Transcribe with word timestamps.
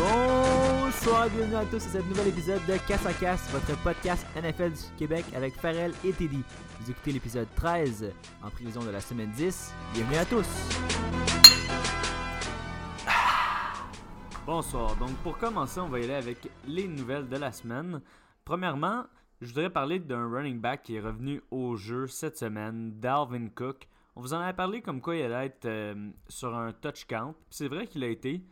Bonsoir, 0.00 1.28
bienvenue 1.28 1.56
à 1.56 1.66
tous 1.66 1.76
à 1.76 1.90
ce 1.90 1.98
nouvel 1.98 2.28
épisode 2.28 2.64
de 2.66 2.78
Casse 2.88 3.04
à 3.04 3.12
Casse, 3.12 3.50
votre 3.50 3.78
podcast 3.82 4.26
NFL 4.34 4.70
du 4.70 4.96
Québec 4.96 5.26
avec 5.36 5.52
Farrell 5.52 5.92
et 6.02 6.12
Teddy. 6.12 6.42
Vous 6.80 6.90
écoutez 6.90 7.12
l'épisode 7.12 7.46
13 7.54 8.10
en 8.42 8.48
prévision 8.48 8.82
de 8.82 8.88
la 8.88 9.00
semaine 9.00 9.30
10. 9.32 9.74
Bienvenue 9.92 10.16
à 10.16 10.24
tous. 10.24 10.46
Bonsoir. 14.46 14.96
Donc, 14.96 15.10
pour 15.18 15.36
commencer, 15.36 15.80
on 15.80 15.88
va 15.88 16.00
y 16.00 16.04
aller 16.04 16.14
avec 16.14 16.48
les 16.66 16.88
nouvelles 16.88 17.28
de 17.28 17.36
la 17.36 17.52
semaine. 17.52 18.00
Premièrement, 18.46 19.04
je 19.42 19.48
voudrais 19.48 19.68
parler 19.68 19.98
d'un 19.98 20.30
running 20.30 20.60
back 20.60 20.82
qui 20.84 20.96
est 20.96 21.00
revenu 21.00 21.42
au 21.50 21.76
jeu 21.76 22.06
cette 22.06 22.38
semaine, 22.38 22.98
Dalvin 22.98 23.48
Cook. 23.54 23.86
On 24.16 24.22
vous 24.22 24.32
en 24.32 24.40
avait 24.40 24.56
parlé 24.56 24.80
comme 24.80 25.02
quoi 25.02 25.16
il 25.16 25.24
allait 25.24 25.46
être 25.46 25.66
euh, 25.66 26.10
sur 26.26 26.56
un 26.56 26.72
touch 26.72 27.04
count. 27.04 27.34
C'est 27.50 27.68
vrai 27.68 27.86
qu'il 27.86 28.02
a 28.02 28.08
été. 28.08 28.42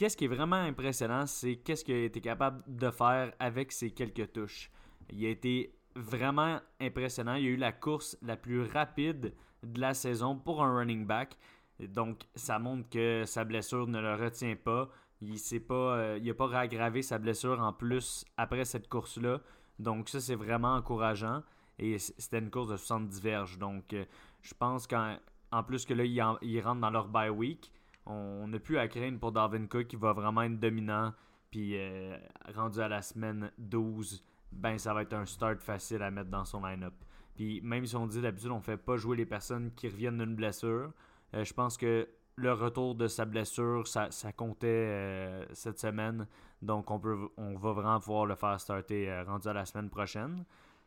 Qu'est-ce 0.00 0.16
qui 0.16 0.24
est 0.24 0.28
vraiment 0.28 0.56
impressionnant, 0.56 1.26
c'est 1.26 1.56
qu'est-ce 1.56 1.84
qu'il 1.84 1.94
a 1.94 2.04
été 2.04 2.22
capable 2.22 2.62
de 2.66 2.90
faire 2.90 3.34
avec 3.38 3.70
ses 3.70 3.90
quelques 3.90 4.32
touches. 4.32 4.70
Il 5.10 5.26
a 5.26 5.28
été 5.28 5.74
vraiment 5.94 6.58
impressionnant. 6.80 7.34
Il 7.34 7.44
a 7.44 7.48
eu 7.50 7.56
la 7.56 7.72
course 7.72 8.16
la 8.22 8.38
plus 8.38 8.62
rapide 8.62 9.34
de 9.62 9.78
la 9.78 9.92
saison 9.92 10.36
pour 10.38 10.64
un 10.64 10.74
running 10.74 11.04
back. 11.04 11.36
Donc, 11.80 12.22
ça 12.34 12.58
montre 12.58 12.88
que 12.88 13.24
sa 13.26 13.44
blessure 13.44 13.88
ne 13.88 14.00
le 14.00 14.14
retient 14.14 14.56
pas. 14.56 14.88
Il 15.20 15.34
n'a 15.34 15.60
pas, 15.68 15.74
euh, 15.98 16.32
pas 16.32 16.46
réaggravé 16.46 17.02
sa 17.02 17.18
blessure 17.18 17.60
en 17.60 17.74
plus 17.74 18.24
après 18.38 18.64
cette 18.64 18.88
course-là. 18.88 19.42
Donc, 19.78 20.08
ça, 20.08 20.18
c'est 20.18 20.34
vraiment 20.34 20.76
encourageant. 20.76 21.42
Et 21.78 21.98
c'était 21.98 22.38
une 22.38 22.50
course 22.50 22.68
de 22.68 22.78
70 22.78 23.20
verges. 23.20 23.58
Donc, 23.58 23.92
euh, 23.92 24.06
je 24.40 24.54
pense 24.54 24.86
qu'en 24.86 25.18
en 25.52 25.62
plus 25.62 25.84
que 25.84 25.92
là, 25.92 26.04
ils, 26.04 26.22
en- 26.22 26.38
ils 26.40 26.58
rentrent 26.62 26.80
dans 26.80 26.88
leur 26.88 27.08
bye 27.08 27.28
week, 27.28 27.70
on 28.06 28.48
n'a 28.48 28.58
plus 28.58 28.78
à 28.78 28.88
craindre 28.88 29.18
pour 29.18 29.32
Darwin 29.32 29.68
Cook 29.68 29.86
qui 29.86 29.96
va 29.96 30.12
vraiment 30.12 30.42
être 30.42 30.58
dominant. 30.58 31.12
Puis, 31.50 31.72
euh, 31.76 32.16
rendu 32.54 32.80
à 32.80 32.88
la 32.88 33.02
semaine 33.02 33.50
12, 33.58 34.24
ben, 34.52 34.78
ça 34.78 34.94
va 34.94 35.02
être 35.02 35.14
un 35.14 35.26
start 35.26 35.60
facile 35.60 36.02
à 36.02 36.10
mettre 36.10 36.30
dans 36.30 36.44
son 36.44 36.64
line-up. 36.64 36.94
Puis, 37.34 37.60
même 37.62 37.84
si 37.86 37.96
on 37.96 38.06
dit 38.06 38.20
d'habitude, 38.20 38.50
on 38.50 38.60
fait 38.60 38.76
pas 38.76 38.96
jouer 38.96 39.16
les 39.16 39.26
personnes 39.26 39.72
qui 39.74 39.88
reviennent 39.88 40.18
d'une 40.18 40.36
blessure, 40.36 40.92
euh, 41.34 41.44
je 41.44 41.52
pense 41.52 41.76
que 41.76 42.08
le 42.36 42.52
retour 42.52 42.94
de 42.94 43.06
sa 43.06 43.24
blessure, 43.24 43.86
ça, 43.86 44.08
comptait 44.34 44.66
euh, 44.68 45.44
cette 45.52 45.78
semaine. 45.78 46.26
Donc, 46.62 46.90
on, 46.90 46.98
peut, 46.98 47.28
on 47.36 47.56
va 47.56 47.72
vraiment 47.72 48.00
pouvoir 48.00 48.26
le 48.26 48.34
faire 48.34 48.58
starter 48.60 49.22
rendu 49.26 49.48
à 49.48 49.52
la 49.52 49.66
semaine 49.66 49.90
prochaine. 49.90 50.44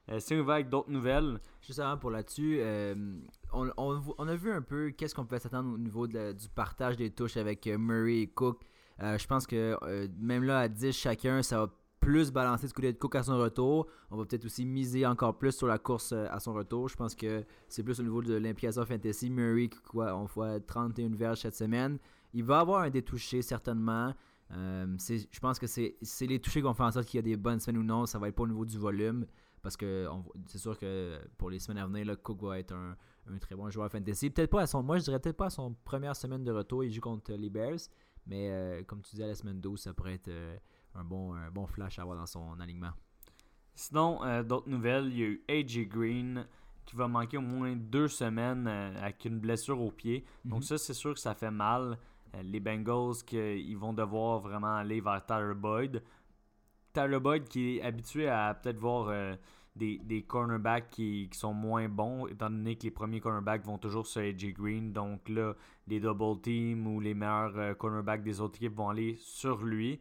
Euh, 0.10 0.20
si 0.20 0.34
on 0.34 0.44
va 0.44 0.56
avec 0.56 0.70
d'autres 0.70 0.92
nouvelles, 0.92 1.40
Juste 1.66 1.80
avant 1.80 1.98
pour 1.98 2.12
là-dessus, 2.12 2.58
euh, 2.60 2.94
on, 3.54 4.28
a 4.28 4.36
vu 4.36 4.52
un 4.52 4.62
peu 4.62 4.90
qu'est-ce 4.92 5.16
qu'on 5.16 5.24
pouvait 5.24 5.40
s'attendre 5.40 5.74
au 5.74 5.78
niveau 5.78 6.08
du 6.08 6.50
partage 6.54 6.98
des 6.98 7.10
touches 7.10 7.38
avec 7.38 7.66
euh, 7.68 7.78
Murray 7.78 8.20
et 8.20 8.28
Cook. 8.28 8.62
Euh, 9.02 9.18
je 9.18 9.26
pense 9.26 9.48
que 9.48 9.78
même 10.20 10.44
là 10.44 10.60
à 10.60 10.68
10 10.68 10.92
chacun, 10.92 11.42
ça 11.42 11.60
va 11.60 11.74
plus 12.02 12.34
balancer 12.34 12.68
du 12.68 12.74
côté 12.74 12.92
de 12.92 12.98
Cook 12.98 13.16
à 13.16 13.24
son 13.24 13.38
retour. 13.38 13.88
On 14.12 14.18
va 14.18 14.26
peut-être 14.26 14.44
aussi 14.44 14.66
miser 14.66 15.06
encore 15.06 15.38
plus 15.38 15.54
sur 15.54 15.68
la 15.68 15.78
course 15.78 16.12
à 16.12 16.38
son 16.42 16.52
retour. 16.52 16.90
Je 16.90 16.98
pense 16.98 17.16
que 17.16 17.46
c'est 17.70 17.82
plus 17.82 17.98
au 18.02 18.04
niveau 18.04 18.22
de 18.22 18.34
l'implication 18.34 18.86
fantasy. 18.86 19.30
Murray, 19.30 19.70
quoi, 19.90 20.14
on 20.18 20.26
voit 20.26 20.60
31 20.60 21.16
verges 21.16 21.40
cette 21.40 21.56
semaine. 21.56 21.98
Il 22.34 22.44
va 22.44 22.60
avoir 22.60 22.82
un 22.82 22.90
détouché 22.90 23.42
certainement. 23.42 24.14
Je 24.52 25.40
pense 25.40 25.60
que 25.60 25.66
c'est 25.66 25.96
les 26.28 26.40
touchés 26.40 26.60
qui 26.60 26.66
vont 26.66 26.74
faire 26.74 26.88
en 26.88 26.92
sorte 26.92 27.06
qu'il 27.06 27.20
y 27.20 27.24
a 27.24 27.24
des 27.24 27.38
bonnes 27.38 27.62
semaines 27.62 27.82
ou 27.82 27.86
non. 27.86 28.06
Ça 28.06 28.20
va 28.20 28.28
être 28.28 28.36
pas 28.36 28.44
au 28.44 28.48
niveau 28.48 28.66
du 28.66 28.78
volume. 28.78 29.26
Parce 29.64 29.76
que 29.78 30.08
c'est 30.48 30.60
sûr 30.60 30.78
que 30.78 31.20
pour 31.38 31.50
les 31.50 31.58
semaines 31.58 31.82
à 31.82 31.88
venir, 31.88 32.06
là, 32.06 32.16
Cook 32.16 32.44
va 32.44 32.60
être 32.60 32.74
un, 32.74 32.96
un 33.32 33.38
très 33.40 33.56
bon 33.56 33.70
joueur 33.72 33.90
fantasy. 33.90 34.30
Peut-être 34.30 34.52
pas 34.52 34.62
à 34.64 34.68
son. 34.68 34.84
Moi 34.84 34.98
je 35.00 35.04
dirais 35.06 35.20
peut-être 35.20 35.38
pas 35.38 35.46
à 35.48 35.50
son 35.50 35.74
première 35.86 36.16
semaine 36.16 36.44
de 36.44 36.52
retour. 36.52 36.84
Il 36.84 36.92
joue 36.92 37.02
contre 37.02 37.32
les 37.34 37.50
Bears. 37.50 37.80
Mais 38.28 38.50
euh, 38.52 38.84
comme 38.84 39.02
tu 39.02 39.16
dis 39.16 39.24
à 39.24 39.28
la 39.28 39.36
semaine 39.36 39.60
12, 39.60 39.80
ça 39.82 39.94
pourrait 39.94 40.14
être 40.14 40.28
euh, 40.28 40.56
un, 40.96 41.04
bon, 41.04 41.34
un 41.34 41.50
bon 41.50 41.66
flash 41.66 41.98
à 41.98 42.04
avoir 42.04 42.18
dans 42.18 42.26
son 42.26 42.60
alignement. 42.60 42.92
Sinon, 43.76 44.24
euh, 44.24 44.44
d'autres 44.44 44.70
nouvelles, 44.70 45.08
il 45.08 45.18
y 45.18 45.24
a 45.24 45.26
eu 45.28 45.44
AJ 45.50 45.88
Green 45.88 46.46
qui 46.86 46.96
va 46.96 47.08
manquer 47.08 47.38
au 47.38 47.42
moins 47.42 47.76
deux 47.76 48.08
semaines 48.08 48.68
euh, 48.68 48.94
avec 49.02 49.26
une 49.26 49.40
blessure 49.40 49.80
au 49.82 49.92
pied. 49.92 50.26
Donc 50.46 50.60
Mhm. 50.60 50.64
ça, 50.64 50.78
c'est 50.78 50.94
sûr 50.94 51.14
que 51.14 51.20
ça 51.20 51.34
fait 51.34 51.52
mal. 51.52 51.98
Euh, 52.36 52.42
les 52.44 52.60
Bengals, 52.60 53.24
que, 53.26 53.58
ils 53.58 53.78
vont 53.78 53.94
devoir 53.94 54.40
vraiment 54.40 54.76
aller 54.76 55.00
vers 55.02 55.26
Tyler 55.26 55.54
Boyd. 55.56 56.04
Tyler 56.94 57.20
Boyd 57.20 57.48
qui 57.48 57.78
est 57.78 57.82
habitué 57.82 58.28
à 58.28 58.54
peut-être 58.54 58.78
voir 58.78 59.08
euh, 59.10 59.36
des, 59.76 60.26
cornerbacks 60.28 60.90
qui, 60.90 61.28
qui 61.32 61.38
sont 61.38 61.54
moins 61.54 61.90
bons, 61.90 62.28
étant 62.28 62.50
donné 62.50 62.76
que 62.76 62.84
les 62.84 62.92
premiers 62.92 63.20
cornerbacks 63.20 63.66
vont 63.66 63.78
toujours 63.78 64.06
sur 64.06 64.22
AJ 64.22 64.54
Green. 64.54 64.94
Donc 64.94 65.28
là, 65.30 65.54
les 65.88 66.00
double 66.00 66.42
teams 66.42 66.86
ou 66.88 67.00
les 67.00 67.14
meilleurs 67.14 67.58
euh, 67.58 67.74
cornerbacks 67.74 68.24
des 68.24 68.40
autres 68.40 68.56
équipes 68.58 68.76
vont 68.76 68.90
aller 68.90 69.16
sur 69.18 69.64
lui. 69.64 70.00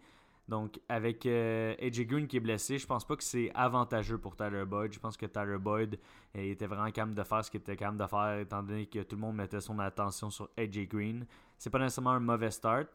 Donc, 0.48 0.81
avec 0.88 1.25
euh, 1.25 1.75
AJ 1.81 2.06
Green 2.06 2.26
qui 2.26 2.36
est 2.36 2.41
blessé, 2.41 2.76
je 2.76 2.86
pense 2.86 3.06
pas 3.06 3.16
que 3.16 3.22
c'est 3.22 3.50
avantageux 3.54 4.19
pour 4.19 4.36
Tyler 4.36 4.64
Boyd. 4.66 4.92
Je 4.92 4.98
pense 4.98 5.16
que 5.16 5.26
Tyler 5.26 5.58
Boyd 5.58 5.98
euh, 6.36 6.41
était 6.41 6.66
vraiment 6.66 6.91
capable 6.91 7.14
de 7.14 7.22
faire 7.22 7.44
ce 7.44 7.50
qu'il 7.50 7.60
était 7.60 7.76
capable 7.76 7.98
de 7.98 8.06
faire, 8.06 8.38
étant 8.41 8.62
donné 8.62 8.86
que 8.86 8.98
tout 9.00 9.16
le 9.16 9.22
monde 9.22 9.36
mettait 9.36 9.60
son 9.60 9.78
attention 9.78 10.31
sur 10.31 10.50
AJ 10.58 10.88
Green. 10.88 11.25
C'est 11.56 11.70
pas 11.70 11.78
nécessairement 11.78 12.10
un 12.10 12.20
mauvais 12.20 12.50
start. 12.50 12.88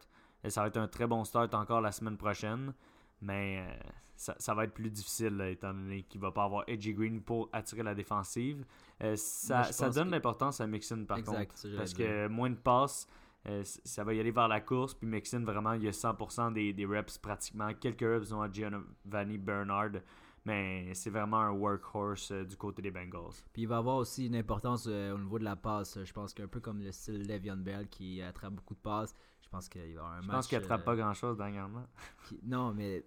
Et 0.44 0.50
ça 0.50 0.60
va 0.60 0.68
être 0.68 0.76
un 0.76 0.86
très 0.86 1.06
bon 1.06 1.24
start 1.24 1.52
encore 1.54 1.80
la 1.80 1.90
semaine 1.90 2.16
prochaine. 2.16 2.72
Mais 3.20 3.58
euh, 3.66 3.88
ça, 4.16 4.34
ça 4.38 4.54
va 4.54 4.64
être 4.64 4.74
plus 4.74 4.90
difficile, 4.90 5.36
là, 5.36 5.48
étant 5.48 5.72
donné 5.74 6.02
qu'il 6.02 6.20
va 6.20 6.30
pas 6.32 6.44
avoir 6.44 6.64
AJ 6.68 6.94
Green 6.94 7.20
pour 7.20 7.48
attirer 7.52 7.82
la 7.82 7.94
défensive. 7.94 8.64
Euh, 9.02 9.14
ça, 9.16 9.56
Moi, 9.58 9.64
ça 9.72 9.90
donne 9.90 10.08
que- 10.08 10.12
l'importance 10.14 10.60
à 10.60 10.66
Mixon, 10.66 11.04
par 11.04 11.18
contre. 11.22 11.30
exact. 11.40 11.60
j'allais 11.62 11.76
Parce 11.76 11.94
que 11.94 12.26
moins 12.28 12.50
de 12.50 12.56
passes, 12.56 13.06
euh, 13.46 13.62
ça 13.64 14.04
va 14.04 14.14
y 14.14 14.20
aller 14.20 14.30
vers 14.32 14.48
la 14.48 14.60
course. 14.60 14.94
Puis 14.94 15.06
Mixon, 15.08 15.40
vraiment, 15.44 15.72
il 15.74 15.84
y 15.84 15.88
a 15.88 15.92
100% 15.92 16.50
des, 16.52 16.72
des 16.72 16.86
reps 16.86 17.18
pratiquement. 17.18 17.72
Quelques 17.74 18.00
reps 18.02 18.32
ont 18.32 18.42
à 18.42 18.50
Giovanni 18.50 19.38
Bernard. 19.38 19.90
Mais 20.44 20.94
c'est 20.94 21.10
vraiment 21.10 21.38
un 21.40 21.50
workhorse 21.50 22.30
euh, 22.30 22.44
du 22.44 22.56
côté 22.56 22.80
des 22.82 22.90
Bengals. 22.90 23.34
Puis 23.52 23.62
il 23.62 23.68
va 23.68 23.78
avoir 23.78 23.96
aussi 23.96 24.26
une 24.26 24.36
importance 24.36 24.86
euh, 24.88 25.14
au 25.14 25.18
niveau 25.18 25.38
de 25.38 25.44
la 25.44 25.56
passe. 25.56 25.98
Je 26.02 26.12
pense 26.12 26.32
qu'un 26.32 26.46
peu 26.48 26.60
comme 26.60 26.80
le 26.80 26.90
style 26.92 27.26
Le'Veon 27.26 27.56
Bell 27.58 27.88
qui 27.88 28.22
attrape 28.22 28.54
beaucoup 28.54 28.74
de 28.74 28.80
passes. 28.80 29.14
Je 29.42 29.48
pense 29.50 29.68
qu'il 29.68 29.94
va 29.94 30.00
avoir 30.02 30.12
un 30.12 30.22
Je 30.22 30.26
match. 30.26 30.36
pense 30.36 30.46
qu'il 30.48 30.58
attrape 30.58 30.80
euh, 30.82 30.84
pas 30.84 30.96
grand-chose 30.96 31.36
dernièrement. 31.36 31.86
qui- 32.28 32.38
Non, 32.44 32.72
mais 32.74 33.04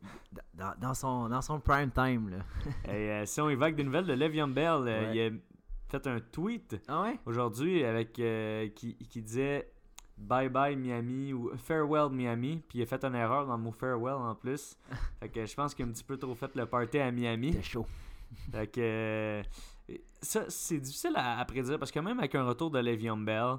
dans, 0.54 0.74
dans 0.80 0.94
son, 0.94 1.30
dans 1.30 1.42
son 1.42 1.60
prime 1.60 1.92
time. 1.92 2.30
Là. 2.30 2.40
Et 2.92 3.12
euh, 3.12 3.26
si 3.26 3.40
on 3.42 3.48
avec 3.48 3.76
des 3.76 3.84
nouvelles 3.84 4.06
de 4.08 4.14
Le'Veon 4.14 4.48
Bell, 4.48 4.82
Ouais. 4.84 5.16
il 5.16 5.22
a 5.22 6.00
fait 6.00 6.08
un 6.08 6.20
tweet 6.20 6.78
Ah 6.88 7.04
ouais? 7.04 7.20
aujourd'hui 7.26 7.84
avec 7.84 8.18
euh, 8.20 8.70
qui, 8.70 8.96
qui 8.98 9.22
disait 9.22 9.71
Bye 10.22 10.50
bye 10.50 10.76
Miami 10.76 11.34
ou 11.34 11.52
Farewell 11.58 12.10
Miami. 12.12 12.62
Puis 12.70 12.80
il 12.80 12.82
a 12.84 12.86
fait 12.86 13.04
une 13.04 13.16
erreur 13.16 13.46
dans 13.48 13.58
le 13.58 13.64
mot 13.64 13.72
farewell 13.72 14.14
en 14.14 14.36
plus. 14.36 14.78
fait 15.20 15.30
que 15.30 15.46
je 15.46 15.54
pense 15.56 15.74
qu'il 15.74 15.86
a 15.86 15.88
un 15.88 15.92
petit 15.92 16.04
peu 16.04 16.18
trop 16.18 16.36
fait 16.36 16.54
le 16.56 16.66
party 16.66 17.00
à 17.00 17.12
Miami. 17.12 17.52
C'était 17.54 17.64
chaud. 17.64 17.86
Fait 18.52 18.68
que, 18.68 18.80
euh, 18.82 19.44
ça, 20.22 20.46
c'est 20.48 20.80
difficile 20.80 21.12
à, 21.16 21.40
à 21.40 21.44
prédire 21.46 21.78
parce 21.78 21.92
que 21.92 22.00
même 22.00 22.18
avec 22.20 22.34
un 22.36 22.46
retour 22.46 22.72
de 22.72 22.80
Le'Veon 22.80 23.18
Bell, 23.18 23.56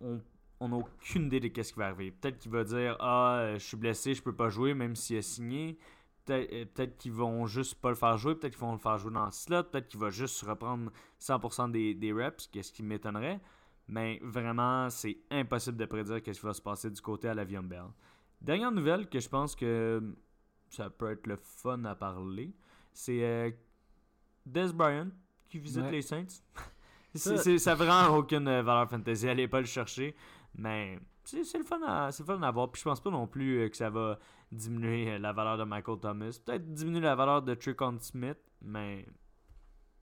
on- 0.00 0.20
on 0.60 0.68
n'a 0.68 0.76
aucune 0.76 1.24
idée 1.26 1.40
de 1.40 1.48
qu'est-ce 1.48 1.72
qui 1.72 1.78
va 1.80 1.86
arriver. 1.86 2.12
Peut-être 2.12 2.38
qu'il 2.38 2.52
va 2.52 2.62
dire 2.64 2.96
Ah, 3.00 3.38
euh, 3.40 3.54
je 3.58 3.64
suis 3.64 3.76
blessé, 3.76 4.14
je 4.14 4.22
peux 4.22 4.34
pas 4.34 4.48
jouer, 4.48 4.74
même 4.74 4.94
s'il 4.94 5.16
a 5.18 5.22
signé. 5.22 5.76
Peut-être 6.24 6.52
euh, 6.52 6.64
peut-être 6.72 6.96
qu'ils 6.96 7.12
vont 7.12 7.46
juste 7.46 7.74
pas 7.80 7.88
le 7.90 7.96
faire 7.96 8.16
jouer, 8.16 8.34
peut-être 8.36 8.52
qu'ils 8.52 8.60
vont 8.64 8.72
le 8.72 8.78
faire 8.78 8.96
jouer 8.96 9.12
dans 9.12 9.24
le 9.26 9.30
slot, 9.32 9.64
peut-être 9.64 9.88
qu'il 9.88 10.00
va 10.00 10.10
juste 10.10 10.40
reprendre 10.42 10.90
100% 11.20 11.70
des, 11.70 11.94
des 11.94 12.12
reps, 12.12 12.46
qu'est-ce 12.46 12.72
qui 12.72 12.82
m'étonnerait. 12.82 13.40
Mais 13.88 14.18
vraiment, 14.22 14.88
c'est 14.90 15.18
impossible 15.30 15.76
de 15.76 15.84
prédire 15.84 16.22
qu'est-ce 16.22 16.40
qui 16.40 16.46
va 16.46 16.54
se 16.54 16.62
passer 16.62 16.90
du 16.90 17.00
côté 17.00 17.28
à 17.28 17.34
Le'Veon 17.34 17.62
Bell. 17.64 17.84
Dernière 18.40 18.72
nouvelle 18.72 19.08
que 19.08 19.20
je 19.20 19.28
pense 19.28 19.54
que 19.54 20.02
ça 20.70 20.88
peut 20.90 21.10
être 21.12 21.26
le 21.26 21.36
fun 21.36 21.84
à 21.84 21.94
parler, 21.94 22.54
c'est 22.92 23.22
euh, 23.24 23.50
Des 24.46 24.72
Bryant 24.72 25.10
qui 25.48 25.58
visite 25.58 25.82
Ouais. 25.82 25.90
les 25.92 26.02
Saints. 26.02 26.26
Ça- 27.14 27.34
n'a 27.36 27.74
vraiment 27.76 28.16
aucune 28.16 28.48
euh, 28.48 28.62
valeur 28.62 28.88
fantasy. 28.90 29.28
Allez 29.28 29.46
pas 29.48 29.60
le 29.60 29.66
chercher. 29.66 30.16
Mais 30.56 30.98
c'est 31.24 31.58
le 31.58 31.64
fun 31.64 31.80
à 31.86 32.10
c'est 32.10 32.24
fun 32.24 32.42
à 32.42 32.50
voir. 32.50 32.70
Puis 32.72 32.80
je 32.80 32.84
pense 32.84 33.00
pas 33.00 33.10
non 33.10 33.26
plus 33.26 33.60
euh, 33.60 33.68
que 33.68 33.76
ça 33.76 33.88
va 33.90 34.18
diminuer 34.50 35.12
euh, 35.12 35.18
la 35.18 35.32
valeur 35.32 35.56
de 35.58 35.64
Michael 35.64 36.00
Thomas. 36.00 36.38
Peut-être 36.44 36.72
diminuer 36.74 37.00
la 37.00 37.14
valeur 37.14 37.42
de 37.42 37.54
Tricon 37.54 37.98
Smith, 38.00 38.38
mais 38.62 39.06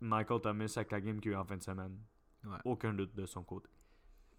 Michael 0.00 0.40
Thomas 0.40 0.72
avec 0.76 0.90
la 0.90 1.00
game 1.00 1.20
qu'il 1.20 1.32
a 1.32 1.34
eu 1.34 1.36
en 1.38 1.44
fin 1.44 1.56
de 1.56 1.62
semaine. 1.62 1.96
Ouais. 2.44 2.58
Aucun 2.64 2.92
doute 2.92 3.14
de 3.14 3.26
son 3.26 3.42
côté. 3.42 3.68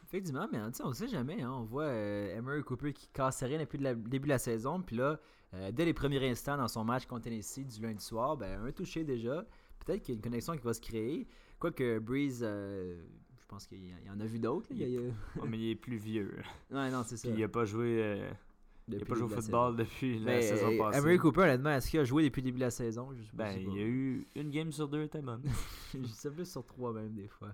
Effectivement, 0.04 0.48
mais 0.52 0.60
on 0.84 0.90
ne 0.90 0.94
sait 0.94 1.08
jamais. 1.08 1.42
hein. 1.42 1.52
On 1.52 1.64
voit 1.64 1.86
euh, 1.86 2.38
Emery 2.38 2.62
Cooper 2.64 2.94
qui 2.94 3.08
casse 3.08 3.42
rien 3.44 3.58
depuis 3.60 3.78
le 3.80 3.96
début 3.96 4.26
de 4.28 4.34
la 4.34 4.38
saison. 4.38 4.82
Puis 4.82 4.96
là, 4.98 5.20
euh, 5.54 5.72
dès 5.72 5.86
les 5.86 5.94
premiers 5.94 6.30
instants 6.30 6.58
dans 6.58 6.68
son 6.68 6.84
match 6.84 7.06
contre 7.06 7.24
Tennessee 7.24 7.66
du 7.66 7.82
lundi 7.82 8.04
soir, 8.04 8.38
ben, 8.38 8.62
un 8.64 8.72
touché 8.72 9.04
déjà. 9.04 9.46
Peut-être 9.86 10.02
qu'il 10.02 10.14
y 10.14 10.16
a 10.16 10.18
une 10.18 10.22
connexion 10.22 10.54
qui 10.56 10.64
va 10.64 10.74
se 10.74 10.82
créer. 10.82 11.28
Quoique 11.60 12.00
Breeze, 12.00 12.42
euh, 12.44 13.02
je 13.40 13.46
pense 13.48 13.66
qu'il 13.66 13.84
y 13.86 14.10
en 14.10 14.20
a 14.20 14.26
vu 14.26 14.38
d'autres. 14.40 14.68
Il 14.72 14.82
il 14.82 14.98
a- 15.10 15.46
mais 15.46 15.58
il 15.58 15.70
est 15.72 15.76
plus 15.76 15.98
vieux. 15.98 16.36
Ouais, 16.72 16.92
non, 16.92 17.04
c'est 17.04 17.18
ça. 17.18 17.30
Puis 17.30 17.38
il 17.40 17.44
a 17.44 17.48
pas 17.50 17.66
joué, 17.66 18.04
euh, 18.04 18.30
il 18.90 19.04
pas 19.06 19.16
joué 19.16 19.24
au 19.24 19.30
la 19.30 19.36
football 19.42 19.76
depuis 19.78 20.20
la 20.20 20.26
Ben, 20.34 20.42
saison 20.42 20.72
euh, 20.74 20.78
passée. 20.78 21.00
Emery 21.00 21.18
Cooper, 21.18 21.42
honnêtement, 21.42 21.72
est-ce 21.72 21.90
qu'il 21.90 22.00
a 22.02 22.04
joué 22.04 22.24
depuis 22.24 22.42
le 22.42 22.46
début 22.46 22.60
de 22.60 22.66
la 22.66 22.72
saison? 22.72 23.10
Je 23.14 23.24
sais 23.24 23.30
pas, 23.36 23.46
Ben, 23.46 23.52
je 23.60 23.64
sais 23.66 23.72
il 23.72 23.76
y 23.78 23.80
a 23.82 23.86
eu 23.88 24.28
une 24.36 24.50
game 24.52 24.72
sur 24.72 24.88
deux 24.90 25.04
était 25.04 25.22
bonne. 25.22 25.42
Je 25.94 26.06
sais 26.08 26.30
plus 26.32 26.50
sur 26.50 26.66
trois 26.66 26.92
même 26.94 27.14
des 27.14 27.28
fois. 27.28 27.54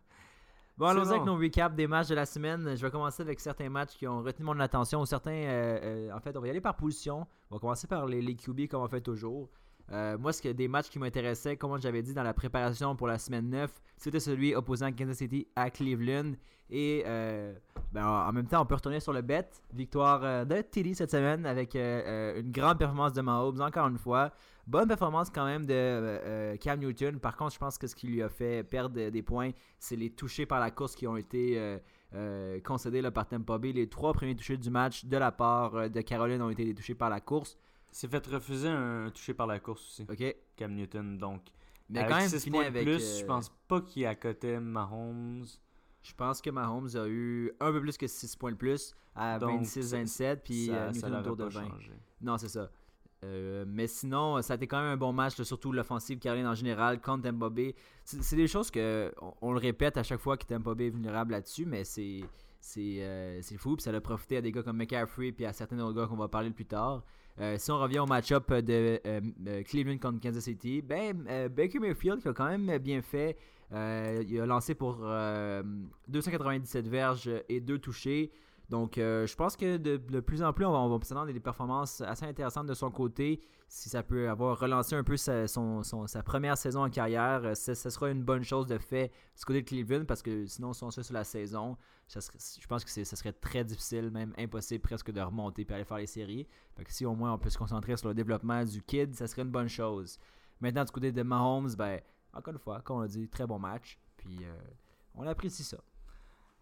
Bon, 0.79 0.85
allons-y 0.85 1.09
avec 1.09 1.25
nos 1.25 1.35
recaps 1.35 1.75
des 1.75 1.87
matchs 1.87 2.07
de 2.07 2.15
la 2.15 2.25
semaine. 2.25 2.73
Je 2.73 2.81
vais 2.81 2.89
commencer 2.89 3.21
avec 3.21 3.41
certains 3.41 3.67
matchs 3.67 3.97
qui 3.97 4.07
ont 4.07 4.21
retenu 4.21 4.45
mon 4.45 4.57
attention. 4.61 5.03
Certains, 5.03 5.31
euh, 5.31 5.79
euh, 5.83 6.15
en 6.15 6.21
fait, 6.21 6.37
on 6.37 6.39
va 6.39 6.47
y 6.47 6.49
aller 6.51 6.61
par 6.61 6.77
position. 6.77 7.27
On 7.51 7.55
va 7.55 7.59
commencer 7.59 7.85
par 7.85 8.05
les, 8.05 8.21
les 8.21 8.33
QB 8.33 8.67
comme 8.69 8.83
on 8.83 8.87
fait 8.87 9.01
toujours. 9.01 9.49
Euh, 9.91 10.17
moi, 10.17 10.33
ce 10.33 10.41
que 10.41 10.49
des 10.49 10.67
matchs 10.67 10.89
qui 10.89 10.99
m'intéressaient, 10.99 11.57
comme 11.57 11.79
j'avais 11.81 12.01
dit 12.01 12.13
dans 12.13 12.23
la 12.23 12.33
préparation 12.33 12.95
pour 12.95 13.07
la 13.07 13.17
semaine 13.17 13.49
9, 13.49 13.71
c'était 13.97 14.19
celui 14.19 14.53
opposant 14.55 14.91
Kansas 14.91 15.17
City 15.17 15.47
à 15.55 15.69
Cleveland. 15.69 16.33
Et 16.69 17.03
euh, 17.07 17.53
ben, 17.91 18.05
en 18.05 18.31
même 18.31 18.45
temps, 18.45 18.61
on 18.61 18.65
peut 18.65 18.75
retourner 18.75 18.99
sur 18.99 19.13
le 19.13 19.21
bet. 19.21 19.49
Victoire 19.73 20.23
euh, 20.23 20.45
de 20.45 20.61
TD 20.61 20.93
cette 20.93 21.09
semaine 21.09 21.45
avec 21.47 21.75
une 21.75 22.51
grande 22.51 22.77
performance 22.77 23.13
de 23.13 23.21
Mahomes, 23.21 23.61
encore 23.61 23.87
une 23.87 23.97
fois. 23.97 24.31
Bonne 24.67 24.87
performance 24.87 25.31
quand 25.31 25.45
même 25.45 25.65
de 25.65 26.55
Cam 26.57 26.79
Newton. 26.79 27.19
Par 27.19 27.35
contre, 27.35 27.55
je 27.55 27.59
pense 27.59 27.79
que 27.79 27.87
ce 27.87 27.95
qui 27.95 28.05
lui 28.05 28.21
a 28.21 28.29
fait 28.29 28.63
perdre 28.63 29.09
des 29.09 29.21
points, 29.23 29.49
c'est 29.79 29.95
les 29.95 30.11
touchés 30.11 30.45
par 30.45 30.59
la 30.59 30.69
course 30.69 30.93
qui 30.93 31.07
ont 31.07 31.17
été 31.17 31.79
concédés 32.63 33.01
par 33.09 33.27
Tampa 33.27 33.57
Bay. 33.57 33.71
Les 33.71 33.89
trois 33.89 34.13
premiers 34.13 34.35
touchés 34.35 34.57
du 34.57 34.69
match 34.69 35.05
de 35.05 35.17
la 35.17 35.31
part 35.31 35.89
de 35.89 36.01
Caroline 36.01 36.43
ont 36.43 36.51
été 36.51 36.65
des 36.65 36.75
touchés 36.75 36.93
par 36.93 37.09
la 37.09 37.19
course. 37.19 37.57
S'est 37.91 38.07
fait 38.07 38.25
refuser 38.27 38.67
un 38.69 39.11
touché 39.13 39.33
par 39.33 39.47
la 39.47 39.59
course 39.59 39.85
aussi. 39.85 40.05
OK. 40.09 40.35
Cam 40.55 40.73
Newton. 40.73 41.17
Donc, 41.17 41.41
Mais 41.89 41.99
avec 41.99 42.11
quand 42.11 42.17
même 42.17 42.29
6 42.29 42.43
fini 42.43 42.57
points 42.57 42.63
de 42.63 42.67
avec. 42.67 42.83
plus, 42.83 43.03
euh, 43.03 43.19
je 43.19 43.25
pense 43.25 43.51
pas 43.67 43.81
qu'il 43.81 44.05
à 44.05 44.15
côté 44.15 44.59
Mahomes. 44.59 45.45
Je 46.01 46.13
pense 46.13 46.41
que 46.41 46.49
Mahomes 46.49 46.89
a 46.95 47.07
eu 47.07 47.51
un 47.59 47.71
peu 47.71 47.81
plus 47.81 47.97
que 47.97 48.07
6 48.07 48.35
points 48.35 48.51
de 48.51 48.57
plus 48.57 48.95
à 49.15 49.37
Donc, 49.37 49.61
26-27, 49.61 50.37
puis 50.43 50.67
ça, 50.67 50.73
euh, 50.73 50.91
Newton 50.91 51.15
autour 51.15 51.35
de 51.35 51.43
pas 51.45 51.49
20. 51.49 51.69
changé. 51.69 51.91
Non, 52.21 52.37
c'est 52.37 52.47
ça. 52.49 52.69
Euh, 53.25 53.65
mais 53.67 53.87
sinon, 53.87 54.41
ça 54.41 54.53
a 54.53 54.55
été 54.55 54.65
quand 54.65 54.79
même 54.81 54.91
un 54.91 54.97
bon 54.97 55.11
match, 55.11 55.37
là, 55.37 55.43
surtout 55.43 55.73
l'offensive 55.73 56.19
Caroline 56.19 56.47
en 56.47 56.55
général 56.55 57.01
contre 57.01 57.23
Tampa 57.23 57.49
Bay. 57.49 57.75
C'est 58.05 58.37
des 58.37 58.47
choses 58.47 58.71
que 58.71 59.13
on, 59.21 59.33
on 59.41 59.51
le 59.51 59.59
répète 59.59 59.97
à 59.97 60.03
chaque 60.03 60.21
fois 60.21 60.37
que 60.37 60.45
Tampa 60.45 60.73
Bay 60.73 60.87
est 60.87 60.91
vulnérable 60.91 61.31
là-dessus, 61.31 61.65
mais 61.65 61.83
c'est 61.83 62.21
c'est 62.59 63.01
euh, 63.01 63.41
fou. 63.57 63.75
Puis 63.75 63.83
ça 63.83 63.91
a 63.91 64.01
profité 64.01 64.37
à 64.37 64.41
des 64.41 64.51
gars 64.51 64.63
comme 64.63 64.77
McCaffrey 64.77 65.31
puis 65.31 65.45
à 65.45 65.53
certains 65.53 65.79
autres 65.79 65.99
gars 65.99 66.07
qu'on 66.07 66.17
va 66.17 66.27
parler 66.27 66.51
plus 66.51 66.65
tard. 66.65 67.03
Euh, 67.41 67.57
si 67.57 67.71
on 67.71 67.79
revient 67.79 67.99
au 67.99 68.05
match-up 68.05 68.51
de 68.51 68.99
euh, 69.05 69.21
euh, 69.47 69.63
Cleveland 69.63 69.97
contre 69.97 70.19
Kansas 70.19 70.43
City, 70.43 70.81
ben 70.81 71.23
Baker 71.49 71.79
Mayfield 71.79 72.21
qui 72.21 72.27
a 72.27 72.33
quand 72.33 72.49
même 72.49 72.77
bien 72.79 73.01
fait. 73.01 73.37
Il 73.71 74.39
a 74.41 74.45
lancé 74.45 74.75
pour 74.75 74.99
euh, 75.03 75.63
297 76.07 76.87
verges 76.87 77.31
et 77.47 77.61
2 77.61 77.79
touchés. 77.79 78.31
Donc, 78.69 78.99
euh, 78.99 79.25
je 79.25 79.35
pense 79.35 79.57
que 79.57 79.77
de, 79.77 80.19
plus 80.19 80.43
en 80.43 80.53
plus, 80.53 80.65
on 80.65 80.71
va, 80.71 80.77
on 80.77 80.97
va 80.97 81.25
des 81.33 81.39
performances 81.39 82.01
assez 82.01 82.25
intéressantes 82.25 82.67
de 82.67 82.75
son 82.75 82.91
côté. 82.91 83.41
Si 83.67 83.89
ça 83.89 84.03
peut 84.03 84.29
avoir 84.29 84.59
relancé 84.59 84.95
un 84.95 85.03
peu 85.03 85.17
sa, 85.17 85.45
première 86.23 86.57
saison 86.57 86.83
en 86.83 86.89
carrière, 86.89 87.41
euh, 87.45 87.55
ce 87.55 87.73
sera 87.73 88.09
une 88.09 88.23
bonne 88.23 88.43
chose 88.43 88.67
de 88.67 88.77
fait 88.77 89.11
du 89.37 89.45
côté 89.45 89.61
de 89.61 89.67
Cleveland 89.67 90.05
parce 90.05 90.21
que 90.21 90.45
sinon, 90.45 90.73
si 90.73 90.83
on 90.83 90.91
se 90.91 91.01
sur 91.01 91.13
la 91.13 91.23
saison, 91.23 91.77
je 92.07 92.67
pense 92.67 92.83
que 92.83 92.91
ce 92.91 93.03
serait 93.03 93.33
très 93.33 93.63
difficile, 93.63 94.11
même 94.11 94.33
impossible 94.37 94.81
presque 94.81 95.11
de 95.11 95.21
remonter 95.21 95.65
et 95.67 95.73
aller 95.73 95.83
faire 95.83 95.97
les 95.97 96.07
séries. 96.07 96.47
Fait 96.75 96.83
que 96.83 96.91
si 96.91 97.05
au 97.05 97.15
moins 97.15 97.33
on 97.33 97.37
peut 97.37 97.49
se 97.49 97.57
concentrer 97.57 97.97
sur 97.97 98.07
le 98.07 98.13
développement 98.13 98.63
du 98.63 98.81
kid, 98.83 99.15
ça 99.15 99.27
serait 99.27 99.43
une 99.43 99.51
bonne 99.51 99.69
chose. 99.69 100.19
Maintenant, 100.61 100.83
du 100.83 100.91
côté 100.91 101.11
de 101.11 101.23
Mahomes, 101.23 101.73
ben, 101.75 102.01
encore 102.33 102.53
une 102.53 102.59
fois, 102.59 102.81
comme 102.81 102.97
on 102.97 103.01
l'a 103.01 103.07
dit, 103.07 103.27
très 103.29 103.47
bon 103.47 103.59
match. 103.59 103.99
Puis, 104.17 104.39
euh, 104.43 104.53
on 105.15 105.25
apprécie 105.25 105.63
ça. 105.63 105.77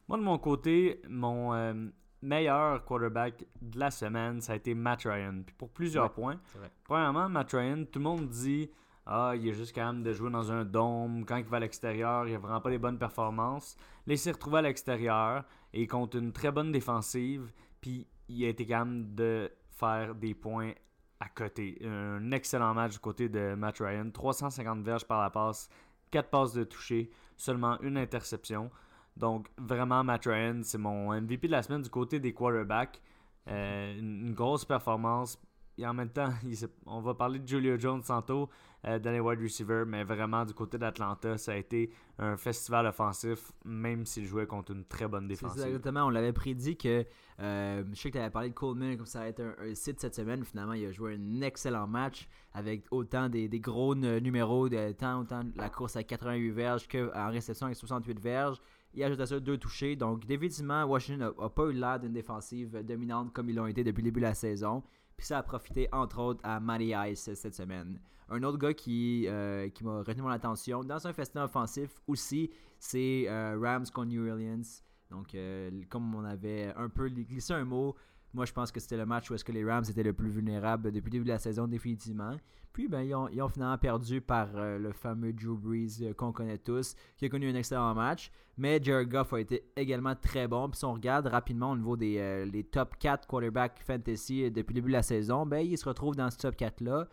Moi, 0.07 0.18
de 0.18 0.24
mon 0.24 0.38
côté, 0.38 1.01
mon 1.09 1.54
euh, 1.54 1.74
meilleur 2.21 2.83
quarterback 2.86 3.45
de 3.62 3.80
la 3.80 3.92
semaine, 3.92 4.42
ça 4.42 4.54
a 4.54 4.56
été 4.56 4.74
Matt 4.74 5.04
Ryan. 5.04 5.42
Puis 5.45 5.56
pour 5.57 5.69
plusieurs 5.69 6.06
Ouais. 6.06 6.09
points. 6.09 6.39
Premièrement, 6.86 7.27
Matt 7.30 7.51
Ryan, 7.51 7.83
tout 7.92 8.00
le 8.00 8.04
monde 8.04 8.27
dit 8.30 8.69
Ah, 9.06 9.33
il 9.36 9.48
est 9.48 9.54
juste 9.54 9.74
quand 9.74 9.86
même 9.94 10.04
de 10.04 10.12
jouer 10.13 10.30
dans 10.30 10.51
un 10.51 10.65
dôme. 10.65 11.24
Quand 11.25 11.38
il 11.38 11.45
va 11.45 11.57
à 11.57 11.59
l'extérieur, 11.62 12.27
il 12.27 12.36
a 12.36 12.39
vraiment 12.39 12.59
pas 12.59 12.69
des 12.69 12.77
bonnes 12.77 12.98
performances. 13.00 13.77
Là, 14.06 14.13
il 14.13 14.18
s'est 14.18 14.31
retrouvé 14.31 14.57
à 14.59 14.62
l'extérieur 14.63 15.45
et 15.74 15.88
contre 15.88 16.18
une 16.18 16.33
très 16.33 16.51
bonne 16.51 16.71
défensive. 16.74 17.51
Puis 17.80 18.06
il 18.27 18.44
a 18.44 18.50
été 18.50 18.65
quand 18.65 18.80
même 18.86 19.15
de 19.15 19.50
faire 19.69 20.13
des 20.15 20.33
points 20.33 20.74
à 21.21 21.30
côté. 21.30 21.80
Un 21.86 22.31
excellent 22.31 22.74
match 22.74 22.94
du 22.94 23.00
côté 23.00 23.30
de 23.30 23.56
Matt 23.56 23.77
Ryan. 23.80 24.09
350 24.12 24.81
verges 24.83 25.06
par 25.06 25.21
la 25.21 25.30
passe, 25.30 25.69
4 26.12 26.30
passes 26.30 26.54
de 26.54 26.63
toucher, 26.65 27.09
seulement 27.38 27.80
une 27.81 27.98
interception. 27.98 28.69
Donc, 29.18 29.48
vraiment, 29.58 30.04
Matt 30.04 30.25
Ryan, 30.25 30.60
c'est 30.64 30.78
mon 30.78 31.12
MVP 31.19 31.48
de 31.48 31.52
la 31.54 31.64
semaine 31.64 31.81
du 31.81 31.90
côté 31.90 32.19
des 32.19 32.34
quarterbacks. 32.34 33.02
Euh, 33.50 33.98
une, 33.98 34.28
une 34.28 34.34
grosse 34.34 34.66
performance. 34.66 35.40
Et 35.80 35.86
en 35.86 35.94
même 35.94 36.10
temps, 36.10 36.30
il 36.44 36.56
on 36.86 37.02
va 37.02 37.14
parler 37.14 37.40
de 37.40 37.48
Julio 37.48 37.78
Jones 37.78 38.02
tantôt 38.02 38.50
euh, 38.86 39.00
dans 39.00 39.12
les 39.12 39.19
wide 39.19 39.40
receivers, 39.42 39.86
mais 39.86 40.04
vraiment, 40.04 40.44
du 40.44 40.54
côté 40.54 40.78
d'Atlanta, 40.78 41.38
ça 41.38 41.52
a 41.52 41.56
été 41.56 41.92
un 42.19 42.36
festival 42.36 42.88
offensif, 42.88 43.52
même 43.64 44.06
s'il 44.06 44.25
jouait 44.25 44.48
contre 44.48 44.72
une 44.72 44.86
très 44.86 45.08
bonne 45.08 45.28
défensive. 45.28 45.64
exactement. 45.64 46.06
On 46.06 46.10
l'avait 46.10 46.34
prédit 46.34 46.78
que. 46.78 47.06
euh, 47.40 47.84
je 47.94 47.96
sais 48.02 48.10
que 48.10 48.18
tu 48.18 48.19
avais 48.22 48.31
parlé 48.31 48.50
de 48.50 48.54
Coleman 48.56 48.98
comme 48.98 49.06
ça 49.06 49.22
allait 49.22 49.30
être 49.30 49.42
un, 49.42 49.54
un 49.69 49.75
site 49.75 50.00
cette 50.00 50.16
semaine. 50.16 50.44
Finalement, 50.44 50.74
il 50.74 50.86
a 50.88 50.92
joué 50.92 51.16
un 51.16 51.42
excellent 51.42 51.88
match 51.88 52.28
avec 52.54 52.86
autant 52.92 53.30
des, 53.30 53.48
des 53.48 53.60
gros 53.60 53.94
numéros, 53.94 54.69
de, 54.69 54.92
tant 54.94 55.22
autant 55.22 55.42
la 55.56 55.69
course 55.69 55.96
à 55.96 56.04
88 56.04 56.50
verges 56.52 56.88
qu'en 56.88 57.30
réception 57.30 57.68
avec 57.68 57.78
68 57.78 58.19
verges. 58.19 58.58
Il 58.98 59.04
ajoute 59.04 59.20
à 59.20 59.28
ça 59.28 59.40
deux 59.40 59.60
touchés. 59.60 59.96
Donc, 59.96 60.26
définitivement, 60.26 60.84
Washington 60.86 61.32
n'a 61.40 61.50
pas 61.50 61.66
eu 61.66 61.74
l'air 61.74 62.00
d'une 62.00 62.14
défensive 62.14 62.82
dominante 62.84 63.32
comme 63.32 63.48
ils 63.48 63.56
l'ont 63.56 63.68
été 63.68 63.84
depuis 63.84 64.02
le 64.02 64.06
début 64.06 64.22
de 64.22 64.26
la 64.26 64.34
saison. 64.34 64.82
Puis 65.16 65.28
ça 65.28 65.38
a 65.38 65.44
profité, 65.44 65.88
entre 65.92 66.18
autres, 66.20 66.40
à 66.44 66.60
Matty 66.60 66.94
Ice 67.12 67.32
cette 67.36 67.54
semaine. 67.54 68.00
Un 68.28 68.42
autre 68.42 68.58
gars 68.58 68.74
qui, 68.74 69.26
euh, 69.28 69.70
qui 69.70 69.84
m'a 69.84 70.00
retenu 70.00 70.24
mon 70.24 70.30
attention 70.30 70.84
dans 70.84 71.06
un 71.06 71.14
festin 71.14 71.44
offensif 71.44 72.02
aussi, 72.08 72.50
c'est 72.80 73.26
euh, 73.28 73.60
Rams 73.62 73.86
contre 73.94 74.08
New 74.08 74.28
Orleans. 74.28 74.66
Donc, 75.12 75.36
euh, 75.36 75.70
comme 75.90 76.16
on 76.16 76.24
avait 76.24 76.74
un 76.76 76.90
peu 76.90 77.08
glissé 77.08 77.54
un 77.54 77.66
mot, 77.66 77.96
moi 78.38 78.45
je 78.45 78.54
pense 78.54 78.72
que 78.72 78.80
c'était 78.80 78.95
le 78.95 79.06
match 79.06 79.30
où 79.30 79.34
est-ce 79.34 79.44
que 79.44 79.51
les 79.51 79.66
Rams 79.66 79.84
étaient 79.89 80.04
le 80.04 80.13
plus 80.13 80.30
vulnérables 80.30 80.92
depuis 80.92 81.07
le 81.07 81.12
début 81.12 81.25
de 81.25 81.30
la 81.31 81.39
saison, 81.39 81.68
définitivement. 81.68 82.38
Puis, 82.78 82.88
ben, 82.88 83.01
ils 83.01 83.42
ont, 83.42 83.50
finalement 83.50 83.80
perdu 83.80 84.22
par 84.22 84.50
euh, 84.54 84.78
le 84.78 84.92
fameux 84.92 85.34
Drew 85.34 85.57
Brees 85.57 86.04
euh, 86.04 86.13
qu'on 86.13 86.31
connaît 86.31 86.60
tous, 86.60 86.94
qui 87.18 87.25
a 87.25 87.30
connu 87.30 87.50
un 87.50 87.56
excellent 87.56 87.95
match. 87.95 88.31
Mais 88.56 88.80
Jared 88.80 89.10
Goff 89.10 89.34
a 89.34 89.39
été 89.39 89.63
également 89.75 90.13
très 90.13 90.48
bon. 90.48 90.69
Puis 90.69 90.78
si 90.78 90.86
on 90.86 90.94
regarde 90.94 91.25
rapidement 91.25 91.72
au 91.72 91.75
niveau 91.75 91.98
des 91.98 92.19
euh, 92.19 92.45
les 92.45 92.63
top 92.63 92.95
4 93.00 93.25
quarterbacks 93.25 93.80
fantasy 93.80 94.51
depuis 94.51 94.75
le 94.75 94.81
début 94.81 94.90
de 94.90 94.94
la 94.94 95.01
saison, 95.01 95.48
ben, 95.48 95.66
il 95.66 95.75
se 95.75 95.90
retrouve 95.90 96.16
dans 96.16 96.30
ce 96.30 96.38
top 96.38 96.56
4-là. 96.56 97.07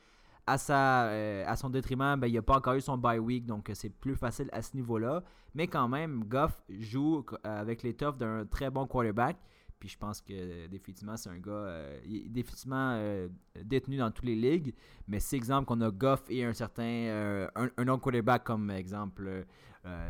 À, 0.47 0.59
sa, 0.59 1.05
à 1.49 1.56
son 1.56 1.70
détriment, 1.70 2.17
ben, 2.20 2.27
il 2.27 2.35
n'a 2.35 2.43
pas 2.43 2.59
encore 2.59 2.75
eu 2.75 2.82
son 2.82 2.99
bye 2.99 3.19
week, 3.19 3.47
donc 3.47 3.70
c'est 3.73 3.88
plus 3.88 4.17
facile 4.17 4.50
à 4.53 4.61
ce 4.61 4.77
niveau-là. 4.77 5.23
Mais 5.55 5.67
quand 5.67 5.88
même, 5.88 6.25
Goff 6.25 6.62
joue 6.69 7.25
avec 7.43 7.82
l'étoffe 7.82 8.19
d'un 8.19 8.44
très 8.44 8.69
bon 8.69 8.87
quarterback. 8.87 9.38
Puis 9.85 9.93
je 9.93 9.99
pense 9.99 10.23
que 10.23 10.33
euh, 10.33 10.67
définitivement, 10.67 11.15
c'est 11.15 11.29
un 11.29 11.37
gars 11.37 11.51
euh, 11.53 12.01
définitivement 12.31 12.94
euh, 12.94 13.29
détenu 13.63 13.99
dans 13.99 14.11
toutes 14.11 14.25
les 14.25 14.35
ligues. 14.35 14.75
Mais 15.08 15.20
c'est 15.20 15.37
exemple 15.37 15.67
qu'on 15.67 15.82
a 15.82 15.91
Goff 15.91 16.25
et 16.31 16.43
un 16.43 16.55
certain 16.55 16.82
euh, 16.85 17.47
un, 17.55 17.69
un 17.77 17.89
autre 17.89 18.01
quarterback 18.01 18.44
comme 18.44 18.70
exemple 18.70 19.44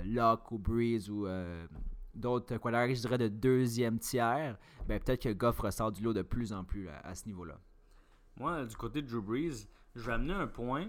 Locke 0.05 0.53
ou 0.53 0.59
Breeze 0.59 1.11
ou 1.11 1.27
d'autres 2.15 2.57
quarterbacks, 2.59 2.95
je 2.95 3.01
dirais 3.01 3.19
de 3.19 3.27
deuxième 3.27 3.99
tiers, 3.99 4.57
ben 4.87 5.01
peut-être 5.01 5.25
que 5.25 5.33
Goff 5.33 5.59
ressort 5.59 5.91
du 5.91 6.05
lot 6.05 6.13
de 6.13 6.23
plus 6.23 6.53
en 6.53 6.63
plus 6.63 6.89
à, 6.89 7.01
à 7.01 7.17
ce 7.17 7.27
niveau-là. 7.27 7.59
Moi, 8.37 8.65
du 8.67 8.77
côté 8.77 9.03
de 9.03 9.09
Drew 9.09 9.23
Brees, 9.23 9.67
je 9.97 10.07
vais 10.07 10.13
amener 10.13 10.35
un 10.35 10.47
point. 10.47 10.87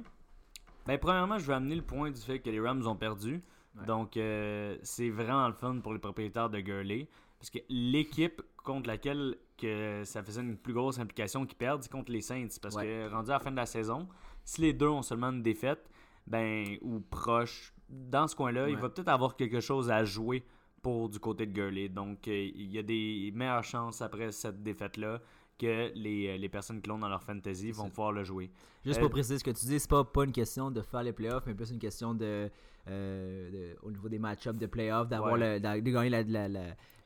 Ben, 0.86 1.00
premièrement, 1.00 1.40
je 1.40 1.48
vais 1.48 1.56
amener 1.56 1.76
le 1.76 1.82
point 1.82 2.12
du 2.12 2.22
fait 2.22 2.38
que 2.38 2.52
les 2.52 2.60
Rams 2.60 2.86
ont 2.86 2.96
perdu. 2.96 3.42
Ouais. 3.76 3.86
Donc, 3.88 4.16
euh, 4.16 4.78
c'est 4.84 5.10
vraiment 5.10 5.48
le 5.48 5.56
fun 5.56 5.80
pour 5.80 5.92
les 5.92 6.00
propriétaires 6.00 6.52
de 6.52 6.60
Gurley. 6.60 7.10
Parce 7.40 7.50
que 7.50 7.60
l'équipe 7.70 8.42
contre 8.66 8.88
laquelle 8.88 9.38
que 9.58 10.02
ça 10.04 10.22
faisait 10.24 10.42
une 10.42 10.58
plus 10.58 10.74
grosse 10.74 11.00
implication 11.00 11.46
qu'ils 11.46 11.58
perdent, 11.58 11.88
contre 11.88 12.12
les 12.12 12.22
Saints. 12.22 12.48
Parce 12.62 12.76
Ouais. 12.76 12.84
que 12.86 13.10
rendu 13.12 13.30
à 13.30 13.34
la 13.36 13.40
fin 13.40 13.52
de 13.52 13.56
la 13.56 13.66
saison, 13.66 14.08
si 14.44 14.62
les 14.62 14.74
deux 14.74 14.90
ont 14.90 15.02
seulement 15.02 15.30
une 15.32 15.42
défaite, 15.44 15.90
ben, 16.28 16.78
ou 16.82 17.00
proche, 17.00 17.74
dans 17.90 18.28
ce 18.28 18.36
coin-là, 18.36 18.68
il 18.68 18.76
va 18.78 18.90
peut-être 18.90 19.08
avoir 19.10 19.36
quelque 19.36 19.60
chose 19.62 19.90
à 19.92 20.04
jouer 20.04 20.44
pour 20.82 21.08
du 21.10 21.20
côté 21.20 21.46
de 21.46 21.52
Gurley. 21.54 21.88
Donc, 21.90 22.28
euh, 22.28 22.50
il 22.54 22.72
y 22.72 22.78
a 22.80 22.84
des 22.84 23.32
meilleures 23.34 23.64
chances 23.64 24.02
après 24.02 24.32
cette 24.32 24.62
défaite-là 24.62 25.22
que 25.58 25.92
les, 25.96 26.28
euh, 26.28 26.38
les 26.38 26.50
personnes 26.50 26.82
qui 26.82 26.90
l'ont 26.90 26.98
dans 27.00 27.08
leur 27.08 27.24
fantasy 27.24 27.72
vont 27.72 27.90
pouvoir 27.90 28.12
le 28.12 28.24
jouer. 28.24 28.52
Juste 28.84 28.98
Euh, 29.00 29.04
pour 29.04 29.10
préciser 29.12 29.38
ce 29.40 29.44
que 29.44 29.52
tu 29.52 29.66
dis, 29.68 29.80
c'est 29.80 29.90
pas, 29.90 30.04
pas 30.04 30.26
une 30.26 30.32
question 30.34 30.70
de 30.70 30.82
faire 30.82 31.02
les 31.02 31.14
playoffs, 31.14 31.46
mais 31.48 31.54
plus 31.56 31.72
une 31.72 31.80
question 31.80 32.14
de, 32.14 32.50
euh, 32.88 33.52
de- 33.52 33.78
au 33.82 33.90
niveau 33.92 34.10
des 34.10 34.20
match-ups 34.20 34.60
de 34.60 34.66
playoffs, 34.68 35.08
d'avoir 35.08 35.34
Ouais. 35.34 35.60
de 35.60 35.80
gagner 35.92 36.10
la, 36.10 36.24
la, 36.24 36.48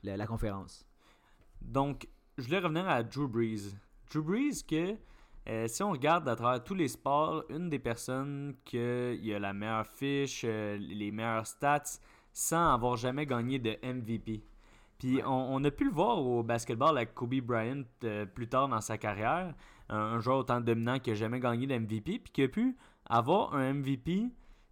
la- 0.03 0.17
la 0.17 0.27
conférence. 0.27 0.85
Donc, 1.61 2.07
je 2.37 2.43
voulais 2.45 2.59
revenir 2.59 2.87
à 2.87 3.03
Drew 3.03 3.27
Brees. 3.27 3.75
Drew 4.11 4.21
Brees, 4.23 4.63
que 4.67 4.95
euh, 5.47 5.67
si 5.67 5.83
on 5.83 5.91
regarde 5.91 6.27
à 6.29 6.35
travers 6.35 6.63
tous 6.63 6.75
les 6.75 6.87
sports, 6.87 7.43
une 7.49 7.69
des 7.69 7.79
personnes 7.79 8.55
qui 8.65 8.77
a 8.79 9.39
la 9.39 9.53
meilleure 9.53 9.87
fiche, 9.87 10.41
euh, 10.45 10.77
les 10.77 11.11
meilleures 11.11 11.47
stats, 11.47 11.99
sans 12.31 12.73
avoir 12.73 12.97
jamais 12.97 13.25
gagné 13.25 13.59
de 13.59 13.75
MVP. 13.83 14.43
Puis 14.97 15.15
Ouais. 15.17 15.23
on, 15.25 15.55
on 15.55 15.63
a 15.63 15.71
pu 15.71 15.85
le 15.85 15.91
voir 15.91 16.19
au 16.19 16.43
basketball 16.43 16.97
avec 16.97 17.13
Kobe 17.15 17.35
Bryant 17.41 17.83
euh, 18.03 18.25
plus 18.25 18.47
tard 18.47 18.67
dans 18.67 18.81
sa 18.81 18.97
carrière, 18.97 19.53
un, 19.89 19.97
un 19.97 20.19
joueur 20.19 20.39
autant 20.39 20.59
dominant 20.61 20.99
qui 20.99 21.09
n'a 21.09 21.15
jamais 21.15 21.39
gagné 21.39 21.67
de 21.67 21.77
MVP, 21.77 22.19
puis 22.19 22.31
qui 22.33 22.43
a 22.43 22.47
pu 22.47 22.75
avoir 23.05 23.55
un 23.55 23.73
MVP 23.73 24.27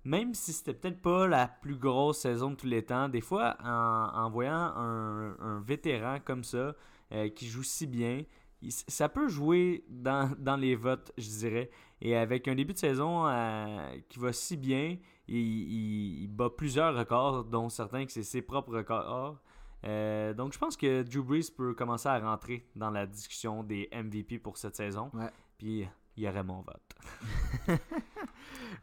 même 0.07 0.33
si 0.33 0.53
c'était 0.53 0.73
peut-être 0.73 1.01
pas 1.01 1.27
la 1.27 1.49
plus 1.49 1.75
grosse 1.75 2.19
saison 2.19 2.51
de 2.51 2.55
tous 2.55 2.65
les 2.65 2.83
temps, 2.83 3.09
des 3.09 3.19
fois, 3.19 3.57
en, 3.61 4.29
voyant 4.29 4.53
un, 4.53 5.59
vétéran 5.59 6.19
comme 6.23 6.45
ça, 6.45 6.75
euh, 7.11 7.29
qui 7.29 7.47
joue 7.47 7.63
si 7.63 7.87
bien, 7.87 8.23
ça 8.69 9.09
peut 9.09 9.27
jouer 9.27 9.83
dans, 9.89 10.57
les 10.57 10.75
votes, 10.75 11.11
je 11.17 11.27
dirais. 11.27 11.69
Et 11.99 12.15
avec 12.15 12.47
un 12.47 12.55
début 12.55 12.73
de 12.73 12.77
saison 12.77 13.27
euh, 13.27 13.97
qui 14.07 14.19
va 14.19 14.31
si 14.31 14.55
bien, 14.55 14.97
il, 15.27 16.27
bat 16.29 16.49
plusieurs 16.49 16.95
records, 16.95 17.43
dont 17.43 17.67
certains 17.67 18.05
que 18.05 18.11
c'est 18.13 18.23
ses 18.23 18.41
propres 18.41 18.77
records. 18.77 19.41
Euh, 19.83 20.33
donc 20.33 20.53
je 20.53 20.57
pense 20.57 20.77
que 20.77 21.03
Drew 21.03 21.21
Brees 21.21 21.51
peut 21.55 21.73
commencer 21.73 22.07
à 22.07 22.17
rentrer 22.19 22.65
dans 22.77 22.89
la 22.91 23.05
discussion 23.05 23.61
des 23.61 23.89
MVP 23.93 24.39
pour 24.39 24.57
cette 24.57 24.77
saison. 24.77 25.11
Puis 25.57 25.85
il 26.17 26.23
y 26.23 26.27
aurait 26.27 26.43
mon 26.43 26.61
vote. 26.61 27.77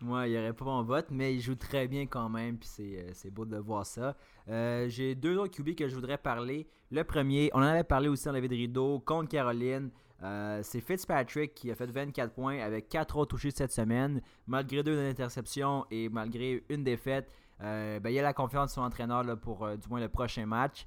Moi, 0.01 0.29
il 0.29 0.33
n'y 0.33 0.39
aurait 0.39 0.53
pas 0.53 0.65
mon 0.65 0.83
vote, 0.83 1.07
mais 1.11 1.35
il 1.35 1.41
joue 1.41 1.57
très 1.57 1.89
bien 1.89 2.07
quand 2.07 2.29
même, 2.29 2.59
puis 2.59 2.69
c'est, 2.69 3.27
euh, 3.27 3.31
beau 3.31 3.45
de 3.45 3.57
voir 3.57 3.85
ça. 3.85 4.17
Euh, 4.49 4.89
j'ai 4.89 5.15
deux 5.15 5.37
autres 5.37 5.53
QB 5.53 5.75
que 5.75 5.89
je 5.89 5.95
voudrais 5.95 6.19
parler. 6.19 6.69
Le 6.91 7.03
premier, 7.03 7.51
on 7.53 7.59
en 7.59 7.63
avait 7.63 7.85
parlé 7.85 8.09
aussi 8.09 8.25
dans 8.25 8.33
la 8.33 8.41
de 8.41 8.49
rideau, 8.49 9.01
contre 9.01 9.31
Caroline. 9.31 9.91
Euh, 10.23 10.61
c'est 10.63 10.81
Fitzpatrick 10.81 11.55
qui 11.55 11.71
a 11.71 11.75
fait 11.75 11.91
24 11.91 12.33
points 12.33 12.61
avec 12.61 12.89
4 12.89 13.17
autres 13.17 13.31
touchés 13.31 13.51
cette 13.51 13.73
semaine. 13.73 14.21
Malgré 14.47 14.83
deux 14.83 14.99
interceptions 14.99 15.87
et 15.91 16.09
malgré 16.09 16.65
une 16.69 16.85
défaite, 16.85 17.29
ben, 17.59 18.01
il 18.05 18.13
y 18.13 18.19
a 18.19 18.23
la 18.23 18.35
confiance 18.35 18.71
de 18.71 18.75
son 18.75 18.83
entraîneur 18.83 19.25
là, 19.25 19.37
pour 19.37 19.67
du 19.77 19.89
moins 19.89 20.01
le 20.01 20.09
prochain 20.09 20.45
match. 20.45 20.87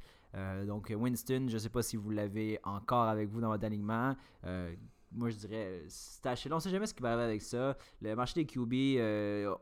donc 0.66 0.94
Winston, 0.96 1.48
je 1.50 1.54
ne 1.54 1.60
sais 1.60 1.70
pas 1.70 1.82
si 1.82 1.98
vous 1.98 2.12
l'avez 2.12 2.60
encore 2.64 3.08
avec 3.08 3.30
vous 3.30 3.42
dans 3.42 3.50
votre 3.50 3.66
alignement 3.66 4.16
moi, 5.18 5.30
je 5.30 5.36
dirais, 5.36 5.84
c'est 5.88 6.52
On 6.52 6.60
sait 6.60 6.70
jamais 6.70 6.86
ce 6.86 6.94
qui 6.94 7.02
va 7.02 7.10
arriver 7.10 7.24
avec 7.24 7.42
ça. 7.42 7.78
Le 8.02 8.16
marché 8.16 8.36
des 8.36 8.46
QB, 8.46 8.74
euh, 8.74 9.54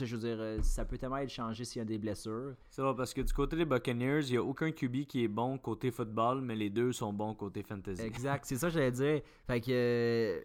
je 0.00 0.16
veux 0.16 0.28
dire, 0.28 0.36
euh, 0.40 0.62
ça 0.62 0.84
peut 0.84 0.96
tellement 0.96 1.18
être 1.18 1.30
changé 1.30 1.64
s'il 1.64 1.80
y 1.80 1.82
a 1.82 1.84
des 1.84 1.98
blessures. 1.98 2.54
C'est 2.70 2.82
vrai, 2.82 2.94
parce 2.96 3.12
que 3.12 3.20
du 3.20 3.32
côté 3.32 3.56
des 3.56 3.64
Buccaneers, 3.64 4.22
il 4.26 4.32
n'y 4.32 4.36
a 4.36 4.42
aucun 4.42 4.70
QB 4.70 5.06
qui 5.06 5.24
est 5.24 5.28
bon 5.28 5.58
côté 5.58 5.90
football, 5.90 6.40
mais 6.40 6.54
les 6.54 6.70
deux 6.70 6.92
sont 6.92 7.12
bons 7.12 7.34
côté 7.34 7.62
fantasy. 7.62 8.02
Exact, 8.02 8.44
c'est 8.44 8.56
ça 8.56 8.68
que 8.68 8.74
j'allais 8.74 8.92
dire. 8.92 9.20
Fait 9.46 9.60
que. 9.60 9.70
Euh, 9.70 10.40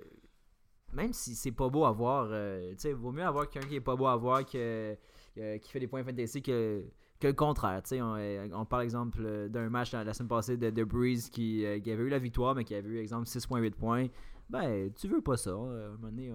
même 0.91 1.13
si 1.13 1.35
c'est 1.35 1.51
pas 1.51 1.69
beau 1.69 1.85
à 1.85 1.91
voir, 1.91 2.29
tu 2.71 2.75
sais, 2.79 2.93
vaut 2.93 3.11
mieux 3.11 3.23
avoir 3.23 3.47
quelqu'un 3.47 3.67
qui 3.67 3.75
est 3.75 3.79
pas 3.79 3.95
beau 3.95 4.07
à 4.07 4.15
voir 4.15 4.43
que, 4.43 4.97
qui 5.35 5.71
fait 5.71 5.79
des 5.79 5.85
points 5.85 6.03
fantasy 6.03 6.41
que 6.41 6.83
que 7.19 7.27
le 7.27 7.33
contraire. 7.33 7.81
On, 7.91 8.15
euh, 8.17 8.47
on 8.53 8.65
parle 8.65 8.83
exemple 8.83 9.19
euh, 9.21 9.49
d'un 9.49 9.69
match 9.69 9.91
la 9.91 10.13
semaine 10.13 10.29
passée 10.29 10.57
de, 10.57 10.69
de 10.69 10.83
Breeze 10.83 11.29
qui, 11.29 11.65
euh, 11.65 11.79
qui, 11.79 11.91
avait 11.91 12.03
eu 12.03 12.09
la 12.09 12.19
victoire, 12.19 12.55
mais 12.55 12.63
qui 12.63 12.75
avait 12.75 12.87
eu 12.87 12.99
exemple 12.99 13.27
6.8 13.27 13.71
points. 13.71 14.07
Ben, 14.49 14.91
tu 14.93 15.07
veux 15.07 15.21
pas 15.21 15.37
ça. 15.37 15.51
Moment 15.51 15.97
donné, 15.99 16.33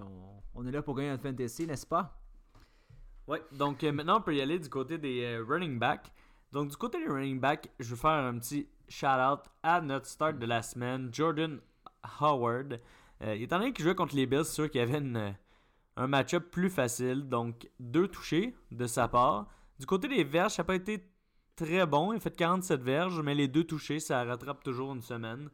on, 0.54 0.66
est 0.66 0.70
là 0.70 0.82
pour 0.82 0.94
gagner 0.94 1.10
notre 1.10 1.24
fantasy, 1.24 1.66
n'est-ce 1.66 1.86
pas? 1.86 2.16
Oui, 3.26 3.38
donc 3.52 3.82
maintenant 3.82 4.18
on 4.18 4.20
peut 4.20 4.36
y 4.36 4.40
aller 4.40 4.58
du 4.58 4.68
côté 4.68 4.98
des 4.98 5.38
running 5.38 5.78
backs. 5.78 6.12
Donc 6.52 6.70
du 6.70 6.76
côté 6.76 6.98
des 6.98 7.10
running 7.10 7.40
backs, 7.40 7.70
je 7.80 7.94
vais 7.94 8.00
faire 8.00 8.10
un 8.10 8.38
petit 8.38 8.68
shout-out 8.88 9.40
à 9.62 9.80
notre 9.80 10.06
start 10.06 10.38
de 10.38 10.46
la 10.46 10.62
semaine, 10.62 11.08
Jordan 11.12 11.58
Howard. 12.20 12.80
étant 13.20 13.58
donné 13.58 13.72
qu'il 13.72 13.84
jouait 13.84 13.94
contre 13.94 14.14
les 14.14 14.26
Bills, 14.26 14.44
c'est 14.44 14.52
sûr 14.52 14.70
qu'il 14.70 14.80
y 14.80 14.84
avait 14.84 15.02
un 15.96 16.06
match-up 16.06 16.50
plus 16.50 16.70
facile. 16.70 17.28
Donc 17.28 17.68
deux 17.80 18.06
touchés 18.06 18.54
de 18.70 18.86
sa 18.86 19.08
part. 19.08 19.48
Du 19.80 19.86
côté 19.86 20.06
des 20.06 20.22
verges, 20.22 20.52
ça 20.52 20.62
n'a 20.62 20.66
pas 20.66 20.76
été 20.76 21.04
très 21.56 21.86
bon. 21.86 22.12
Il 22.12 22.16
a 22.16 22.20
fait 22.20 22.36
47 22.36 22.80
verges, 22.80 23.20
mais 23.22 23.34
les 23.34 23.48
deux 23.48 23.64
touchés, 23.64 23.98
ça 23.98 24.22
rattrape 24.22 24.62
toujours 24.62 24.92
une 24.92 25.02
semaine. 25.02 25.50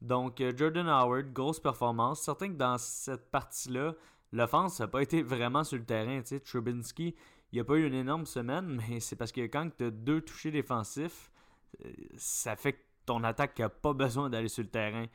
Donc, 0.00 0.40
euh, 0.40 0.52
Jordan 0.56 0.88
Howard, 0.88 1.32
grosse 1.32 1.60
performance. 1.60 2.22
Certain 2.22 2.48
que 2.48 2.56
dans 2.56 2.78
cette 2.78 3.30
partie-là, 3.30 3.94
l'offense 4.32 4.80
n'a 4.80 4.88
pas 4.88 5.02
été 5.02 5.22
vraiment 5.22 5.64
sur 5.64 5.78
le 5.78 5.84
terrain. 5.84 6.22
Tu 6.22 6.40
Trubinsky, 6.40 7.14
il 7.52 7.58
n'a 7.58 7.64
pas 7.64 7.74
eu 7.74 7.86
une 7.86 7.94
énorme 7.94 8.26
semaine, 8.26 8.80
mais 8.88 9.00
c'est 9.00 9.16
parce 9.16 9.32
que 9.32 9.42
quand 9.42 9.68
tu 9.76 9.84
as 9.84 9.90
deux 9.90 10.20
touchés 10.20 10.50
défensifs, 10.50 11.30
euh, 11.84 11.90
ça 12.16 12.56
fait 12.56 12.74
que 12.74 12.82
ton 13.06 13.24
attaque 13.24 13.58
n'a 13.58 13.68
pas 13.68 13.92
besoin 13.92 14.30
d'aller 14.30 14.48
sur 14.48 14.62
le 14.62 14.70
terrain. 14.70 15.06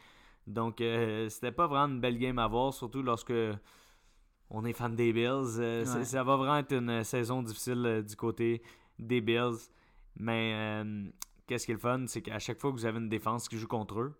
Donc, 0.48 0.82
euh, 0.82 1.27
c'était 1.30 1.51
pas 1.51 1.68
vraiment 1.68 1.94
une 1.94 2.00
belle 2.00 2.18
game 2.18 2.38
à 2.39 2.48
voir, 2.48 2.74
surtout 2.74 3.01
lorsque 3.01 3.34
on 4.50 4.65
est 4.65 4.74
fan 4.74 4.96
des 4.96 5.12
Bills. 5.12 5.60
Euh, 5.60 5.86
ça 5.86 6.24
va 6.24 6.36
vraiment 6.36 6.58
être 6.58 6.74
une 6.74 7.04
saison 7.04 7.42
difficile 7.42 7.84
euh, 7.86 8.01
du 8.01 8.15
côté 8.15 8.62
des 9.00 9.22
Bills. 9.22 9.58
Mais 10.18 10.84
qu'est-ce 11.48 11.65
qui 11.65 11.72
est 11.72 11.75
le 11.75 11.80
fun, 11.80 12.06
c'est 12.08 12.22
qu'à 12.22 12.39
chaque 12.39 12.60
fois 12.60 12.72
que 12.72 12.77
vous 12.77 12.86
avez 12.86 13.00
une 13.00 13.10
défense 13.10 13.50
qui 13.50 13.58
joue 13.58 13.68
contre 13.68 14.00
eux, 14.00 14.18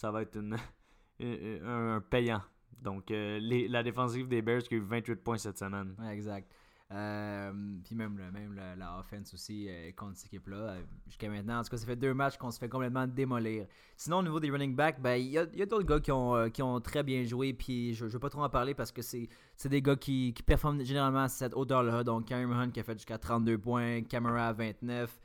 ça 0.00 0.10
va 0.10 0.22
être 0.22 0.38
un, 1.20 2.00
payant. 2.08 2.42
Donc, 2.80 3.10
la 3.10 3.82
défensive 3.82 4.28
des 4.28 4.40
Bears 4.40 4.62
qui 4.62 4.74
a 4.74 4.78
eu 4.78 4.80
28 4.80 5.16
points 5.16 5.36
cette 5.36 5.58
semaine. 5.58 5.94
exact. 6.10 6.50
Euh, 6.92 7.52
puis 7.84 7.94
même, 7.94 8.14
même 8.32 8.58
la, 8.76 8.98
offense 8.98 9.32
aussi 9.32 9.68
euh, 9.68 9.92
contre 9.94 10.16
cette 10.16 10.26
équipe-là. 10.26 10.56
Euh, 10.56 10.82
jusqu'à 11.06 11.28
maintenant, 11.28 11.60
en 11.60 11.62
tout 11.62 11.70
cas, 11.70 11.76
ça 11.76 11.86
fait 11.86 11.94
deux 11.94 12.14
matchs 12.14 12.36
qu'on 12.36 12.50
se 12.50 12.58
fait 12.58 12.68
complètement 12.68 13.06
démolir. 13.06 13.66
Sinon, 13.96 14.18
au 14.18 14.22
niveau 14.22 14.40
des 14.40 14.50
running 14.50 14.74
backs, 14.74 15.00
ben, 15.00 15.14
il 15.14 15.28
y 15.28 15.38
a, 15.38 15.46
d'autres 15.66 15.86
gars 15.86 16.00
qui 16.00 16.10
ont, 16.10 16.50
qui 16.50 16.62
ont 16.62 16.80
très 16.80 17.04
bien 17.04 17.22
joué. 17.22 17.52
Puis 17.52 17.94
je 17.94 18.06
ne 18.06 18.10
veux 18.10 18.18
pas 18.18 18.30
trop 18.30 18.42
en 18.42 18.48
parler 18.48 18.74
parce 18.74 18.90
que 18.90 19.02
c'est 19.02 19.28
des 19.66 19.82
gars 19.82 19.94
qui, 19.94 20.32
qui 20.34 20.42
performent 20.42 20.82
généralement 20.82 21.24
à 21.24 21.28
cette 21.28 21.54
hauteur-là. 21.54 22.02
Donc, 22.02 22.32
Hunt 22.32 22.70
qui 22.70 22.80
a 22.80 22.82
fait 22.82 22.94
jusqu'à 22.94 23.18
32 23.18 23.58
points, 23.58 24.02
Camara 24.02 24.48
à 24.48 24.52
29, 24.52 25.16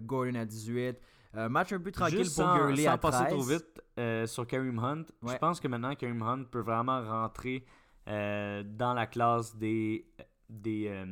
Gordon 0.00 0.34
à 0.34 0.44
18. 0.44 0.96
Match 1.34 1.72
un 1.72 1.80
peu 1.80 1.90
tranquille 1.90 2.28
pour 2.34 2.54
Gurley 2.54 2.86
à 2.86 2.98
13. 2.98 3.00
passer 3.00 3.30
trop 3.30 3.42
vite 3.42 4.28
sur 4.28 4.46
Karim 4.46 4.78
Hunt, 4.78 5.04
je 5.22 5.36
pense 5.36 5.60
que 5.60 5.68
maintenant 5.68 5.94
Karim 5.94 6.22
Hunt 6.22 6.44
peut 6.50 6.60
vraiment 6.60 7.02
rentrer 7.02 7.64
dans 8.06 8.94
la 8.94 9.06
classe 9.06 9.56
des 9.56 10.06
des 10.52 10.88
euh, 10.88 11.06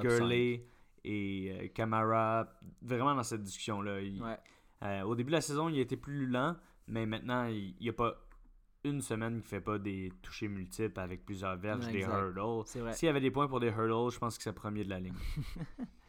Gurley 0.00 0.66
et 1.04 1.50
euh, 1.50 1.68
Camara 1.68 2.46
vraiment 2.82 3.14
dans 3.14 3.22
cette 3.22 3.42
discussion-là. 3.42 4.00
Euh, 4.82 5.02
au 5.02 5.14
début 5.14 5.30
de 5.30 5.36
la 5.36 5.40
saison, 5.40 5.68
il 5.68 5.78
était 5.78 5.96
plus 5.96 6.26
lent, 6.26 6.56
mais 6.86 7.06
maintenant, 7.06 7.46
il 7.46 7.74
n'y 7.80 7.88
a 7.88 7.92
pas 7.92 8.14
une 8.84 9.00
semaine 9.00 9.40
qui 9.40 9.48
fait 9.48 9.60
pas 9.60 9.78
des 9.78 10.12
touchés 10.22 10.48
multiples 10.48 11.00
avec 11.00 11.24
plusieurs 11.24 11.56
verges, 11.56 11.88
des 11.88 12.02
hurdles. 12.02 12.66
S'il 12.92 13.06
y 13.06 13.08
avait 13.08 13.20
des 13.20 13.30
points 13.30 13.48
pour 13.48 13.60
des 13.60 13.68
hurdles, 13.68 14.12
je 14.12 14.18
pense 14.18 14.36
que 14.36 14.44
c'est 14.44 14.52
premier 14.52 14.84
de 14.84 14.90
la 14.90 15.00
ligne. 15.00 15.14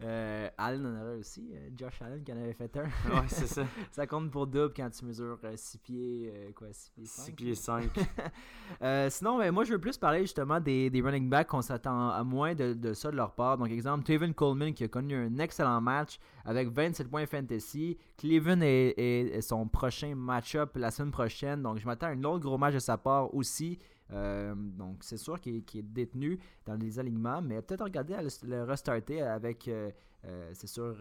Euh, 0.00 0.48
Allen 0.56 0.86
en 0.86 1.00
aurait 1.02 1.16
aussi. 1.16 1.50
Euh, 1.52 1.70
Josh 1.76 2.00
Allen 2.02 2.22
qui 2.22 2.32
en 2.32 2.36
avait 2.36 2.52
fait 2.52 2.76
un. 2.76 2.84
ouais, 2.84 3.26
c'est 3.26 3.48
ça. 3.48 3.64
ça 3.90 4.06
compte 4.06 4.30
pour 4.30 4.46
double 4.46 4.72
quand 4.76 4.88
tu 4.90 5.04
mesures 5.04 5.38
6 5.56 5.76
euh, 5.76 5.80
pieds, 5.82 6.52
quoi, 6.54 6.68
6 6.70 6.90
pieds 6.90 7.06
5. 7.06 7.24
6 7.24 7.32
pieds 7.32 7.54
5. 7.54 7.90
sinon, 9.10 9.38
ben, 9.38 9.50
moi, 9.50 9.64
je 9.64 9.72
veux 9.72 9.80
plus 9.80 9.96
parler 9.96 10.20
justement 10.20 10.60
des, 10.60 10.88
des 10.88 11.00
running 11.00 11.28
backs 11.28 11.48
qu'on 11.48 11.62
s'attend 11.62 12.10
à 12.10 12.22
moins 12.22 12.54
de, 12.54 12.74
de, 12.74 12.92
ça 12.92 13.10
de 13.10 13.16
leur 13.16 13.32
part. 13.34 13.58
Donc, 13.58 13.70
exemple, 13.70 14.04
Taven 14.04 14.34
Coleman 14.34 14.72
qui 14.72 14.84
a 14.84 14.88
connu 14.88 15.16
un 15.16 15.36
excellent 15.38 15.80
match 15.80 16.20
avec 16.44 16.68
27 16.68 17.08
points 17.08 17.26
fantasy. 17.26 17.98
Cleveland 18.16 18.60
est, 18.60 18.98
est 18.98 19.40
son 19.40 19.66
prochain 19.66 20.14
match-up 20.14 20.76
la 20.76 20.92
semaine 20.92 21.10
prochaine. 21.10 21.62
Donc, 21.62 21.78
je 21.78 21.86
m'attends 21.86 22.06
à 22.06 22.10
un 22.10 22.24
autre 22.24 22.44
gros 22.44 22.58
match 22.58 22.74
de 22.74 22.78
sa 22.78 22.98
part 22.98 23.34
aussi. 23.34 23.78
Euh, 24.12 24.54
donc, 24.54 24.98
c'est 25.00 25.16
sûr 25.16 25.40
qu'il 25.40 25.56
est 25.56 25.82
détenu 25.82 26.38
dans 26.64 26.74
les 26.74 26.98
alignements, 26.98 27.42
mais 27.42 27.60
peut-être 27.62 27.84
regarder 27.84 28.14
à 28.14 28.22
le, 28.22 28.62
restarter 28.64 29.22
avec, 29.22 29.68
euh, 29.68 29.90
euh, 30.24 30.50
c'est 30.54 30.66
sûr, 30.66 30.96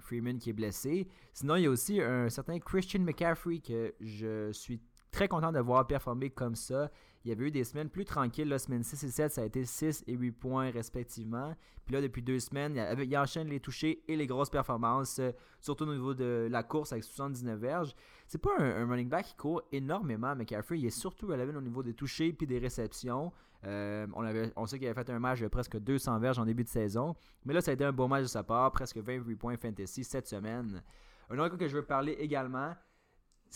Freeman 0.00 0.38
qui 0.38 0.50
est 0.50 0.54
blessé. 0.54 1.08
Sinon, 1.32 1.56
il 1.56 1.62
y 1.62 1.66
a 1.66 1.70
aussi 1.70 2.00
un 2.00 2.28
certain 2.28 2.58
Christian 2.58 3.00
McCaffrey 3.00 3.58
que 3.58 3.94
je 4.00 4.50
suis 4.52 4.80
très 5.10 5.28
content 5.28 5.52
de 5.52 5.60
voir 5.60 5.86
performer 5.86 6.30
comme 6.30 6.56
ça. 6.56 6.90
Il 7.24 7.30
y 7.30 7.32
avait 7.32 7.46
eu 7.46 7.50
des 7.50 7.64
semaines 7.64 7.88
plus 7.88 8.04
tranquilles. 8.04 8.48
La 8.48 8.58
semaine 8.58 8.82
6 8.82 9.02
et 9.04 9.10
7, 9.10 9.32
ça 9.32 9.40
a 9.40 9.44
été 9.44 9.64
6 9.64 10.04
et 10.06 10.12
8 10.12 10.32
points 10.32 10.70
respectivement. 10.70 11.54
Puis 11.86 11.94
là, 11.94 12.02
depuis 12.02 12.22
deux 12.22 12.38
semaines, 12.38 12.76
il, 12.76 13.16
enchaîne 13.16 13.48
les 13.48 13.60
touchés 13.60 14.04
et 14.08 14.16
les 14.16 14.26
grosses 14.26 14.50
performances, 14.50 15.20
surtout 15.60 15.84
au 15.84 15.94
niveau 15.94 16.12
de 16.14 16.48
la 16.50 16.62
course 16.62 16.92
avec 16.92 17.04
79 17.04 17.58
verges. 17.58 17.94
C'est 18.26 18.40
pas 18.40 18.50
un, 18.58 18.86
running 18.86 19.08
back 19.08 19.26
qui 19.26 19.36
court 19.36 19.62
énormément, 19.72 20.34
mais 20.34 20.44
McCaffrey, 20.44 20.78
il 20.78 20.86
est 20.86 20.90
surtout 20.90 21.32
à 21.32 21.36
au 21.36 21.60
niveau 21.60 21.82
des 21.82 21.94
touchés 21.94 22.32
puis 22.32 22.46
des 22.46 22.58
réceptions. 22.58 23.32
Euh, 23.66 24.06
on, 24.14 24.22
avait, 24.22 24.52
on 24.56 24.66
sait 24.66 24.78
qu'il 24.78 24.86
avait 24.88 25.02
fait 25.02 25.10
un 25.10 25.18
match 25.18 25.40
de 25.40 25.48
presque 25.48 25.78
200 25.78 26.18
verges 26.18 26.38
en 26.38 26.44
début 26.44 26.64
de 26.64 26.68
saison. 26.68 27.16
Mais 27.46 27.54
là, 27.54 27.62
ça 27.62 27.70
a 27.70 27.74
été 27.74 27.84
un 27.84 27.92
beau 27.92 28.06
match 28.06 28.22
de 28.22 28.28
sa 28.28 28.42
part, 28.42 28.70
presque 28.72 28.98
28 28.98 29.36
points 29.36 29.56
fantasy 29.56 30.04
cette 30.04 30.26
semaine. 30.26 30.82
Un 31.30 31.38
autre 31.38 31.56
que 31.56 31.66
je 31.68 31.76
veux 31.76 31.84
parler 31.84 32.12
également, 32.12 32.74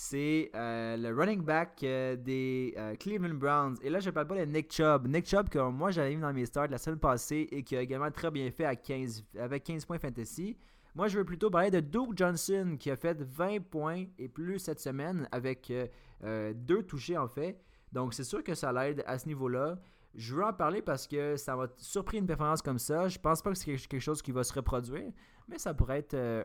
c'est 0.01 0.51
euh, 0.55 0.97
le 0.97 1.13
running 1.13 1.43
back 1.43 1.81
euh, 1.83 2.15
des 2.15 2.73
Cleveland 3.01 3.35
Browns. 3.35 3.77
Et 3.83 3.91
là, 3.91 3.99
je 3.99 4.07
ne 4.07 4.11
parle 4.13 4.29
pas 4.29 4.37
de 4.37 4.45
Nick 4.45 4.73
Chubb. 4.73 5.09
Nick 5.09 5.27
Chubb, 5.27 5.49
que 5.49 5.59
moi 5.59 5.91
j'avais 5.91 6.15
mis 6.15 6.21
dans 6.23 6.33
mes 6.33 6.47
starts 6.47 6.69
la 6.69 6.79
semaine 6.79 7.01
passée 7.01 7.49
et 7.51 7.65
qui 7.65 7.77
a 7.77 7.83
également 7.83 8.11
très 8.13 8.31
bien 8.31 8.49
fait 8.51 8.65
à 8.65 8.77
15, 8.77 9.25
avec 9.39 9.65
15 9.65 9.85
points 9.85 9.99
fantasy. 9.99 10.57
Moi, 10.95 11.09
je 11.09 11.19
veux 11.19 11.25
plutôt 11.25 11.51
parler 11.51 11.71
de 11.71 11.81
Duke 11.81 12.17
Johnson 12.17 12.77
qui 12.79 12.91
a 12.91 12.97
fait 12.97 13.21
20 13.21 13.61
points 13.69 14.05
et 14.19 14.29
plus 14.29 14.59
cette 14.59 14.81
semaine 14.81 15.29
avec 15.31 15.71
euh, 15.71 15.87
euh, 16.25 16.53
deux 16.55 16.83
touchés 16.83 17.17
en 17.17 17.29
fait. 17.29 17.61
Donc, 17.93 18.15
c'est 18.15 18.25
sûr 18.25 18.43
que 18.43 18.55
ça 18.55 18.73
l'aide 18.73 19.03
à 19.07 19.19
ce 19.19 19.29
niveau-là. 19.29 19.79
Je 20.19 20.35
veux 20.35 20.45
en 20.45 20.53
parler 20.53 20.83
parce 20.83 21.07
que 21.07 21.37
ça 21.37 21.55
m'a 21.55 21.69
surpris 21.77 22.19
une 22.19 22.27
performance 22.27 22.61
comme 22.61 22.81
ça. 22.81 23.07
Je 23.07 23.21
pense 23.21 23.41
pas 23.41 23.53
que 23.53 23.57
c'est 23.57 23.77
quelque 23.77 24.01
chose 24.01 24.21
qui 24.21 24.33
va 24.33 24.43
se 24.43 24.53
reproduire, 24.53 25.13
mais 25.47 25.59
ça 25.59 25.75
pourrait 25.75 26.01
être 26.01 26.15
euh, 26.15 26.43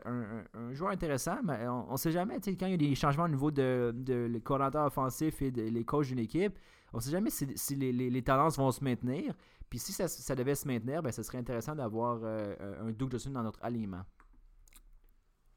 un, 0.54 0.72
joueur 0.72 0.92
intéressant. 0.92 1.42
Mais 1.42 1.66
on, 1.66 1.90
ne 1.90 1.96
sait 1.96 2.12
jamais, 2.12 2.36
quand 2.36 2.66
il 2.66 2.70
y 2.70 2.74
a 2.74 2.76
des 2.76 2.94
changements 2.94 3.24
au 3.24 3.28
niveau 3.28 3.50
de, 3.50 3.92
de 3.92 4.28
les 4.30 4.40
coordinateurs 4.40 4.86
offensifs 4.86 5.42
et 5.42 5.50
des 5.50 5.70
les 5.70 5.84
coachs 5.84 6.06
d'une 6.06 6.20
équipe, 6.20 6.56
on 6.92 6.98
ne 6.98 7.02
sait 7.02 7.10
jamais 7.10 7.30
si, 7.30 7.74
les, 7.74 7.92
les, 7.92 8.22
tendances 8.22 8.56
vont 8.58 8.70
se 8.70 8.84
maintenir. 8.84 9.34
Puis 9.68 9.80
si 9.80 9.92
ça, 9.92 10.34
devait 10.36 10.54
se 10.54 10.68
maintenir, 10.68 11.02
ben, 11.02 11.10
ce 11.10 11.24
serait 11.24 11.38
intéressant 11.38 11.74
d'avoir 11.74 12.22
un 12.24 12.92
Duke 12.92 13.10
Johnson 13.10 13.30
dans 13.30 13.42
notre 13.42 13.58
alignement. 13.64 14.04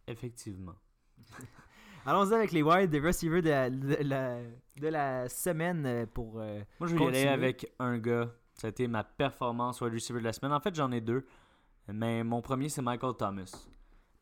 Effectivement. 0.07 0.75
Allons-y 2.07 2.33
avec 2.33 2.53
les 2.53 2.63
wide 2.63 2.95
receivers 3.03 3.41
de 3.41 3.49
la, 3.49 4.39
de 4.79 4.87
la, 4.87 5.27
semaine 5.27 6.07
pour. 6.13 6.35
Moi, 6.35 6.87
je 6.87 6.95
vais 6.95 7.03
y 7.03 7.07
aller 7.07 7.27
avec 7.27 7.73
un 7.79 7.97
gars. 7.97 8.31
Ça 8.53 8.67
a 8.67 8.69
été 8.69 8.87
ma 8.87 9.03
performance 9.03 9.81
wide 9.81 9.93
receiver 9.93 10.19
de 10.19 10.23
la 10.23 10.31
semaine. 10.31 10.53
En 10.53 10.61
fait, 10.61 10.73
j'en 10.73 10.89
ai 10.93 11.01
deux. 11.01 11.25
Mais 11.89 12.23
mon 12.23 12.41
premier, 12.41 12.69
c'est 12.69 12.81
Michael 12.81 13.13
Thomas. 13.17 13.67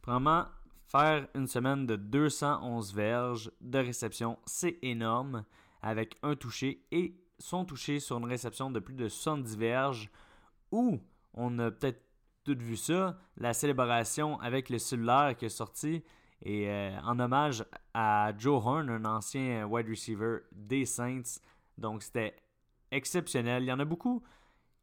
Premièrement, 0.02 0.46
faire 0.88 1.28
une 1.36 1.46
semaine 1.46 1.86
de 1.86 1.96
211 1.96 2.96
verges 2.96 3.52
de 3.62 3.78
réception, 3.78 4.40
c'est 4.48 4.80
énorme, 4.82 5.46
avec 5.84 6.16
un 6.24 6.36
touché 6.36 6.88
et 6.92 7.16
son 7.38 7.66
touché 7.66 8.00
sur 8.00 8.18
une 8.18 8.26
réception 8.26 8.72
de 8.72 8.80
plus 8.80 8.96
de 8.96 9.08
70 9.08 9.58
verges, 9.58 10.10
où 10.72 11.00
on 11.36 11.60
a 11.60 11.70
peut-être 11.70 12.02
tout 12.46 12.58
vu 12.58 12.78
ça, 12.78 13.20
la 13.38 13.54
célébration 13.54 14.40
avec 14.40 14.70
le 14.70 14.80
cellulaire 14.80 15.36
qui 15.38 15.46
est 15.46 15.50
sorti, 15.50 16.04
et 16.46 16.70
euh, 16.70 16.92
en 17.04 17.20
hommage 17.20 17.66
à 17.96 18.32
Joe 18.38 18.64
Horn, 18.64 18.90
un 18.90 19.04
ancien 19.06 19.66
wide 19.66 19.90
receiver 19.90 20.38
des 20.52 20.86
Saints. 20.86 21.40
Donc 21.78 22.04
c'était 22.04 22.36
exceptionnel. 22.92 23.64
Il 23.64 23.68
y 23.68 23.72
en 23.72 23.80
a 23.80 23.86
beaucoup 23.86 24.22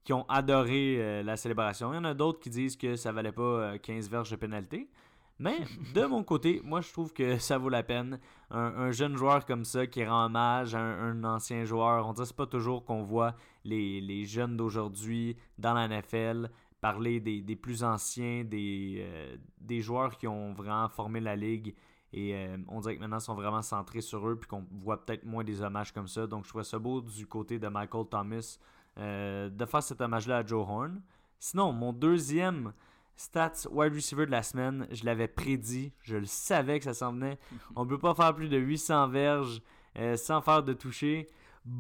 qui 0.03 0.13
ont 0.13 0.27
adoré 0.29 0.97
euh, 0.99 1.23
la 1.23 1.37
célébration. 1.37 1.93
Il 1.93 1.97
y 1.97 1.99
en 1.99 2.05
a 2.05 2.15
d'autres 2.15 2.41
qui 2.41 2.51
disent 2.51 2.77
que 2.77 2.97
ça 2.97 3.13
valait 3.13 3.31
pas 3.31 3.79
15 3.79 4.07
euh, 4.07 4.11
verges 4.11 4.31
de 4.33 4.37
pénalité. 4.37 4.91
Mais 5.39 5.61
de 5.95 6.05
mon 6.07 6.25
côté, 6.25 6.61
moi 6.65 6.81
je 6.81 6.93
trouve 6.93 7.13
que 7.13 7.39
ça 7.39 7.59
vaut 7.59 7.69
la 7.69 7.85
peine. 7.85 8.19
Un, 8.51 8.91
jeune 8.91 9.17
joueur 9.17 9.47
comme 9.47 9.65
ça 9.65 9.87
qui 9.87 10.05
rend 10.05 10.27
hommage 10.27 10.75
à 10.75 10.81
un, 10.81 11.23
ancien 11.23 11.65
joueur. 11.65 12.09
On 12.09 12.13
dirait 12.13 12.27
c'est 12.27 12.37
pas 12.37 12.47
toujours 12.47 12.85
qu'on 12.85 13.03
voit 13.03 13.35
les, 13.65 14.25
jeunes 14.25 14.57
d'aujourd'hui 14.57 15.37
dans 15.59 15.75
la 15.75 15.87
NFL 15.87 16.51
parler 16.83 17.21
des, 17.21 17.57
plus 17.57 17.83
anciens, 17.83 18.45
des, 18.45 18.97
euh, 18.99 19.37
des 19.59 19.81
joueurs 19.81 20.19
qui 20.19 20.29
ont 20.29 20.53
vraiment 20.53 20.91
formé 20.91 21.21
la 21.21 21.37
ligue. 21.37 21.75
Et 22.15 22.37
on 22.69 22.81
dirait 22.81 22.97
que 22.97 23.01
maintenant 23.01 23.17
ils 23.17 23.23
sont 23.23 23.35
vraiment 23.35 23.63
centrés 23.63 24.03
sur 24.03 24.29
eux, 24.29 24.37
puis 24.37 24.47
qu'on 24.47 24.67
voit 24.71 25.03
peut-être 25.03 25.25
moins 25.25 25.45
des 25.45 25.63
hommages 25.63 25.93
comme 25.93 26.09
ça. 26.09 26.27
Donc 26.27 26.45
je 26.45 26.51
trouve 26.51 26.63
ça 26.63 26.79
beau 26.79 27.01
du 27.01 27.27
côté 27.27 27.59
de 27.59 27.69
Michael 27.69 28.05
Thomas 28.11 28.59
euh, 28.99 29.49
de 29.49 29.65
faire 29.65 29.83
cet 29.83 30.03
hommage-là 30.03 30.39
à 30.39 30.47
Joe 30.47 30.69
Horn. 30.69 31.01
Sinon, 31.39 31.73
mon 31.73 31.95
deuxième 31.95 32.75
stats 33.17 33.67
wide 33.71 33.95
receiver 33.95 34.27
de 34.27 34.31
la 34.31 34.43
semaine, 34.43 34.87
je 34.91 35.07
l'avais 35.07 35.29
prédit, 35.29 35.95
je 36.03 36.17
le 36.17 36.27
savais 36.27 36.79
que 36.79 36.85
ça 36.85 36.93
s'en 36.93 37.13
venait. 37.13 37.39
On 37.77 37.85
ne 37.85 37.89
peut 37.89 37.99
pas 37.99 38.15
faire 38.15 38.35
plus 38.35 38.51
de 38.51 38.59
800 38.59 39.09
verges 39.09 39.63
euh, 39.99 40.17
sans 40.17 40.43
faire 40.43 40.63
de 40.63 40.75
toucher. 40.75 41.27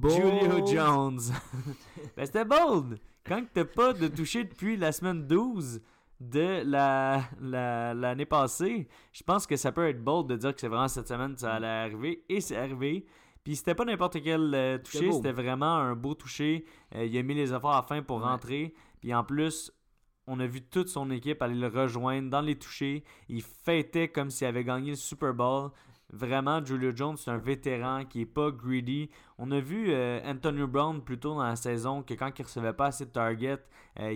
Julio 0.09 0.67
Jones. 0.67 1.21
ben, 2.17 2.25
c'était 2.25 2.47
bold. 2.47 2.99
Quand 3.25 3.45
t'as 3.52 3.64
pas 3.64 3.93
de 3.93 4.09
toucher 4.09 4.45
depuis 4.45 4.76
la 4.76 4.93
semaine 4.93 5.26
12 5.26 5.81
de 6.21 6.62
l'année 6.64 7.25
la, 7.41 7.95
l'année 7.95 8.26
passée, 8.26 8.88
je 9.12 9.23
pense 9.23 9.47
que 9.47 9.57
ça 9.57 9.73
peut 9.73 9.88
être 9.88 10.02
bold 10.02 10.29
de 10.29 10.37
dire 10.37 10.55
que 10.55 10.61
c'est 10.61 10.69
vraiment 10.69 10.88
cette 10.88 11.09
semaine 11.09 11.35
que 11.35 11.41
ça 11.41 11.55
allait 11.55 11.67
arriver. 11.67 12.25
Et 12.29 12.41
c'est 12.41 12.57
arrivé. 12.57 13.07
Puis 13.45 13.57
c'était 13.57 13.75
pas 13.75 13.85
n'importe 13.85 14.23
quel 14.23 14.55
euh, 14.55 14.79
toucher, 14.79 15.11
c'était 15.12 15.33
vraiment 15.33 15.75
un 15.76 15.97
beau 15.97 16.14
toucher. 16.14 16.64
Euh, 16.95 17.05
il 17.05 17.17
a 17.17 17.23
mis 17.23 17.35
les 17.35 17.52
efforts 17.52 17.73
à 17.73 17.76
la 17.76 17.83
fin 17.83 18.02
pour 18.02 18.23
rentrer. 18.23 18.75
Puis 19.00 19.12
en 19.12 19.25
plus, 19.25 19.73
on 20.26 20.38
a 20.38 20.47
vu 20.47 20.62
toute 20.62 20.88
son 20.88 21.11
équipe 21.11 21.43
aller 21.43 21.57
le 21.57 21.67
rejoindre 21.67 22.31
dans 22.31 22.41
les 22.41 22.57
touchés. 22.57 23.05
Il 23.29 23.43
fêtait 23.43 24.09
comme 24.09 24.31
s'il 24.31 24.47
avait 24.47 24.64
gagné 24.64 24.91
le 24.91 24.97
Super 24.97 25.35
Bowl. 25.35 25.71
Vraiment, 26.12 26.64
Julio 26.64 26.92
Jones, 26.95 27.16
c'est 27.16 27.31
un 27.31 27.38
vétéran 27.38 28.04
qui 28.04 28.21
est 28.21 28.26
pas 28.26 28.50
greedy. 28.50 29.09
On 29.38 29.50
a 29.50 29.61
vu 29.61 29.87
euh, 29.88 30.21
Antonio 30.25 30.66
Brown 30.66 31.02
plus 31.02 31.19
tôt 31.19 31.35
dans 31.35 31.42
la 31.42 31.57
saison 31.57 32.02
que 32.02 32.14
quand 32.14 32.31
il 32.38 32.42
recevait 32.42 32.75
pas 32.75 32.87
assez 32.87 33.07
de 33.07 33.11
targets, 33.11 33.64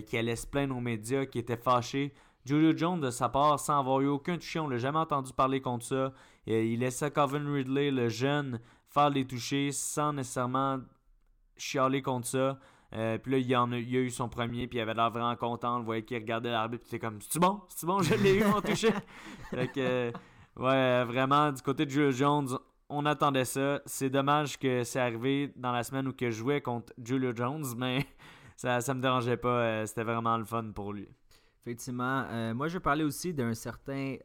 qu'il 0.05 0.19
allait 0.19 0.35
se 0.35 0.47
plaindre 0.47 0.75
aux 0.75 0.81
médias, 0.81 1.25
qu'il 1.25 1.41
était 1.41 1.57
fâché. 1.57 2.13
Julio 2.45 2.75
Jones, 2.75 2.99
de 2.99 3.11
sa 3.11 3.29
part, 3.29 3.59
sans 3.59 3.79
avoir 3.79 4.01
eu 4.01 4.07
aucun 4.07 4.37
toucher, 4.37 4.59
on 4.59 4.67
l'a 4.67 4.77
jamais 4.77 4.99
entendu 4.99 5.33
parler 5.33 5.59
contre 5.61 5.85
ça. 5.85 6.13
il 6.45 6.79
laissait 6.79 7.11
Calvin 7.11 7.51
Ridley, 7.51 7.91
le 7.91 8.09
jeune, 8.09 8.59
faire 8.89 9.09
les 9.09 9.25
toucher 9.25 9.71
sans 9.71 10.13
nécessairement 10.13 10.79
chialer 11.57 12.01
contre 12.01 12.27
ça. 12.27 12.59
Euh, 12.95 13.17
puis 13.17 13.31
là, 13.33 13.37
il, 13.37 13.55
en 13.55 13.71
a, 13.71 13.77
il 13.77 13.95
a 13.95 13.99
eu 13.99 14.09
son 14.09 14.29
premier, 14.29 14.67
puis 14.67 14.77
il 14.77 14.81
avait 14.81 14.93
l'air 14.93 15.09
vraiment 15.09 15.35
content. 15.35 15.75
On 15.75 15.79
le 15.79 15.85
voyait 15.85 16.03
qu'il 16.03 16.17
regardait 16.17 16.51
l'arbitre, 16.51 16.83
puis 16.83 16.91
c'était 16.91 17.05
comme 17.05 17.19
C'est 17.21 17.39
bon, 17.39 17.61
c'est 17.67 17.85
bon, 17.85 18.01
je 18.01 18.15
l'ai 18.15 18.35
eu, 18.35 18.43
mon 18.45 18.61
touché. 18.61 18.89
fait 19.49 19.67
que, 19.67 20.11
ouais, 20.57 21.03
vraiment, 21.05 21.51
du 21.51 21.61
côté 21.61 21.85
de 21.85 21.91
Julio 21.91 22.11
Jones, 22.11 22.57
on 22.89 23.05
attendait 23.05 23.45
ça. 23.45 23.81
C'est 23.85 24.09
dommage 24.09 24.57
que 24.57 24.83
c'est 24.83 24.99
arrivé 24.99 25.53
dans 25.55 25.71
la 25.71 25.83
semaine 25.83 26.07
où 26.07 26.13
je 26.19 26.29
jouais 26.29 26.61
contre 26.61 26.93
Julio 27.03 27.35
Jones, 27.35 27.65
mais 27.77 28.05
ça, 28.55 28.81
ça 28.81 28.93
me 28.93 29.01
dérangeait 29.01 29.37
pas. 29.37 29.59
Euh, 29.59 29.85
c'était 29.85 30.03
vraiment 30.03 30.37
le 30.37 30.45
fun 30.45 30.71
pour 30.73 30.93
lui. 30.93 31.07
Effectivement. 31.61 32.25
Euh, 32.29 32.53
moi, 32.53 32.67
je 32.69 32.73
vais 32.75 32.79
parler 32.79 33.03
aussi 33.03 33.33
d'un 33.33 33.53
certain 33.53 34.15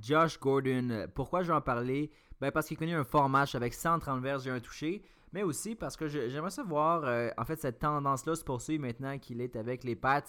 Josh 0.00 0.38
Gordon. 0.38 1.06
Pourquoi 1.14 1.42
je 1.42 1.48
vais 1.48 1.54
en 1.54 1.62
parler? 1.62 2.10
Ben 2.40 2.50
parce 2.50 2.66
qu'il 2.66 2.76
connaît 2.76 2.94
un 2.94 3.04
fort 3.04 3.28
match 3.28 3.54
avec 3.54 3.72
130 3.72 4.20
verges 4.20 4.46
et 4.46 4.50
un 4.50 4.60
touché, 4.60 5.02
mais 5.32 5.42
aussi 5.42 5.74
parce 5.74 5.96
que 5.96 6.06
j'aimerais 6.06 6.50
savoir, 6.50 7.04
euh, 7.04 7.30
en 7.38 7.44
fait, 7.44 7.60
cette 7.60 7.78
tendance-là 7.78 8.34
se 8.34 8.44
poursuit 8.44 8.78
maintenant 8.78 9.18
qu'il 9.18 9.40
est 9.40 9.56
avec 9.56 9.84
les 9.84 9.96
Pats. 9.96 10.22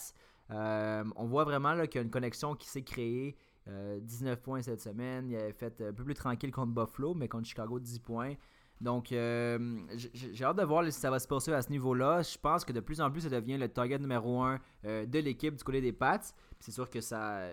Euh, 0.51 1.03
on 1.17 1.25
voit 1.25 1.43
vraiment 1.43 1.75
qu'il 1.85 1.95
y 1.95 1.97
a 1.97 2.01
une 2.01 2.09
connexion 2.09 2.55
qui 2.55 2.69
s'est 2.69 2.83
créée. 2.83 3.35
19 3.67 4.31
euh, 4.31 4.41
points 4.41 4.61
cette 4.61 4.81
semaine. 4.81 5.29
Il 5.29 5.35
avait 5.35 5.53
fait 5.53 5.81
un 5.81 5.93
peu 5.93 6.03
plus 6.03 6.13
tranquille 6.13 6.51
contre 6.51 6.73
Buffalo, 6.73 7.13
mais 7.13 7.27
contre 7.27 7.47
Chicago, 7.47 7.79
10 7.79 7.99
points. 7.99 8.33
Donc, 8.79 9.07
j'ai 9.09 10.43
hâte 10.43 10.57
de 10.57 10.63
voir 10.63 10.85
si 10.85 10.91
ça 10.91 11.09
va 11.09 11.17
se 11.17 11.27
poursuivre 11.27 11.57
à 11.57 11.63
ce 11.63 11.71
niveau-là. 11.71 12.21
Je 12.21 12.37
pense 12.37 12.63
que 12.63 12.71
de 12.71 12.79
plus 12.79 13.01
en 13.01 13.09
plus, 13.09 13.21
ça 13.21 13.29
devient 13.29 13.57
le 13.57 13.67
target 13.67 13.97
numéro 13.97 14.43
1 14.43 14.59
de 14.83 15.19
l'équipe 15.19 15.55
du 15.55 15.63
côté 15.63 15.81
des 15.81 15.93
Pats. 15.93 16.21
C'est 16.59 16.71
sûr 16.71 16.87
que 16.87 17.01
ça 17.01 17.49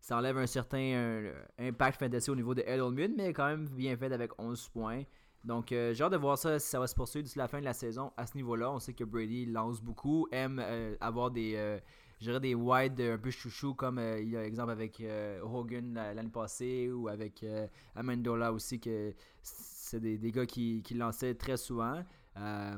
ça 0.00 0.18
enlève 0.18 0.36
un 0.36 0.46
certain 0.46 1.30
impact 1.58 2.00
fantasy 2.00 2.28
au 2.28 2.34
niveau 2.34 2.54
de 2.56 2.62
Edelman, 2.62 3.14
mais 3.16 3.32
quand 3.32 3.46
même 3.46 3.68
bien 3.68 3.96
fait 3.96 4.12
avec 4.12 4.32
11 4.36 4.68
points. 4.70 5.04
Donc, 5.44 5.72
euh, 5.72 5.92
j'ai 5.92 6.02
hâte 6.02 6.12
de 6.12 6.16
voir 6.16 6.38
ça 6.38 6.58
si 6.58 6.68
ça 6.68 6.78
va 6.80 6.86
se 6.86 6.94
poursuivre 6.94 7.24
d'ici 7.24 7.38
la 7.38 7.48
fin 7.48 7.60
de 7.60 7.64
la 7.64 7.74
saison 7.74 8.12
à 8.16 8.26
ce 8.26 8.34
niveau-là. 8.34 8.72
On 8.72 8.78
sait 8.78 8.94
que 8.94 9.04
Brady 9.04 9.46
lance 9.46 9.82
beaucoup, 9.82 10.26
aime 10.32 10.60
euh, 10.62 10.96
avoir 11.00 11.30
des, 11.30 11.54
euh, 11.56 11.78
des 12.20 12.54
wide 12.54 13.00
un 13.00 13.18
peu 13.18 13.30
chouchou, 13.30 13.74
comme 13.74 13.98
il 13.98 14.30
y 14.30 14.36
a 14.36 14.44
exemple 14.44 14.70
avec 14.70 15.02
Hogan 15.42 15.94
l'année 15.94 16.30
passée 16.30 16.90
ou 16.90 17.08
avec 17.08 17.44
Amendola 17.94 18.52
aussi, 18.52 18.80
que 18.80 19.14
c'est 19.42 20.00
des, 20.00 20.18
des, 20.18 20.32
gars 20.32 20.46
qui, 20.46 20.82
qui 20.82 20.94
lançaient 20.94 21.34
très 21.34 21.56
souvent. 21.56 22.02
Euh, 22.36 22.76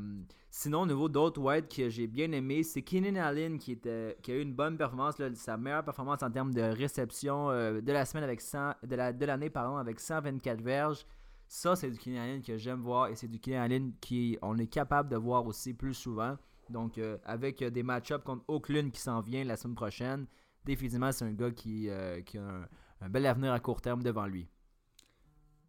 sinon, 0.51 0.83
au 0.83 0.87
niveau 0.87 1.09
d'autres 1.09 1.41
wide 1.41 1.69
que 1.69 1.89
j'ai 1.89 2.07
bien 2.07 2.31
aimé, 2.33 2.63
c'est 2.63 2.83
Keenan 2.83 3.17
Allen 3.17 3.59
qui, 3.59 3.73
était, 3.73 4.17
qui 4.23 4.33
a 4.33 4.35
eu 4.37 4.43
une 4.43 4.55
bonne 4.55 4.77
performance, 4.77 5.17
sa 5.35 5.57
meilleure 5.57 5.85
performance 5.85 6.23
en 6.23 6.31
termes 6.31 6.53
de 6.53 6.63
réception 6.63 7.51
euh, 7.51 7.81
de 7.81 7.93
la 7.93 8.05
semaine 8.05 8.25
avec 8.25 8.41
100, 8.41 8.75
de 8.83 9.25
l'année 9.25 9.51
pardon 9.51 9.77
avec 9.77 10.01
124 10.01 10.61
verges. 10.61 11.07
Ça, 11.49 11.77
c'est 11.77 11.91
du 11.91 11.99
Keenan 11.99 12.23
Allen 12.23 12.43
que 12.43 12.57
j'aime 12.57 12.81
voir 12.81 13.09
et 13.09 13.15
c'est 13.15 13.29
du 13.29 13.39
Keenan 13.39 13.63
Allen 13.63 13.93
qui 14.01 14.37
on 14.43 14.59
est 14.59 14.67
capable 14.67 15.09
de 15.09 15.17
voir 15.17 15.47
aussi 15.47 15.73
plus 15.75 15.95
souvent. 15.95 16.37
Donc, 16.71 16.99
euh, 16.99 17.19
avec 17.25 17.63
des 17.63 17.83
match-ups 17.83 18.25
contre 18.25 18.45
Oakland 18.49 18.91
qui 18.91 19.01
s'en 19.01 19.21
vient 19.21 19.45
la 19.45 19.57
semaine 19.57 19.77
prochaine, 19.77 20.27
définitivement, 20.65 21.13
c'est 21.13 21.25
un 21.25 21.33
gars 21.33 21.51
qui, 21.51 21.89
qui 22.27 22.39
a 22.39 22.69
un 23.01 23.09
bel 23.09 23.27
avenir 23.27 23.53
à 23.53 23.61
court 23.61 23.81
terme 23.81 24.03
devant 24.03 24.27
lui. 24.27 24.49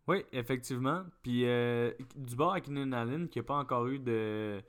Oui, 0.07 0.23
effectivement. 0.31 1.03
Puis 1.21 1.45
euh, 1.45 1.91
du 2.15 2.35
bord 2.35 2.53
avec 2.53 2.65
Keenan 2.65 2.93
Allen, 2.93 3.27
qui 3.27 3.39
n'a 3.39 3.43
pas 3.43 3.57
encore 3.57 3.87
eu 3.87 3.99
de. 3.99 4.61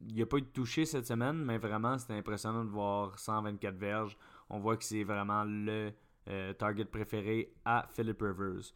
Il 0.00 0.16
n'a 0.16 0.26
pas 0.26 0.36
eu 0.36 0.42
de 0.42 0.46
toucher 0.46 0.84
cette 0.84 1.06
semaine, 1.06 1.44
mais 1.44 1.58
vraiment, 1.58 1.98
c'était 1.98 2.14
impressionnant 2.14 2.64
de 2.64 2.70
voir 2.70 3.18
124 3.18 3.76
verges. 3.76 4.16
On 4.48 4.60
voit 4.60 4.76
que 4.76 4.84
c'est 4.84 5.02
vraiment 5.02 5.42
le 5.44 5.92
euh, 6.28 6.52
target 6.52 6.84
préféré 6.84 7.52
à 7.64 7.88
Philip 7.90 8.20
Rivers. 8.20 8.72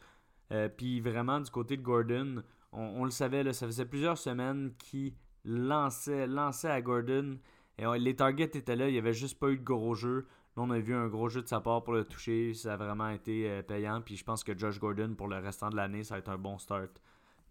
Euh, 0.50 0.68
puis 0.68 1.00
vraiment, 1.00 1.38
du 1.38 1.50
côté 1.50 1.76
de 1.76 1.82
Gordon, 1.82 2.42
on, 2.72 3.04
le 3.04 3.10
savait, 3.10 3.52
ça 3.52 3.66
faisait 3.66 3.84
plusieurs 3.84 4.18
semaines 4.18 4.72
qu'il 4.78 5.14
lançait, 5.44 6.26
lançait 6.26 6.70
à 6.70 6.80
Gordon. 6.80 7.38
Et 7.78 7.84
les 7.98 8.14
targets 8.14 8.44
étaient 8.44 8.76
là, 8.76 8.88
il 8.88 8.92
n'y 8.92 8.98
avait 8.98 9.12
juste 9.12 9.38
pas 9.38 9.48
eu 9.48 9.58
de 9.58 9.64
gros 9.64 9.94
jeu. 9.94 10.26
Là, 10.56 10.62
on 10.64 10.70
a 10.70 10.78
vu 10.78 10.94
un 10.94 11.08
gros 11.08 11.28
jeu 11.28 11.42
de 11.42 11.48
sa 11.48 11.60
part 11.60 11.82
pour 11.82 11.94
le 11.94 12.04
toucher. 12.04 12.52
Ça 12.54 12.74
a 12.74 12.76
vraiment 12.76 13.08
été 13.08 13.48
euh, 13.48 13.62
payant. 13.62 14.02
Puis 14.02 14.16
je 14.16 14.24
pense 14.24 14.44
que 14.44 14.56
Josh 14.56 14.78
Gordon, 14.78 15.14
pour 15.16 15.28
le 15.28 15.38
restant 15.38 15.70
de 15.70 15.76
l'année, 15.76 16.04
ça 16.04 16.14
va 16.14 16.18
être 16.18 16.28
un 16.28 16.38
bon 16.38 16.58
start. 16.58 17.00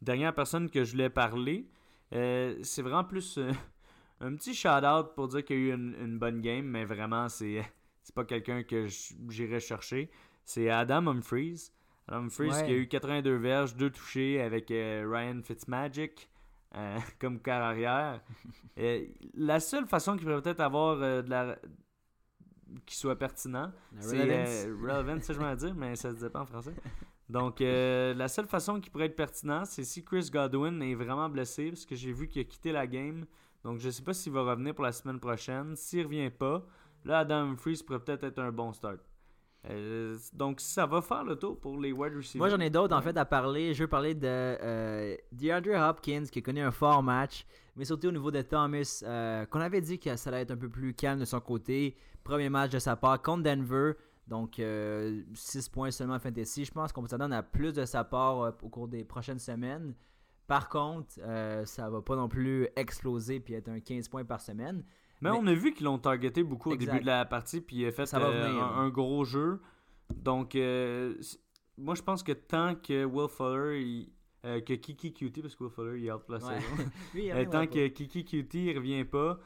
Dernière 0.02 0.34
personne 0.34 0.70
que 0.70 0.84
je 0.84 0.92
voulais 0.92 1.10
parler, 1.10 1.68
euh, 2.14 2.58
c'est 2.64 2.82
vraiment 2.82 3.04
plus 3.04 3.38
euh, 3.38 3.52
un 4.20 4.36
petit 4.36 4.54
shout-out 4.54 5.16
pour 5.16 5.28
dire 5.30 5.44
qu'il 5.44 5.58
y 5.58 5.60
a 5.60 5.64
eu 5.64 5.74
une, 5.74 6.20
bonne 6.20 6.42
game, 6.42 6.66
mais 6.66 6.86
vraiment, 6.86 7.28
c'est, 7.28 7.64
c'est 8.04 8.14
pas 8.14 8.26
quelqu'un 8.26 8.64
que 8.64 8.86
j'irais 9.30 9.60
chercher. 9.60 10.12
C'est 10.44 10.70
Adam 10.70 11.08
Humphries. 11.08 11.72
Adam 12.08 12.26
Humphries 12.26 12.64
qui 12.66 12.72
a 12.72 12.76
eu 12.76 12.88
82 12.88 13.36
verges, 13.36 13.76
2 13.76 13.90
touchés 13.90 14.42
avec 14.42 14.70
Ryan 14.70 15.42
Fitzmagic. 15.44 16.30
comme 17.20 17.40
carrière. 17.40 18.22
la 19.34 19.60
seule 19.60 19.86
façon 19.88 20.16
qu'il 20.16 20.26
pourrait 20.26 20.42
peut-être 20.42 20.62
avoir 20.62 20.98
de 20.98 21.30
la, 21.30 21.58
qui 22.86 22.96
soit 22.96 23.18
pertinent. 23.18 23.72
C'est 24.00 24.18
euh, 24.18 24.76
relevant, 24.82 25.18
c'est 25.22 25.34
je 25.34 25.40
veux 25.40 25.56
dire, 25.56 25.76
mais 25.76 25.96
ça 25.96 26.12
se 26.12 26.16
dit 26.16 26.30
pas 26.30 26.42
en 26.42 26.46
français. 26.46 26.74
Donc, 27.30 27.62
euh, 27.62 28.14
la 28.14 28.28
seule 28.28 28.48
façon 28.48 28.80
qui 28.80 28.90
pourrait 28.90 29.06
être 29.06 29.16
pertinent, 29.16 29.64
c'est 29.66 29.84
si 29.84 30.04
Chris 30.04 30.30
Godwin 30.32 30.82
est 30.82 30.96
vraiment 30.96 31.30
blessé, 31.30 31.70
parce 31.70 31.86
que 31.86 31.96
j'ai 31.96 32.12
vu 32.12 32.28
qu'il 32.28 32.42
a 32.42 32.44
quitté 32.44 32.72
la 32.72 32.88
game 32.88 33.26
Donc, 33.64 33.80
je 33.80 33.88
ne 33.88 33.92
sais 33.92 34.04
pas 34.04 34.14
s'il 34.14 34.34
va 34.34 34.44
revenir 34.44 34.76
pour 34.76 34.84
la 34.84 34.92
semaine 34.92 35.20
prochaine. 35.20 35.76
S'il 35.76 36.06
revient 36.06 36.30
pas, 36.30 36.66
là, 37.06 37.20
Adam 37.20 37.52
Humphries 37.52 37.84
pourrait 37.86 38.00
peut-être 38.00 38.24
être 38.26 38.40
un 38.40 38.52
bon 38.52 38.74
start. 38.74 39.00
Euh, 39.70 40.18
donc, 40.34 40.60
ça 40.60 40.86
va 40.86 41.02
faire 41.02 41.24
le 41.24 41.36
tour 41.36 41.60
pour 41.60 41.80
les 41.80 41.92
wide 41.92 42.16
receivers. 42.16 42.40
Moi, 42.40 42.50
j'en 42.50 42.60
ai 42.60 42.70
d'autres 42.70 42.96
en 42.96 43.02
fait 43.02 43.16
à 43.18 43.26
parler. 43.26 43.74
Je 43.74 43.84
veux 43.84 43.88
parler 43.88 44.16
de 44.16 44.28
euh, 44.28 45.16
DeAndre 45.32 45.90
Hopkins 45.90 46.24
qui 46.32 46.40
a 46.40 46.42
connu 46.42 46.62
un 46.62 46.72
fort 46.72 47.04
match, 47.04 47.46
mais 47.76 47.86
surtout 47.86 48.08
au 48.08 48.12
niveau 48.12 48.32
de 48.32 48.42
Thomas, 48.42 49.04
euh, 49.04 49.46
qu'on 49.46 49.60
avait 49.60 49.82
dit 49.82 50.00
que 50.00 50.16
ça 50.16 50.30
allait 50.30 50.42
être 50.42 50.52
un 50.52 50.58
peu 50.58 50.70
plus 50.70 50.94
calme 50.94 51.20
de 51.20 51.26
son 51.26 51.40
côté. 51.40 51.96
Premier 52.24 52.50
match 52.50 52.72
de 52.72 52.80
sa 52.80 52.96
part 52.96 53.22
contre 53.22 53.44
Denver. 53.44 53.94
Donc, 54.28 54.62
6 55.34 55.70
points 55.70 55.92
seulement 55.92 56.18
fantasy. 56.18 56.64
Je 56.64 56.72
pense 56.72 56.94
qu'on 56.94 57.06
s'attendre 57.06 57.36
à 57.36 57.44
plus 57.44 57.74
de 57.74 57.84
sa 57.86 58.04
part 58.04 58.54
au 58.64 58.70
cours 58.70 58.88
des 58.88 59.04
prochaines 59.04 59.40
semaines. 59.40 59.94
Par 60.48 60.70
contre, 60.70 61.16
ça 61.66 61.90
va 61.90 62.02
pas 62.02 62.16
non 62.16 62.30
plus 62.30 62.68
exploser 62.76 63.40
puis 63.42 63.56
être 63.56 63.68
un 63.68 63.80
15 63.80 64.08
points 64.08 64.24
par 64.24 64.40
semaine. 64.40 64.84
Mais, 65.22 65.30
on 65.30 65.46
a 65.46 65.54
vu 65.54 65.74
qu'ils 65.74 65.86
l'ont 65.86 66.00
targeté 66.00 66.44
beaucoup 66.44 66.72
au 66.72 66.76
début 66.76 67.00
de 67.00 67.06
la 67.06 67.26
partie, 67.26 67.62
puis 67.62 67.78
il 67.78 67.86
a 67.86 67.92
fait 67.92 68.12
euh, 68.14 68.60
un, 68.60 68.90
gros 68.90 69.24
jeu. 69.24 69.62
Donc, 70.16 70.56
euh, 70.56 71.14
moi, 71.78 71.94
je 71.94 72.02
pense 72.02 72.24
que 72.24 72.32
tant 72.32 72.76
que 72.76 73.06
Will 73.06 73.30
Fuller, 73.30 74.10
euh, 74.46 74.60
que 74.62 74.74
Kiki 74.74 75.14
Cutie, 75.14 75.42
parce 75.42 75.56
que 75.56 75.64
Will 75.64 75.74
Fuller, 75.74 76.00
il 76.00 76.08
est 76.08 76.12
out 76.12 76.24
la 76.28 76.40
saison. 76.40 76.52
tant 77.52 77.68
que 77.68 77.88
Kiki 77.88 78.26
Cutie 78.26 78.74
ne 78.74 78.76
revient 78.76 79.06
pas, 79.06 79.40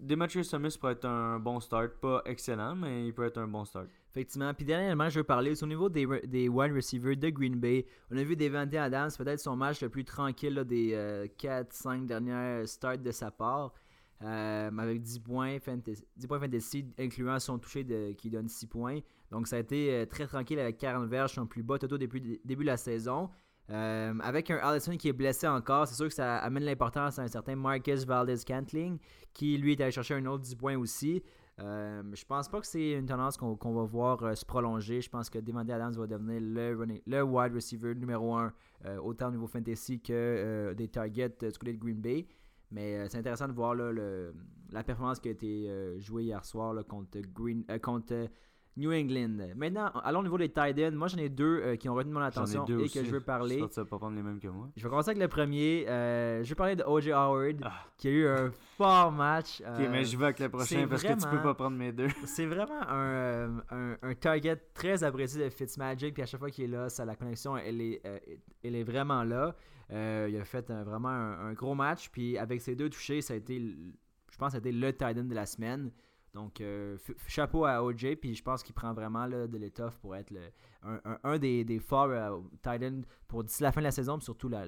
Demetrius 0.00 0.48
Summers 0.48 0.78
pourrait 0.78 0.94
être 0.94 1.04
un 1.04 1.38
bon 1.38 1.60
start. 1.60 1.92
Pas 2.00 2.22
excellent, 2.24 2.74
mais 2.74 3.06
il 3.06 3.14
peut 3.14 3.24
être 3.24 3.38
un 3.38 3.46
bon 3.46 3.64
start. 3.66 3.86
Effectivement. 4.10 4.52
Puis 4.54 4.64
dernièrement, 4.64 5.08
je 5.08 5.20
veux 5.20 5.24
parler 5.24 5.62
au 5.62 5.66
niveau 5.66 5.88
des, 5.88 6.06
des 6.26 6.48
wide 6.48 6.74
receivers 6.74 7.16
de 7.16 7.28
Green 7.28 7.56
Bay. 7.56 7.86
On 8.10 8.16
a 8.16 8.24
vu 8.24 8.34
Devante 8.34 8.74
Adams, 8.74 9.10
peut-être 9.16 9.40
son 9.40 9.56
match 9.56 9.82
le 9.82 9.88
plus 9.88 10.04
tranquille 10.04 10.64
des 10.66 11.28
4-5 11.38 12.06
dernières 12.06 12.66
starts 12.66 12.98
de 12.98 13.12
sa 13.12 13.30
part. 13.30 13.72
Euh, 14.22 14.70
avec 14.76 15.00
10 15.00 15.20
points, 15.20 15.58
fantasy, 15.60 16.04
10 16.16 16.26
points 16.26 16.40
fantasy, 16.40 16.86
incluant 16.98 17.38
son 17.38 17.58
toucher 17.58 18.14
qui 18.18 18.28
donne 18.28 18.48
6 18.48 18.66
points. 18.66 18.98
Donc 19.30 19.46
ça 19.46 19.56
a 19.56 19.58
été 19.60 19.94
euh, 19.94 20.06
très 20.06 20.26
tranquille 20.26 20.58
avec 20.58 20.76
40 20.76 21.08
verges, 21.08 21.32
son 21.32 21.46
plus 21.46 21.62
bas 21.62 21.78
toto 21.78 21.96
depuis 21.96 22.20
le 22.20 22.38
début 22.44 22.64
de 22.64 22.68
la 22.68 22.76
saison. 22.76 23.30
Euh, 23.70 24.12
avec 24.20 24.50
un 24.50 24.58
Allison 24.58 24.96
qui 24.96 25.08
est 25.08 25.14
blessé 25.14 25.46
encore, 25.46 25.86
c'est 25.86 25.94
sûr 25.94 26.08
que 26.08 26.14
ça 26.14 26.38
amène 26.38 26.64
l'importance 26.64 27.18
à 27.18 27.22
un 27.22 27.28
certain 27.28 27.56
Marcus 27.56 28.04
Valdez-Cantling, 28.04 28.98
qui 29.32 29.56
lui 29.56 29.72
est 29.72 29.80
allé 29.80 29.92
chercher 29.92 30.14
un 30.14 30.26
autre 30.26 30.42
10 30.42 30.54
points 30.56 30.76
aussi. 30.76 31.22
Euh, 31.60 32.02
je 32.12 32.24
pense 32.24 32.48
pas 32.48 32.60
que 32.60 32.66
c'est 32.66 32.92
une 32.92 33.06
tendance 33.06 33.38
qu'on 33.38 33.72
va 33.72 33.84
voir 33.84 34.36
se 34.36 34.44
prolonger. 34.44 35.00
Je 35.00 35.08
pense 35.08 35.30
que 35.30 35.38
Devante 35.38 35.70
Adams 35.70 35.94
va 35.94 36.06
devenir 36.06 36.40
le, 36.42 37.00
le 37.06 37.22
wide 37.22 37.54
receiver 37.54 37.94
numéro 37.94 38.34
1, 38.34 38.52
autant 39.02 39.28
au 39.28 39.30
niveau 39.30 39.46
fantasy 39.46 40.00
que 40.00 40.74
des 40.76 40.88
targets 40.88 41.28
du 41.28 41.58
côté 41.58 41.72
de 41.72 41.78
Green 41.78 42.00
Bay. 42.00 42.26
Mais 42.70 42.94
euh, 42.94 43.06
c'est 43.08 43.18
intéressant 43.18 43.48
de 43.48 43.52
voir 43.52 43.74
le, 43.74 44.32
la 44.70 44.84
performance 44.84 45.18
qui 45.18 45.28
a 45.28 45.32
été 45.32 45.68
euh, 45.68 45.98
jouée 45.98 46.24
hier 46.24 46.44
soir 46.44 46.74
contre, 46.86 47.18
Green, 47.34 47.64
euh, 47.68 47.78
contre 47.78 48.28
New 48.76 48.92
England. 48.92 49.54
Maintenant, 49.56 49.90
allons 50.04 50.20
au 50.20 50.22
niveau 50.22 50.38
des 50.38 50.48
tight 50.48 50.78
ends. 50.78 50.92
Moi, 50.92 51.08
j'en 51.08 51.18
ai 51.18 51.28
deux 51.28 51.74
qui 51.76 51.88
ont 51.88 51.94
retenu 51.94 52.12
mon 52.12 52.20
attention 52.20 52.64
et 52.64 52.88
que 52.88 53.04
je 53.04 53.10
veux 53.10 53.20
parler. 53.20 53.58
Je 53.58 53.82
pas 53.82 53.98
prendre 53.98 54.14
les 54.16 54.22
mêmes 54.22 54.38
que 54.38 54.46
moi. 54.46 54.68
Je 54.76 54.84
vais 54.84 54.88
commencer 54.88 55.10
avec 55.10 55.20
le 55.20 55.28
premier. 55.28 55.84
je 55.86 56.48
vais 56.48 56.54
parler 56.54 56.76
de 56.76 56.84
O.J. 56.84 57.10
Howard 57.10 57.56
ah. 57.64 57.72
qui 57.98 58.08
a 58.08 58.10
eu 58.12 58.28
un 58.28 58.50
fort 58.78 59.10
match. 59.10 59.60
ok, 59.60 59.88
mais 59.90 60.04
je 60.04 60.16
vais 60.16 60.26
avec 60.26 60.38
le 60.38 60.48
prochain 60.48 60.86
parce 60.88 61.02
que 61.02 61.20
tu 61.20 61.28
peux 61.28 61.42
pas 61.42 61.54
prendre 61.54 61.76
mes 61.76 61.92
deux. 61.92 62.08
c'est 62.24 62.46
vraiment 62.46 62.80
un, 62.88 63.60
un, 63.70 64.14
target 64.14 64.56
très 64.72 65.02
apprécié 65.02 65.44
de 65.44 65.50
Fitzmagic. 65.50 66.14
Puis 66.14 66.22
à 66.22 66.26
chaque 66.26 66.40
fois 66.40 66.50
qu'il 66.50 66.64
est 66.64 66.68
là, 66.68 66.88
ça, 66.88 67.04
la 67.04 67.16
connexion, 67.16 67.56
elle 67.56 67.80
est, 67.80 68.00
elle 68.62 68.76
est 68.76 68.84
vraiment 68.84 69.24
là. 69.24 69.56
Euh, 69.92 70.28
il 70.30 70.36
a 70.36 70.44
fait 70.44 70.70
vraiment 70.70 71.08
un, 71.08 71.52
gros 71.52 71.74
match. 71.74 72.10
Puis 72.10 72.38
avec 72.38 72.60
ses 72.60 72.76
deux 72.76 72.90
touchés, 72.90 73.20
ça 73.20 73.34
a 73.34 73.36
été, 73.36 73.58
je 73.58 74.38
pense, 74.38 74.52
ça 74.52 74.58
a 74.58 74.60
été 74.60 74.72
le 74.72 74.92
tight 74.92 75.18
end 75.18 75.24
de 75.24 75.34
la 75.34 75.46
semaine. 75.46 75.90
Donc, 76.32 76.60
euh, 76.60 76.96
chapeau 77.26 77.64
à 77.64 77.82
OJ. 77.82 78.16
Puis 78.20 78.34
je 78.34 78.42
pense 78.42 78.62
qu'il 78.62 78.74
prend 78.74 78.92
vraiment 78.92 79.28
de 79.28 79.58
l'étoffe 79.58 79.98
pour 79.98 80.14
être 80.14 80.32
un, 80.82 81.38
des, 81.38 81.80
forts 81.80 82.10
euh, 82.10 82.38
tight 82.62 82.82
end 82.82 83.00
pour 83.26 83.42
d'ici 83.44 83.62
la 83.62 83.72
fin 83.72 83.80
de 83.80 83.86
la 83.86 83.90
saison, 83.90 84.16
mais 84.16 84.22
surtout 84.22 84.48
la, 84.48 84.66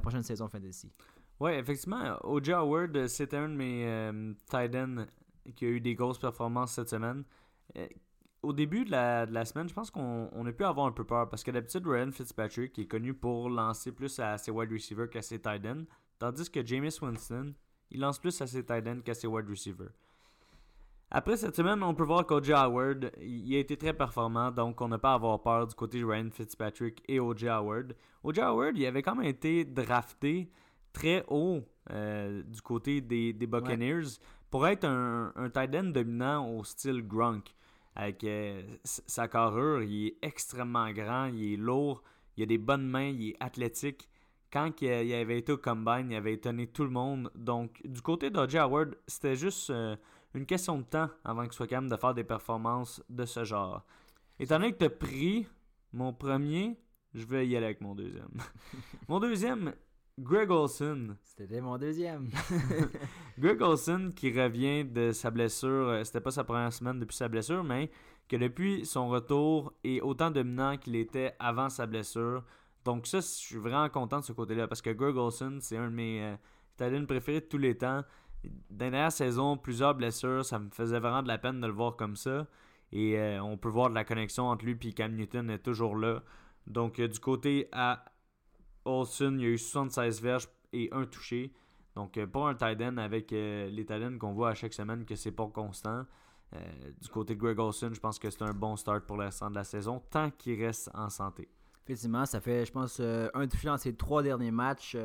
prochaine 0.00 0.22
saison 0.22 0.48
fantasy. 0.48 0.92
Oui, 1.40 1.52
effectivement, 1.52 2.16
OJ 2.22 2.50
Howard, 2.50 3.06
c'était 3.08 3.38
un 3.38 3.48
de 3.48 3.54
mes 3.54 4.34
tight 4.48 4.74
ends 4.74 5.06
qui 5.56 5.66
a 5.66 5.68
eu 5.68 5.80
des 5.80 5.94
grosses 5.94 6.18
performances 6.18 6.72
cette 6.72 6.88
semaine 6.88 7.24
au 8.44 8.52
début 8.52 8.84
de 8.84 8.90
la, 8.90 9.44
semaine, 9.44 9.68
je 9.68 9.74
pense 9.74 9.90
qu'on 9.90 10.46
a 10.46 10.52
pu 10.52 10.64
avoir 10.64 10.86
un 10.86 10.92
peu 10.92 11.04
peur 11.04 11.28
parce 11.28 11.42
que 11.42 11.50
d'habitude, 11.50 11.86
Ryan 11.86 12.10
Fitzpatrick 12.12 12.78
est 12.78 12.86
connu 12.86 13.14
pour 13.14 13.48
lancer 13.48 13.92
plus 13.92 14.18
à 14.20 14.38
ses 14.38 14.50
wide 14.50 14.70
receivers 14.70 15.08
qu'à 15.08 15.22
ses 15.22 15.40
tight 15.40 15.64
ends, 15.66 15.84
tandis 16.18 16.50
que 16.50 16.64
Jameis 16.64 16.98
Winston, 17.00 17.54
il 17.90 18.00
lance 18.00 18.18
plus 18.18 18.40
à 18.40 18.46
ses 18.46 18.64
tight 18.64 18.86
ends 18.86 19.00
qu'à 19.00 19.14
ses 19.14 19.26
wide 19.26 19.48
receivers. 19.48 19.90
Après 21.10 21.36
cette 21.36 21.54
semaine, 21.54 21.82
on 21.82 21.94
peut 21.94 22.02
voir 22.02 22.26
qu'O.J. 22.26 22.52
Howard, 22.52 23.12
il 23.20 23.54
a 23.54 23.60
été 23.60 23.76
très 23.76 23.92
performant, 23.92 24.50
donc 24.50 24.80
on 24.80 24.88
n'a 24.88 24.98
pas 24.98 25.12
à 25.12 25.14
avoir 25.14 25.40
peur 25.40 25.66
du 25.66 25.74
côté 25.74 26.00
de 26.00 26.04
Ryan 26.04 26.28
Fitzpatrick 26.30 27.02
et 27.08 27.20
O.J. 27.20 27.48
Howard. 27.48 27.94
O.J. 28.24 28.40
Howard, 28.40 28.76
il 28.76 28.84
avait 28.86 29.02
quand 29.02 29.14
même 29.14 29.26
été 29.26 29.64
drafté 29.64 30.50
très 30.92 31.24
haut 31.28 31.62
euh, 31.92 32.42
du 32.42 32.60
côté 32.62 33.00
des, 33.00 33.32
Buccaneers 33.32 34.18
pour 34.50 34.66
être 34.66 34.84
un, 34.84 35.32
un 35.36 35.50
tight 35.50 35.74
end 35.74 35.90
dominant 35.90 36.48
au 36.48 36.64
style 36.64 37.06
Gronk 37.06 37.54
avec 37.96 38.24
euh, 38.24 38.62
sa 38.84 39.28
carrure. 39.28 39.82
Il 39.82 40.08
est 40.08 40.16
extrêmement 40.22 40.90
grand, 40.92 41.26
il 41.26 41.54
est 41.54 41.56
lourd, 41.56 42.02
il 42.36 42.42
a 42.42 42.46
des 42.46 42.58
bonnes 42.58 42.86
mains, 42.86 43.08
il 43.08 43.30
est 43.30 43.36
athlétique. 43.40 44.08
Quand 44.52 44.70
il 44.80 45.12
avait 45.12 45.38
été 45.38 45.52
au 45.52 45.58
combine, 45.58 46.10
il 46.10 46.16
avait 46.16 46.34
étonné 46.34 46.68
tout 46.68 46.84
le 46.84 46.90
monde. 46.90 47.30
Donc, 47.34 47.80
du 47.84 48.00
côté 48.00 48.30
d'O.J. 48.30 48.58
Howard, 48.58 48.94
c'était 49.06 49.34
juste 49.34 49.70
euh, 49.70 49.96
une 50.32 50.46
question 50.46 50.78
de 50.78 50.84
temps 50.84 51.10
avant 51.24 51.42
qu'il 51.42 51.52
soit 51.52 51.66
capable 51.66 51.90
de 51.90 51.96
faire 51.96 52.14
des 52.14 52.22
performances 52.22 53.02
de 53.08 53.24
ce 53.24 53.42
genre. 53.42 53.84
Étant 54.38 54.58
donné 54.58 54.72
que 54.72 54.78
tu 54.78 54.84
as 54.84 54.90
pris 54.90 55.48
mon 55.92 56.12
premier, 56.12 56.76
je 57.14 57.24
vais 57.24 57.46
y 57.48 57.56
aller 57.56 57.66
avec 57.66 57.80
mon 57.80 57.94
deuxième. 57.94 58.30
mon 59.08 59.18
deuxième, 59.18 59.74
Greg 60.18 60.50
Olson. 60.50 61.16
C'était 61.22 61.60
mon 61.60 61.76
deuxième. 61.76 62.30
Greg 63.38 63.60
Olson 63.60 64.12
qui 64.14 64.30
revient 64.30 64.84
de 64.84 65.10
sa 65.10 65.30
blessure. 65.32 65.88
Euh, 65.88 66.04
c'était 66.04 66.20
pas 66.20 66.30
sa 66.30 66.44
première 66.44 66.72
semaine 66.72 67.00
depuis 67.00 67.16
sa 67.16 67.28
blessure, 67.28 67.64
mais 67.64 67.90
que 68.28 68.36
depuis 68.36 68.86
son 68.86 69.08
retour 69.08 69.72
est 69.82 70.00
autant 70.00 70.30
dominant 70.30 70.76
qu'il 70.76 70.94
était 70.94 71.34
avant 71.40 71.68
sa 71.68 71.86
blessure. 71.86 72.44
Donc 72.84 73.08
ça, 73.08 73.18
je 73.18 73.26
suis 73.26 73.56
vraiment 73.56 73.88
content 73.88 74.20
de 74.20 74.24
ce 74.24 74.32
côté-là 74.32 74.68
parce 74.68 74.82
que 74.82 74.90
Greg 74.90 75.16
Olson, 75.16 75.58
c'est 75.60 75.76
un 75.76 75.90
de 75.90 75.94
mes 75.94 76.36
euh, 76.78 77.06
préférés 77.06 77.40
de 77.40 77.46
tous 77.46 77.58
les 77.58 77.76
temps. 77.76 78.04
Dernière 78.70 79.10
saison, 79.10 79.56
plusieurs 79.56 79.96
blessures, 79.96 80.44
ça 80.44 80.60
me 80.60 80.70
faisait 80.70 81.00
vraiment 81.00 81.22
de 81.22 81.28
la 81.28 81.38
peine 81.38 81.60
de 81.60 81.66
le 81.66 81.72
voir 81.72 81.96
comme 81.96 82.14
ça. 82.14 82.46
Et 82.92 83.18
euh, 83.18 83.42
on 83.42 83.56
peut 83.56 83.68
voir 83.68 83.90
de 83.90 83.94
la 83.94 84.04
connexion 84.04 84.46
entre 84.48 84.64
lui 84.64 84.78
et 84.80 84.92
Cam 84.92 85.12
Newton 85.12 85.50
est 85.50 85.58
toujours 85.58 85.96
là. 85.96 86.22
Donc 86.68 87.00
du 87.00 87.18
côté 87.18 87.68
à 87.72 88.04
Olsen, 88.84 89.38
il 89.38 89.42
y 89.42 89.46
a 89.46 89.50
eu 89.50 89.58
76 89.58 90.20
verges 90.20 90.48
et 90.72 90.88
un 90.92 91.04
touché. 91.04 91.52
Donc, 91.94 92.16
euh, 92.16 92.26
pas 92.26 92.48
un 92.48 92.54
tight 92.54 92.80
end 92.82 92.96
avec 92.96 93.32
euh, 93.32 93.68
les 93.70 93.84
tight 93.84 94.18
qu'on 94.18 94.32
voit 94.32 94.50
à 94.50 94.54
chaque 94.54 94.74
semaine 94.74 95.04
que 95.04 95.14
c'est 95.14 95.32
pas 95.32 95.46
constant. 95.46 96.04
Euh, 96.54 96.58
du 97.00 97.08
côté 97.08 97.34
de 97.34 97.40
Greg 97.40 97.58
Olsen, 97.58 97.94
je 97.94 98.00
pense 98.00 98.18
que 98.18 98.30
c'est 98.30 98.42
un 98.42 98.52
bon 98.52 98.76
start 98.76 99.06
pour 99.06 99.16
le 99.16 99.24
restant 99.24 99.50
de 99.50 99.54
la 99.54 99.64
saison, 99.64 100.02
tant 100.10 100.30
qu'il 100.30 100.62
reste 100.62 100.90
en 100.94 101.08
santé. 101.08 101.48
Effectivement, 101.84 102.26
ça 102.26 102.40
fait, 102.40 102.64
je 102.64 102.72
pense, 102.72 103.00
un 103.00 103.46
touché 103.46 103.66
dans 103.68 103.76
ses 103.76 103.94
trois 103.94 104.22
derniers 104.22 104.50
matchs. 104.50 104.96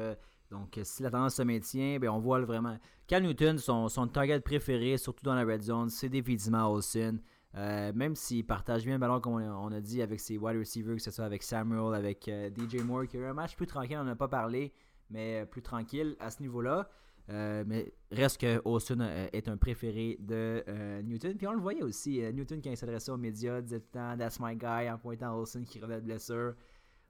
donc, 0.50 0.80
si 0.84 1.04
la 1.04 1.12
tendance 1.12 1.36
se 1.36 1.42
maintient, 1.42 2.00
bien, 2.00 2.12
on 2.12 2.20
voit 2.20 2.40
vraiment. 2.42 2.78
Cal 3.06 3.24
Newton, 3.24 3.58
son, 3.58 3.90
son 3.90 4.08
target 4.08 4.40
préféré, 4.40 4.98
surtout 4.98 5.24
dans 5.24 5.36
la 5.36 5.44
red 5.44 5.62
zone, 5.62 5.90
c'est 5.90 6.10
définitivement 6.10 6.72
Olsen. 6.72 7.20
Euh, 7.56 7.92
même 7.96 8.16
s'il 8.16 8.46
partage 8.46 8.84
bien 8.84 8.94
le 8.94 9.00
ballon, 9.00 9.20
comme 9.20 9.34
on 9.34 9.72
a, 9.72 9.82
dit, 9.82 10.02
avec 10.02 10.20
ses 10.20 10.38
wide 10.38 10.58
receivers, 10.58 10.96
que 10.96 11.02
ce 11.02 11.12
soit 11.12 11.26
avec 11.26 11.42
Samuel, 11.42 11.96
avec 11.96 12.28
euh, 12.28 12.50
DJ 12.50 12.84
Moore, 12.84 13.08
qui 13.08 13.18
a 13.18 13.22
eu 13.22 13.26
un 13.26 13.34
match 13.34 13.56
plus 13.56 13.66
tranquille, 13.66 13.98
on 14.00 14.04
n'en 14.04 14.12
a 14.12 14.16
pas 14.16 14.28
parlé, 14.28 14.72
mais 15.10 15.46
plus 15.46 15.62
tranquille 15.62 16.16
à 16.20 16.30
ce 16.30 16.42
niveau-là. 16.42 16.90
Euh, 17.32 17.64
mais 17.66 17.94
reste 18.12 18.42
que 18.42 18.60
Austin 18.66 19.02
est 19.34 19.48
un 19.50 19.58
préféré 19.58 20.18
de 20.20 20.64
Newton. 21.04 21.38
Puis 21.38 21.46
on 21.46 21.54
le 21.54 21.60
voyait 21.60 21.84
aussi, 21.84 22.22
Newton 22.34 22.60
quand 22.64 22.72
il 22.72 22.78
s'adressait 22.78 23.12
aux 23.12 23.18
médias 23.18 23.62
disait 23.62 23.80
tout 23.80 23.86
le 23.94 24.00
temps 24.00 24.18
That's 24.18 24.40
my 24.40 24.56
guy 24.56 24.90
en 24.90 24.98
pointant 24.98 25.38
Austin 25.38 25.64
qui 25.64 25.80
revenait 25.80 26.02
de 26.02 26.06
blessure. 26.06 26.56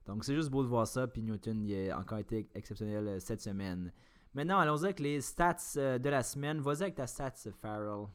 Donc 0.06 0.26
c'est 0.26 0.36
juste 0.36 0.50
beau 0.50 0.62
de 0.62 0.68
voir 0.68 0.88
ça. 0.88 1.08
Puis 1.08 1.22
Newton 1.22 1.62
il 1.62 1.90
a 1.90 1.98
encore 1.98 2.18
été 2.18 2.50
exceptionnel 2.54 3.22
cette 3.22 3.40
semaine. 3.40 3.94
Maintenant, 4.34 4.60
allons-y 4.60 4.84
avec 4.84 5.00
les 5.00 5.22
stats 5.22 5.56
de 5.76 6.10
la 6.10 6.22
semaine. 6.22 6.60
Vas-y 6.60 6.82
avec 6.82 6.96
ta 6.96 7.08
stats, 7.08 7.50
Farrell. 7.62 8.08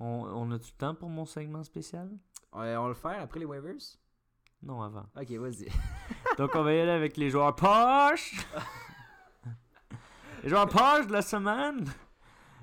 On, 0.00 0.50
a 0.50 0.58
du 0.58 0.72
temps 0.72 0.94
pour 0.94 1.10
mon 1.10 1.26
segment 1.26 1.62
spécial? 1.62 2.08
on 2.52 2.60
va 2.60 2.88
le 2.88 2.94
faire 2.94 3.20
après 3.22 3.38
les 3.38 3.44
waivers? 3.44 3.98
Non, 4.62 4.82
avant. 4.82 5.06
Ok, 5.14 5.30
vas-y. 5.32 5.68
Donc, 6.38 6.54
on 6.54 6.62
va 6.62 6.72
y 6.72 6.80
aller 6.80 6.90
avec 6.90 7.16
les 7.16 7.30
joueurs 7.30 7.54
poches. 7.54 8.46
les 10.42 10.48
joueurs 10.48 10.68
poches 10.68 11.06
de 11.06 11.12
la 11.12 11.22
semaine. 11.22 11.86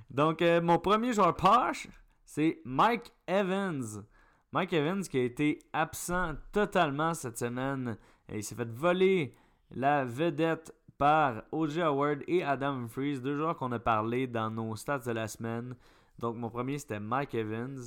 Donc, 0.10 0.42
euh, 0.42 0.62
mon 0.62 0.80
premier 0.80 1.14
joueur 1.14 1.36
poche, 1.36 1.88
c'est 2.26 2.60
Mike 2.66 3.12
Evans. 3.28 4.04
Mike 4.52 4.74
Evans 4.74 5.04
qui 5.04 5.18
a 5.20 5.24
été 5.24 5.60
absent 5.74 6.36
totalement 6.52 7.14
cette 7.14 7.38
semaine. 7.38 7.98
il 8.34 8.44
s'est 8.44 8.56
fait 8.56 8.72
voler 8.72 9.36
la 9.72 10.06
vedette 10.06 10.74
par 10.98 11.44
O.J. 11.52 11.82
Howard 11.82 12.24
et 12.28 12.44
Adam 12.44 12.88
Freeze, 12.88 13.22
deux 13.22 13.36
joueurs 13.38 13.58
qu'on 13.58 13.72
a 13.72 13.80
parlé 13.80 14.26
dans 14.26 14.50
nos 14.50 14.76
stats 14.76 15.00
de 15.00 15.12
la 15.12 15.28
semaine. 15.28 15.76
Donc, 16.20 16.36
mon 16.36 16.50
premier, 16.50 16.80
c'était 16.80 17.00
Mike 17.00 17.36
Evans. 17.36 17.80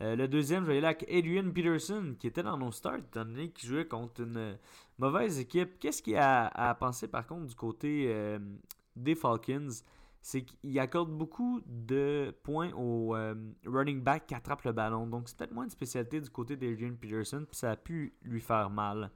Euh, 0.00 0.16
le 0.16 0.26
deuxième, 0.26 0.64
je 0.64 0.70
vais 0.70 0.78
aller 0.78 0.86
avec 0.86 1.04
Adrian 1.08 1.50
Peterson, 1.50 2.16
qui 2.18 2.26
était 2.26 2.42
dans 2.42 2.58
nos 2.58 2.72
starts, 2.72 2.96
étant 2.96 3.24
donné 3.24 3.50
qu'il 3.50 3.68
jouait 3.68 3.86
contre 3.86 4.22
une 4.22 4.58
mauvaise 4.98 5.38
équipe. 5.38 5.78
Qu'est-ce 5.78 6.02
qu'il 6.02 6.16
a 6.16 6.48
à 6.48 6.74
penser, 6.74 7.06
par 7.06 7.26
contre, 7.26 7.46
du 7.46 7.54
côté 7.54 8.06
euh, 8.08 8.38
des 8.96 9.14
Falcons? 9.14 9.68
C'est 10.20 10.42
qu'il 10.42 10.78
accorde 10.78 11.10
beaucoup 11.10 11.60
de 11.66 12.34
points 12.42 12.72
au 12.72 13.14
euh, 13.14 13.34
running 13.66 14.02
back 14.02 14.26
qui 14.26 14.34
attrape 14.34 14.62
le 14.62 14.72
ballon. 14.72 15.06
Donc, 15.06 15.28
c'est 15.28 15.36
peut-être 15.36 15.52
moins 15.52 15.64
une 15.64 15.70
spécialité 15.70 16.20
du 16.20 16.30
côté 16.30 16.56
d'Adrian 16.56 16.94
Peterson, 16.94 17.44
puis 17.48 17.56
ça 17.56 17.72
a 17.72 17.76
pu 17.76 18.14
lui 18.22 18.40
faire 18.40 18.70
mal. 18.70 19.10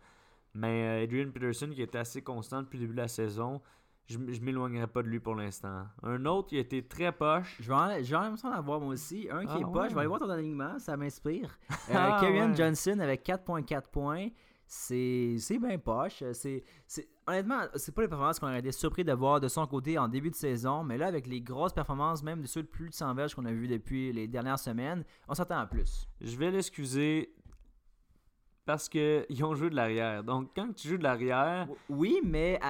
Mais 0.54 1.02
Adrian 1.04 1.30
Peterson, 1.30 1.70
qui 1.70 1.82
était 1.82 1.98
assez 1.98 2.22
constant 2.22 2.62
depuis 2.62 2.76
le 2.76 2.82
début 2.82 2.94
de 2.94 3.00
la 3.00 3.08
saison, 3.08 3.62
je, 4.08 4.18
je 4.32 4.40
m'éloignerai 4.40 4.86
pas 4.86 5.02
de 5.02 5.08
lui 5.08 5.20
pour 5.20 5.34
l'instant. 5.34 5.86
Un 6.02 6.24
autre, 6.24 6.48
qui 6.48 6.56
a 6.56 6.60
été 6.60 6.82
très 6.82 7.12
poche. 7.12 7.58
Je 7.60 7.68
vais 7.68 8.10
l'impression 8.10 8.50
d'avoir 8.50 8.80
moi 8.80 8.94
aussi. 8.94 9.28
Un 9.30 9.44
qui 9.44 9.52
ah 9.54 9.60
est 9.60 9.72
poche, 9.72 9.90
je 9.90 9.94
vais 9.94 10.00
aller 10.00 10.08
voir 10.08 10.20
ton 10.20 10.30
alignement, 10.30 10.78
ça 10.78 10.96
m'inspire. 10.96 11.58
Euh, 11.90 11.94
ah 11.94 12.54
Johnson 12.54 12.98
avec 13.00 13.26
4.4 13.26 13.88
points. 13.90 14.28
C'est 14.66 15.38
bien 15.58 15.78
poche. 15.78 16.22
C'est 16.32 16.62
honnêtement, 17.26 17.60
c'est 17.76 17.94
pas 17.94 18.02
les 18.02 18.08
performances 18.08 18.38
qu'on 18.38 18.48
aurait 18.48 18.58
été 18.58 18.72
surpris 18.72 19.04
de 19.04 19.12
voir 19.14 19.40
de 19.40 19.48
son 19.48 19.66
côté 19.66 19.96
en 19.98 20.06
début 20.06 20.28
de 20.28 20.34
saison, 20.34 20.84
mais 20.84 20.98
là, 20.98 21.06
avec 21.06 21.26
les 21.26 21.40
grosses 21.40 21.72
performances, 21.72 22.22
même 22.22 22.42
de 22.42 22.46
ceux 22.46 22.62
de 22.62 22.68
plus 22.68 22.90
de 22.90 22.94
100 22.94 23.14
verges 23.14 23.34
qu'on 23.34 23.46
a 23.46 23.52
vu 23.52 23.68
depuis 23.68 24.12
les 24.12 24.28
dernières 24.28 24.58
semaines, 24.58 25.02
on 25.28 25.34
s'attend 25.34 25.58
à 25.58 25.66
plus. 25.66 26.06
Je 26.20 26.36
vais 26.36 26.50
l'excuser 26.50 27.34
parce 28.66 28.90
qu'ils 28.90 29.24
ont 29.44 29.54
joué 29.54 29.70
de 29.70 29.76
l'arrière. 29.76 30.22
Donc, 30.22 30.50
quand 30.54 30.74
tu 30.74 30.88
joues 30.88 30.98
de 30.98 31.04
l'arrière. 31.04 31.68
Oui, 31.88 32.20
mais 32.22 32.60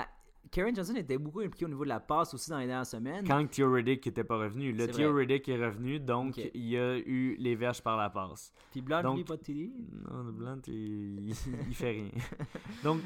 Karen 0.50 0.74
Johnson 0.74 0.94
était 0.96 1.18
beaucoup 1.18 1.40
impliqué 1.40 1.66
au 1.66 1.68
niveau 1.68 1.84
de 1.84 1.90
la 1.90 2.00
passe 2.00 2.32
aussi 2.32 2.48
dans 2.50 2.58
les 2.58 2.66
dernières 2.66 2.86
semaines. 2.86 3.26
Quand 3.26 3.46
Theo 3.46 3.70
Riddick 3.70 4.06
n'était 4.06 4.24
pas 4.24 4.38
revenu. 4.38 4.72
Le 4.72 4.88
Theo 4.88 5.14
Riddick 5.14 5.48
est 5.48 5.62
revenu, 5.62 6.00
donc 6.00 6.36
il 6.38 6.66
y 6.66 6.78
a 6.78 6.96
eu 6.98 7.36
les 7.38 7.54
verges 7.54 7.82
par 7.82 7.96
la 7.96 8.08
passe. 8.08 8.52
Puis 8.70 8.80
Blunt, 8.80 9.02
donc, 9.02 9.16
lui, 9.18 9.24
pas 9.24 9.36
de 9.36 9.42
TD 9.42 9.70
Non, 10.10 10.24
Blunt, 10.32 10.60
il, 10.66 11.28
il 11.28 11.74
fait 11.74 11.90
rien. 11.90 12.10
donc, 12.82 13.00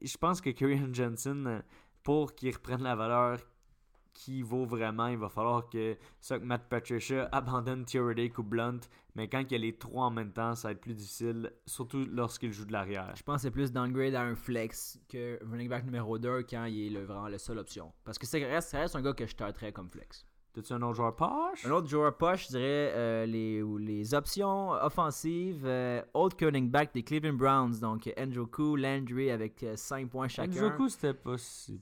je 0.00 0.16
pense 0.16 0.40
que 0.40 0.50
Karen 0.50 0.94
Johnson, 0.94 1.62
pour 2.02 2.34
qu'il 2.34 2.54
reprenne 2.54 2.82
la 2.82 2.94
valeur 2.94 3.38
qui 4.16 4.42
vaut 4.42 4.64
vraiment. 4.64 5.08
Il 5.08 5.18
va 5.18 5.28
falloir 5.28 5.68
que, 5.68 5.96
ça, 6.20 6.38
que 6.38 6.44
Matt 6.44 6.68
Patricia 6.68 7.28
abandonne 7.32 7.84
Theoretic 7.84 8.38
ou 8.38 8.42
Blunt. 8.42 8.80
Mais 9.16 9.28
quand 9.28 9.40
il 9.40 9.52
y 9.52 9.54
a 9.54 9.58
les 9.58 9.72
trois 9.72 10.04
en 10.04 10.10
même 10.10 10.30
temps, 10.30 10.54
ça 10.54 10.68
va 10.68 10.72
être 10.72 10.80
plus 10.80 10.94
difficile, 10.94 11.50
surtout 11.64 12.04
lorsqu'il 12.04 12.52
joue 12.52 12.66
de 12.66 12.72
l'arrière. 12.72 13.14
Je 13.16 13.22
pense 13.22 13.36
que 13.36 13.42
c'est 13.42 13.50
plus 13.50 13.72
downgrade 13.72 14.14
à 14.14 14.20
un 14.20 14.34
flex 14.34 15.00
que 15.08 15.38
running 15.50 15.70
back 15.70 15.84
numéro 15.84 16.18
2 16.18 16.42
quand 16.42 16.66
il 16.66 16.86
est 16.86 16.90
le, 16.90 17.04
vraiment 17.06 17.26
la 17.26 17.38
seule 17.38 17.58
option. 17.58 17.92
Parce 18.04 18.18
que 18.18 18.26
ça 18.26 18.36
reste, 18.36 18.68
ça 18.68 18.80
reste 18.80 18.94
un 18.94 19.00
gars 19.00 19.14
que 19.14 19.24
je 19.24 19.30
starterais 19.30 19.72
comme 19.72 19.88
flex. 19.88 20.26
T'as-tu 20.52 20.72
un 20.72 20.82
autre 20.82 20.94
joueur 20.94 21.16
poche? 21.16 21.66
Un 21.66 21.70
autre 21.70 21.88
joueur 21.88 22.16
poche, 22.16 22.44
je 22.44 22.48
dirais 22.52 22.92
euh, 22.94 23.26
les, 23.26 23.62
les 23.78 24.14
options 24.14 24.70
offensives. 24.70 25.64
Euh, 25.64 26.02
old 26.14 26.34
running 26.40 26.70
back 26.70 26.92
des 26.94 27.02
Cleveland 27.02 27.34
Browns. 27.34 27.80
Donc 27.80 28.10
Andrew 28.18 28.76
Landry 28.76 29.30
avec 29.30 29.64
5 29.74 30.04
euh, 30.04 30.06
points 30.08 30.28
chacun. 30.28 30.72
Andrew 30.72 30.88
c'était 30.88 31.14
pas 31.14 31.36
si 31.36 31.80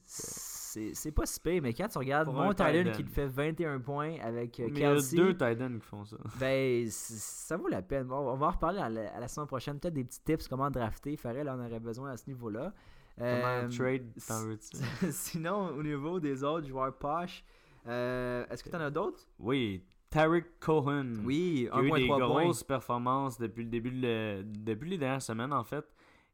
c'est 0.92 1.12
pas 1.12 1.26
si 1.26 1.40
pire, 1.40 1.62
mais 1.62 1.72
quand 1.72 1.88
tu 1.88 1.98
regardes 1.98 2.32
mon 2.32 2.50
Titan 2.50 2.92
qui 2.94 3.04
te 3.04 3.10
fait 3.10 3.26
21 3.26 3.80
points 3.80 4.16
avec 4.20 4.58
euh, 4.60 4.68
Kelsey. 4.70 5.16
Il 5.16 5.18
y 5.18 5.22
a 5.22 5.24
deux 5.24 5.32
Titans 5.32 5.78
qui 5.78 5.86
font 5.86 6.04
ça. 6.04 6.16
Ben, 6.38 6.86
ça 6.90 7.56
vaut 7.56 7.68
la 7.68 7.82
peine. 7.82 8.10
On, 8.10 8.36
va 8.36 8.46
en 8.46 8.50
reparler 8.50 8.80
à 8.80 8.88
la, 8.88 9.28
semaine 9.28 9.46
prochaine. 9.46 9.78
Peut-être 9.78 9.94
des 9.94 10.04
petits 10.04 10.20
tips 10.20 10.48
comment 10.48 10.70
drafter. 10.70 11.16
Farrell 11.16 11.48
en 11.48 11.64
aurait 11.64 11.80
besoin 11.80 12.10
à 12.10 12.16
ce 12.16 12.26
niveau-là. 12.26 12.72
Comment 13.16 13.28
euh, 13.28 13.68
trade, 13.68 14.10
Sinon, 15.10 15.68
au 15.68 15.82
niveau 15.82 16.18
des 16.18 16.42
autres 16.42 16.66
joueurs 16.66 16.94
poches, 16.94 17.44
euh, 17.86 18.44
est-ce 18.50 18.64
que 18.64 18.70
tu 18.70 18.76
en 18.76 18.80
as 18.80 18.90
d'autres? 18.90 19.20
Oui, 19.38 19.84
Tarek 20.10 20.58
Cohen. 20.58 21.12
Oui, 21.24 21.68
1.3 21.72 21.88
points. 21.88 21.98
Il 21.98 22.02
a 22.02 22.04
eu 22.04 22.08
des 22.08 22.08
grosses 22.08 22.64
performances 22.64 23.38
depuis 23.38 23.62
le 23.62 23.70
début 23.70 23.92
de 23.92 24.42
depuis 24.42 24.90
les 24.90 24.98
dernières 24.98 25.22
semaines, 25.22 25.52
en 25.52 25.64
fait. 25.64 25.84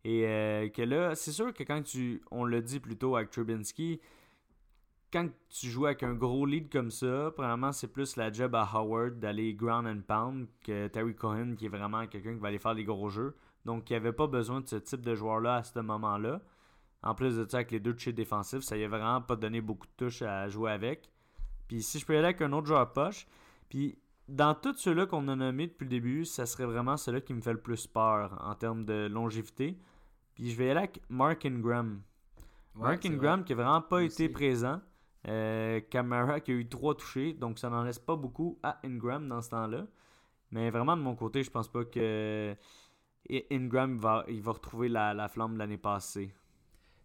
Et 0.02 0.22
que 0.74 0.82
là, 0.82 1.14
c'est 1.14 1.32
sûr 1.32 1.52
que 1.52 1.62
quand 1.62 1.82
tu. 1.82 2.22
On 2.30 2.46
l'a 2.46 2.62
dit 2.62 2.80
plus 2.80 2.96
tôt 2.96 3.16
avec 3.16 3.30
Trubinsky, 3.30 4.00
quand 5.12 5.28
tu 5.48 5.68
joues 5.68 5.86
avec 5.86 6.02
un 6.02 6.14
gros 6.14 6.46
lead 6.46 6.70
comme 6.70 6.90
ça, 6.90 7.32
premièrement, 7.34 7.72
c'est 7.72 7.88
plus 7.88 8.16
la 8.16 8.32
job 8.32 8.54
à 8.54 8.62
Howard 8.62 9.18
d'aller 9.18 9.54
ground 9.54 9.86
and 9.86 10.02
pound 10.06 10.46
que 10.62 10.86
Terry 10.88 11.14
Cohen, 11.14 11.54
qui 11.56 11.66
est 11.66 11.70
vraiment 11.70 12.06
quelqu'un 12.06 12.34
qui 12.34 12.40
va 12.40 12.48
aller 12.48 12.58
faire 12.58 12.74
les 12.74 12.84
gros 12.84 13.08
jeux. 13.08 13.34
Donc, 13.64 13.90
il 13.90 13.92
n'y 13.92 13.96
avait 13.96 14.12
pas 14.12 14.26
besoin 14.26 14.60
de 14.60 14.68
ce 14.68 14.76
type 14.76 15.00
de 15.00 15.14
joueur-là 15.14 15.56
à 15.56 15.62
ce 15.62 15.78
moment-là. 15.80 16.40
En 17.02 17.14
plus 17.14 17.36
de 17.36 17.46
ça, 17.48 17.58
avec 17.58 17.70
les 17.72 17.80
deux 17.80 17.94
touches 17.94 18.14
défensifs, 18.14 18.60
ça 18.60 18.76
y 18.76 18.84
a 18.84 18.88
vraiment 18.88 19.20
pas 19.20 19.36
donné 19.36 19.60
beaucoup 19.60 19.86
de 19.86 19.92
touches 19.96 20.22
à 20.22 20.48
jouer 20.48 20.70
avec. 20.70 21.10
Puis, 21.66 21.82
si 21.82 21.98
je 21.98 22.06
peux 22.06 22.14
y 22.14 22.16
aller 22.16 22.26
avec 22.26 22.42
un 22.42 22.52
autre 22.52 22.66
joueur 22.66 22.92
poche, 22.92 23.26
puis 23.68 23.98
dans 24.28 24.54
tous 24.54 24.76
ceux-là 24.76 25.06
qu'on 25.06 25.26
a 25.28 25.34
nommés 25.34 25.66
depuis 25.66 25.84
le 25.84 25.90
début, 25.90 26.24
ça 26.24 26.46
serait 26.46 26.66
vraiment 26.66 26.96
celui 26.96 27.22
qui 27.22 27.34
me 27.34 27.40
fait 27.40 27.52
le 27.52 27.60
plus 27.60 27.86
peur 27.86 28.38
en 28.46 28.54
termes 28.54 28.84
de 28.84 29.08
longévité. 29.10 29.76
Puis, 30.34 30.50
je 30.50 30.56
vais 30.56 30.66
y 30.66 30.70
aller 30.70 30.78
avec 30.78 31.00
Mark 31.08 31.44
Ingram. 31.44 32.00
Mark 32.74 33.04
Ingram 33.04 33.44
qui 33.44 33.54
n'a 33.54 33.62
vraiment 33.62 33.82
pas 33.82 34.02
été 34.02 34.28
présent. 34.28 34.80
Euh, 35.28 35.80
Camara 35.90 36.40
qui 36.40 36.52
a 36.52 36.54
eu 36.54 36.68
trois 36.68 36.94
touchés, 36.94 37.34
donc 37.34 37.58
ça 37.58 37.68
n'en 37.68 37.82
laisse 37.82 37.98
pas 37.98 38.16
beaucoup 38.16 38.58
à 38.62 38.78
Ingram 38.84 39.28
dans 39.28 39.42
ce 39.42 39.50
temps-là. 39.50 39.86
Mais 40.50 40.70
vraiment, 40.70 40.96
de 40.96 41.02
mon 41.02 41.14
côté, 41.14 41.42
je 41.42 41.50
pense 41.50 41.68
pas 41.68 41.84
que 41.84 42.56
Ingram 43.50 43.96
va, 43.96 44.24
il 44.28 44.40
va 44.40 44.52
retrouver 44.52 44.88
la, 44.88 45.28
flamme 45.28 45.54
de 45.54 45.58
l'année 45.58 45.76
passée. 45.78 46.34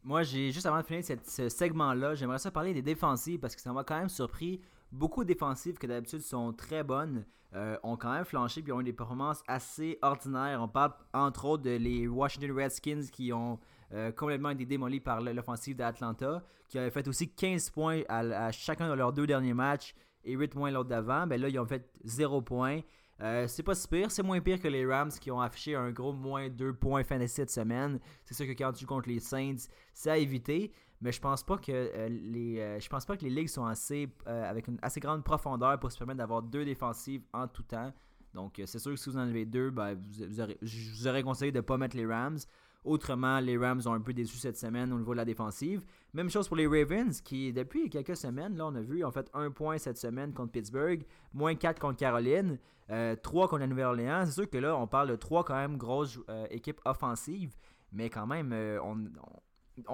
Moi, 0.04 0.24
j'ai 0.24 0.52
juste 0.52 0.66
avant 0.66 0.80
de 0.80 0.86
finir 0.86 1.04
ce 1.04 1.50
segment-là, 1.50 2.16
j'aimerais 2.16 2.38
ça 2.38 2.52
parler 2.52 2.74
des 2.74 2.82
défensives 2.82 3.40
parce 3.40 3.56
que 3.56 3.62
ça 3.62 3.74
m'a 3.74 3.84
quand 3.84 3.98
même 3.98 4.10
surpris. 4.10 4.62
Beaucoup 4.92 5.24
de 5.24 5.28
défensives 5.28 5.78
qui 5.78 5.88
d'habitude 5.88 6.22
sont 6.22 6.54
très 6.54 6.84
bonnes 6.84 7.26
euh, 7.56 7.78
ont 7.84 7.96
quand 7.96 8.12
même 8.12 8.26
flanché 8.26 8.62
puis 8.62 8.72
ont 8.72 8.82
eu 8.82 8.84
des 8.84 8.94
performances 8.94 9.42
assez 9.48 9.98
ordinaires. 10.02 10.62
On 10.62 10.68
parle 10.68 10.94
entre 11.14 11.46
autres 11.46 11.64
de 11.64 11.72
les 11.72 12.08
Washington 12.08 12.52
Redskins 12.52 13.04
qui 13.12 13.34
ont 13.34 13.60
euh, 13.94 14.12
complètement 14.12 14.50
été 14.50 14.66
démolis 14.66 15.00
par 15.00 15.22
l'offensive 15.22 15.76
d'Atlanta, 15.76 16.44
qui 16.68 16.80
avait 16.80 16.90
fait 16.90 17.08
aussi 17.08 17.30
15 17.30 17.70
points 17.70 18.02
à, 18.10 18.52
chacun 18.52 18.90
de 18.90 18.94
leurs 18.94 19.14
deux 19.14 19.28
derniers 19.28 19.54
matchs 19.54 19.94
et 20.24 20.34
8 20.34 20.48
points 20.50 20.72
l'autre 20.72 20.90
d'avant. 20.90 21.28
Ben 21.28 21.40
là, 21.40 21.50
ils 21.50 21.60
ont 21.60 21.66
fait 21.66 21.90
0 22.04 22.42
points. 22.42 22.82
Euh, 23.22 23.48
c'est 23.48 23.64
pas 23.64 23.76
si 23.76 23.88
pire, 23.88 24.12
c'est 24.12 24.24
moins 24.24 24.42
pire 24.42 24.60
que 24.60 24.68
les 24.68 24.86
Rams 24.86 25.12
qui 25.12 25.32
ont 25.32 25.40
affiché 25.40 25.76
un 25.76 25.92
gros 25.92 26.12
moins 26.12 26.50
2 26.50 26.74
points 26.74 27.04
fin 27.04 27.20
de 27.20 27.28
cette 27.28 27.52
semaine. 27.52 28.00
C'est 28.26 28.34
sûr 28.34 28.46
que 28.46 28.52
quand 28.52 28.74
tu 28.74 28.82
joues 28.82 28.88
contre 28.88 29.08
les 29.08 29.20
Saints, 29.20 29.70
c'est 29.94 30.10
à 30.10 30.18
éviter. 30.18 30.72
Mais 31.02 31.12
je 31.12 31.22
pense 31.22 31.44
pas 31.44 31.58
que 31.58 31.72
euh, 31.72 32.10
les 32.10 32.80
je 32.80 32.90
pense 32.90 33.06
pas 33.06 33.16
que 33.16 33.24
les 33.24 33.30
ligues 33.30 33.50
sont 33.50 33.66
assez 33.66 34.10
avec 34.26 34.68
une 34.68 34.80
assez 34.82 35.00
grande 35.00 35.24
profondeur 35.24 35.80
pour 35.80 35.92
se 35.92 35.98
permettre 35.98 36.18
d'avoir 36.18 36.42
deux 36.42 36.66
défensives 36.66 37.22
en 37.34 37.48
tout 37.48 37.64
temps. 37.64 37.94
Donc 38.34 38.62
c'est 38.66 38.80
sûr 38.80 38.92
que 38.92 38.98
si 38.98 39.10
vous 39.10 39.18
en 39.18 39.22
avez 39.22 39.46
deux, 39.46 39.70
ben, 39.70 39.94
vous, 39.94 40.42
aurez, 40.42 40.58
je 40.62 40.92
vous 40.92 41.08
aurais 41.08 41.24
conseillé 41.24 41.52
de 41.52 41.58
ne 41.58 41.62
pas 41.62 41.78
mettre 41.78 41.96
les 41.96 42.06
Rams. 42.06 42.38
Autrement, 42.86 43.40
les 43.40 43.58
Rams 43.58 43.82
ont 43.86 43.94
un 43.94 44.00
peu 44.00 44.14
déçu 44.14 44.38
cette 44.38 44.58
semaine 44.58 44.94
au 44.94 45.00
niveau 45.00 45.14
de 45.14 45.18
la 45.18 45.26
défensive. 45.26 45.84
Même 46.14 46.30
chose 46.30 46.48
pour 46.48 46.56
les 46.56 46.68
Ravens, 46.68 47.20
qui 47.20 47.52
depuis 47.52 47.90
quelques 47.90 48.16
semaines, 48.16 48.56
là 48.56 48.68
on 48.68 48.76
a 48.76 48.82
vu, 48.82 49.04
ont 49.04 49.12
fait 49.12 49.30
un 49.34 49.50
point 49.50 49.80
cette 49.80 49.98
semaine 49.98 50.34
contre 50.34 50.52
Pittsburgh, 50.52 51.04
moins 51.34 51.56
4 51.56 51.80
contre 51.80 51.98
Caroline, 51.98 52.60
3 52.88 52.96
euh, 52.96 53.16
contre 53.24 53.58
la 53.58 53.68
Nouvelle-Orléans. 53.68 54.26
C'est 54.26 54.34
sûr 54.34 54.50
que 54.50 54.60
là, 54.60 54.78
on 54.78 54.86
parle 54.86 55.10
de 55.10 55.16
3 55.16 55.44
quand 55.44 55.56
même 55.56 55.78
grosses 55.78 56.20
euh, 56.30 56.46
équipes 56.52 56.80
offensives, 56.86 57.56
mais 57.92 58.10
quand 58.10 58.28
même, 58.28 58.52
euh, 58.54 58.80
on, 58.84 58.98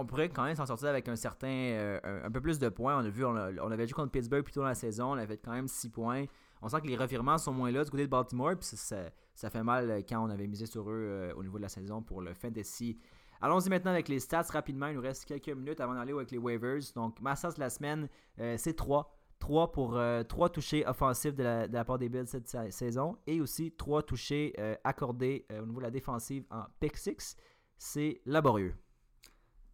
pourrait 0.08 0.30
quand 0.30 0.44
même 0.44 0.56
s'en 0.56 0.66
sortir 0.66 0.90
avec 0.90 1.08
un 1.08 1.16
certain, 1.16 2.00
un, 2.04 2.32
peu 2.32 2.42
plus 2.42 2.60
de 2.60 2.70
points. 2.70 2.96
On 2.98 3.06
a 3.06 3.10
vu, 3.10 3.26
on, 3.26 3.34
on 3.34 3.72
avait 3.72 3.88
joué 3.88 3.94
contre 3.94 4.12
Pittsburgh 4.12 4.44
plus 4.44 4.54
tôt 4.54 4.62
dans 4.62 4.68
la 4.68 4.76
saison, 4.76 5.12
on 5.12 5.18
avait 5.18 5.38
quand 5.38 5.52
même 5.52 5.68
6 5.68 5.90
points. 5.90 6.26
On 6.62 6.70
sent 6.70 6.82
que 6.82 6.88
les 6.88 6.96
revirements 6.96 7.38
sont 7.38 7.54
moins 7.54 7.72
là 7.72 7.84
du 7.84 7.90
côté 7.90 8.04
de 8.04 8.10
Baltimore, 8.10 8.56
puis 8.56 8.70
ça, 8.76 9.50
fait 9.50 9.64
mal 9.64 9.90
euh, 9.90 10.02
quand 10.08 10.24
on 10.24 10.30
avait 10.30 10.48
misé 10.48 10.66
sur 10.68 10.90
eux 10.90 10.94
euh, 10.94 11.34
au 11.36 11.44
niveau 11.44 11.58
de 11.58 11.64
la 11.64 11.70
saison 11.70 12.04
pour 12.04 12.22
le 12.22 12.34
fantasy. 12.34 12.98
Allons-y 13.42 13.70
maintenant 13.70 13.92
avec 13.92 14.08
les 14.08 14.20
stats 14.20 14.44
rapidement. 14.44 14.88
Il 14.88 14.96
nous 14.96 15.02
reste 15.02 15.26
quelques 15.26 15.50
minutes 15.50 15.80
avant 15.80 15.96
d'aller 15.96 16.14
avec 16.14 16.30
les 16.30 16.38
waivers. 16.38 16.82
Donc, 16.94 17.20
ma 17.20 17.36
stats 17.36 17.54
de 17.54 17.60
la 17.60 17.72
semaine, 17.72 18.08
euh, 18.40 18.56
c'est 18.58 18.76
3. 18.76 19.18
3 19.40 19.72
pour 19.72 20.00
3 20.28 20.50
touchés 20.50 20.86
offensifs 20.86 21.34
de 21.34 21.42
la, 21.42 21.84
part 21.84 21.98
des 21.98 22.10
Bills 22.10 22.28
cette 22.28 22.48
saison 22.72 23.18
et 23.26 23.42
aussi 23.42 23.72
3 23.72 24.04
touchés 24.04 24.54
accordés 24.84 25.48
au 25.60 25.66
niveau 25.66 25.80
de 25.80 25.86
la 25.86 25.90
défensive 25.90 26.46
en 26.52 26.66
pick 26.80 26.96
6. 26.96 27.38
C'est 27.76 28.22
laborieux. 28.28 28.76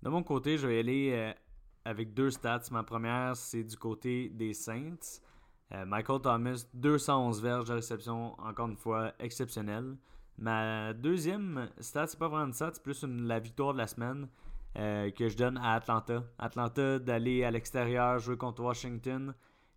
De 0.03 0.09
mon 0.09 0.23
côté, 0.23 0.57
je 0.57 0.67
vais 0.67 0.79
aller 0.79 1.33
avec 1.87 2.13
deux 2.13 2.31
stats. 2.31 2.63
Ma 2.71 2.83
première, 2.83 3.35
c'est 3.35 3.63
du 3.63 3.77
côté 3.77 4.29
des 4.29 4.53
Saints. 4.53 5.21
Euh, 5.73 5.85
Michael 5.85 6.21
Thomas, 6.21 6.65
211 6.73 7.41
verges 7.41 7.65
de 7.65 7.73
réception, 7.73 8.39
encore 8.39 8.67
une 8.67 8.77
fois, 8.77 9.13
exceptionnel. 9.19 9.97
Ma 10.37 10.93
deuxième 10.93 11.69
stat, 11.79 12.07
c'est 12.07 12.19
pas 12.19 12.27
vraiment 12.27 12.45
une 12.45 12.53
stat, 12.53 12.71
c'est 12.73 12.83
plus 12.83 13.03
la 13.03 13.39
victoire 13.39 13.73
de 13.73 13.79
la 13.79 13.87
semaine 13.87 14.27
euh, 14.77 15.09
que 15.11 15.29
je 15.29 15.35
donne 15.35 15.57
à 15.57 15.73
Atlanta. 15.73 16.23
Atlanta 16.37 16.99
d'aller 16.99 17.43
à 17.43 17.51
l'extérieur 17.51 18.19
jouer 18.19 18.37
contre 18.37 18.63
Washington. 18.63 19.33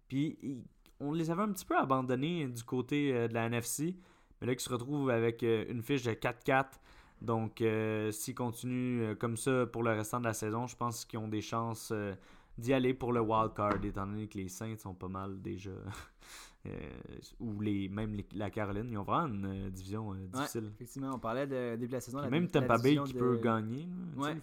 Puis 0.07 0.65
on 1.01 1.13
les 1.13 1.31
avait 1.31 1.43
un 1.43 1.53
petit 1.53 1.65
peu 1.65 1.79
abandonnés 1.79 2.47
du 2.47 2.63
côté 2.63 3.15
euh, 3.15 3.29
de 3.29 3.35
la 3.35 3.47
NFC. 3.47 3.97
Mais 4.41 4.49
là, 4.49 4.53
ils 4.53 4.61
se 4.61 4.71
retrouvent 4.71 5.11
avec 5.11 5.43
une 5.43 5.83
fiche 5.83 6.03
de 6.03 6.13
4-4. 6.13 6.67
Donc, 7.21 7.63
s'ils 8.11 8.35
continuent 8.35 9.15
comme 9.17 9.37
ça 9.37 9.67
pour 9.67 9.83
le 9.83 9.91
restant 9.91 10.21
de 10.21 10.25
la 10.25 10.33
saison, 10.33 10.67
je 10.67 10.77
pense 10.77 11.05
qu'ils 11.05 11.19
ont 11.19 11.29
des 11.29 11.43
chances 11.43 11.93
d'y 12.61 12.73
aller 12.73 12.95
pour 12.95 13.13
le 13.13 13.21
wild 13.21 13.55
card, 13.55 13.85
étant 13.85 14.07
donné 14.07 14.29
que 14.29 14.39
les 14.39 14.49
Saints 14.49 14.77
sont 14.77 14.95
pas 14.95 15.09
mal 15.09 15.41
déjà. 15.41 15.71
Euh, 16.67 16.79
ou 17.39 17.59
les, 17.63 17.89
même 17.89 18.19
la 18.35 18.51
Caroline, 18.51 18.91
ils 18.91 18.99
ont 18.99 19.03
vraiment 19.03 19.35
une 19.35 19.47
euh, 19.47 19.71
division 19.71 20.13
euh, 20.13 20.27
difficile. 20.27 20.71
effectivement, 20.75 21.13
on 21.15 21.19
parlait 21.19 21.47
de 21.47 21.71
début 21.71 21.87
de 21.87 21.93
la 21.93 22.01
saison. 22.01 22.29
même 22.29 22.51
Tampa 22.51 22.77
Bay 22.77 22.99
qui 23.07 23.15
peut 23.15 23.39
gagner. 23.43 23.89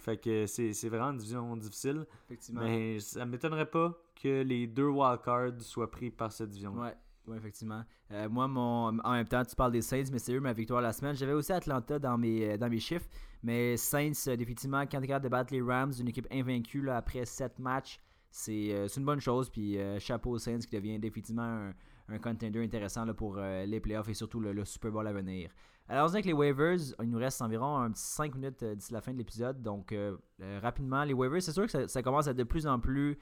Fait 0.00 0.16
que 0.16 0.46
c'est 0.46 0.88
vraiment 0.88 1.10
une 1.10 1.18
division 1.18 1.56
difficile. 1.56 2.04
Effectivement. 2.26 2.62
Mais 2.62 2.98
ça 2.98 3.24
m'étonnerait 3.24 3.70
pas 3.70 3.96
que 4.20 4.42
les 4.42 4.66
deux 4.66 4.88
wildcards 4.88 5.60
soient 5.60 5.92
pris 5.92 6.10
par 6.10 6.32
cette 6.32 6.50
division. 6.50 6.74
Ouais. 6.74 6.96
Oui, 7.28 7.36
effectivement. 7.36 7.84
moi, 8.30 8.48
mon, 8.48 8.98
en 8.98 9.12
même 9.12 9.28
temps, 9.28 9.44
tu 9.44 9.54
parles 9.54 9.72
des 9.72 9.82
Saints, 9.82 10.04
mais 10.10 10.18
c'est 10.18 10.32
eux 10.32 10.40
ma 10.40 10.52
victoire 10.52 10.80
la 10.80 10.92
semaine. 10.92 11.14
J'avais 11.14 11.34
aussi 11.34 11.52
Atlanta 11.52 11.98
dans 11.98 12.16
mes, 12.16 12.56
dans 12.56 12.70
mes 12.70 12.80
chiffres, 12.80 13.06
mais 13.42 13.76
Saints, 13.76 14.34
définitivement, 14.36 14.80
quand 14.82 14.98
tu 14.98 15.02
regardes 15.02 15.24
de 15.24 15.28
battre 15.28 15.52
les 15.52 15.60
Rams, 15.60 15.92
une 16.00 16.08
équipe 16.08 16.26
invaincue 16.32 16.88
après 16.90 17.24
7 17.24 17.58
matchs, 17.58 18.00
c'est 18.30 18.86
une 18.96 19.04
bonne 19.04 19.20
chose. 19.20 19.50
Puis 19.50 19.78
chapeau 19.98 20.30
aux 20.30 20.38
Saints 20.38 20.60
qui 20.60 20.74
devient 20.74 20.98
définitivement 20.98 21.42
un, 21.42 21.74
un 22.08 22.18
contender 22.18 22.62
intéressant 22.62 23.06
pour 23.14 23.36
euh, 23.38 23.64
les 23.66 23.80
playoffs 23.80 24.08
et 24.08 24.14
surtout 24.14 24.40
le, 24.40 24.64
Super 24.64 24.90
Bowl 24.90 25.06
à 25.06 25.12
venir. 25.12 25.50
Alors, 25.88 26.10
avec 26.10 26.26
les 26.26 26.32
waivers, 26.32 26.76
il 27.02 27.08
nous 27.08 27.18
reste 27.18 27.40
environ 27.40 27.78
un 27.78 27.90
petit 27.90 28.02
5 28.02 28.34
minutes 28.34 28.62
euh, 28.62 28.74
d'ici 28.74 28.92
la 28.92 29.00
fin 29.00 29.12
de 29.12 29.18
l'épisode. 29.18 29.62
Donc, 29.62 29.92
euh, 29.92 30.16
rapidement, 30.60 31.04
les 31.04 31.14
waivers, 31.14 31.42
c'est 31.42 31.52
sûr 31.52 31.66
que 31.66 31.86
ça, 31.86 32.02
commence 32.02 32.26
à 32.26 32.32
être 32.32 32.36
de 32.36 32.44
plus 32.44 32.66
en 32.66 32.78
plus 32.78 33.18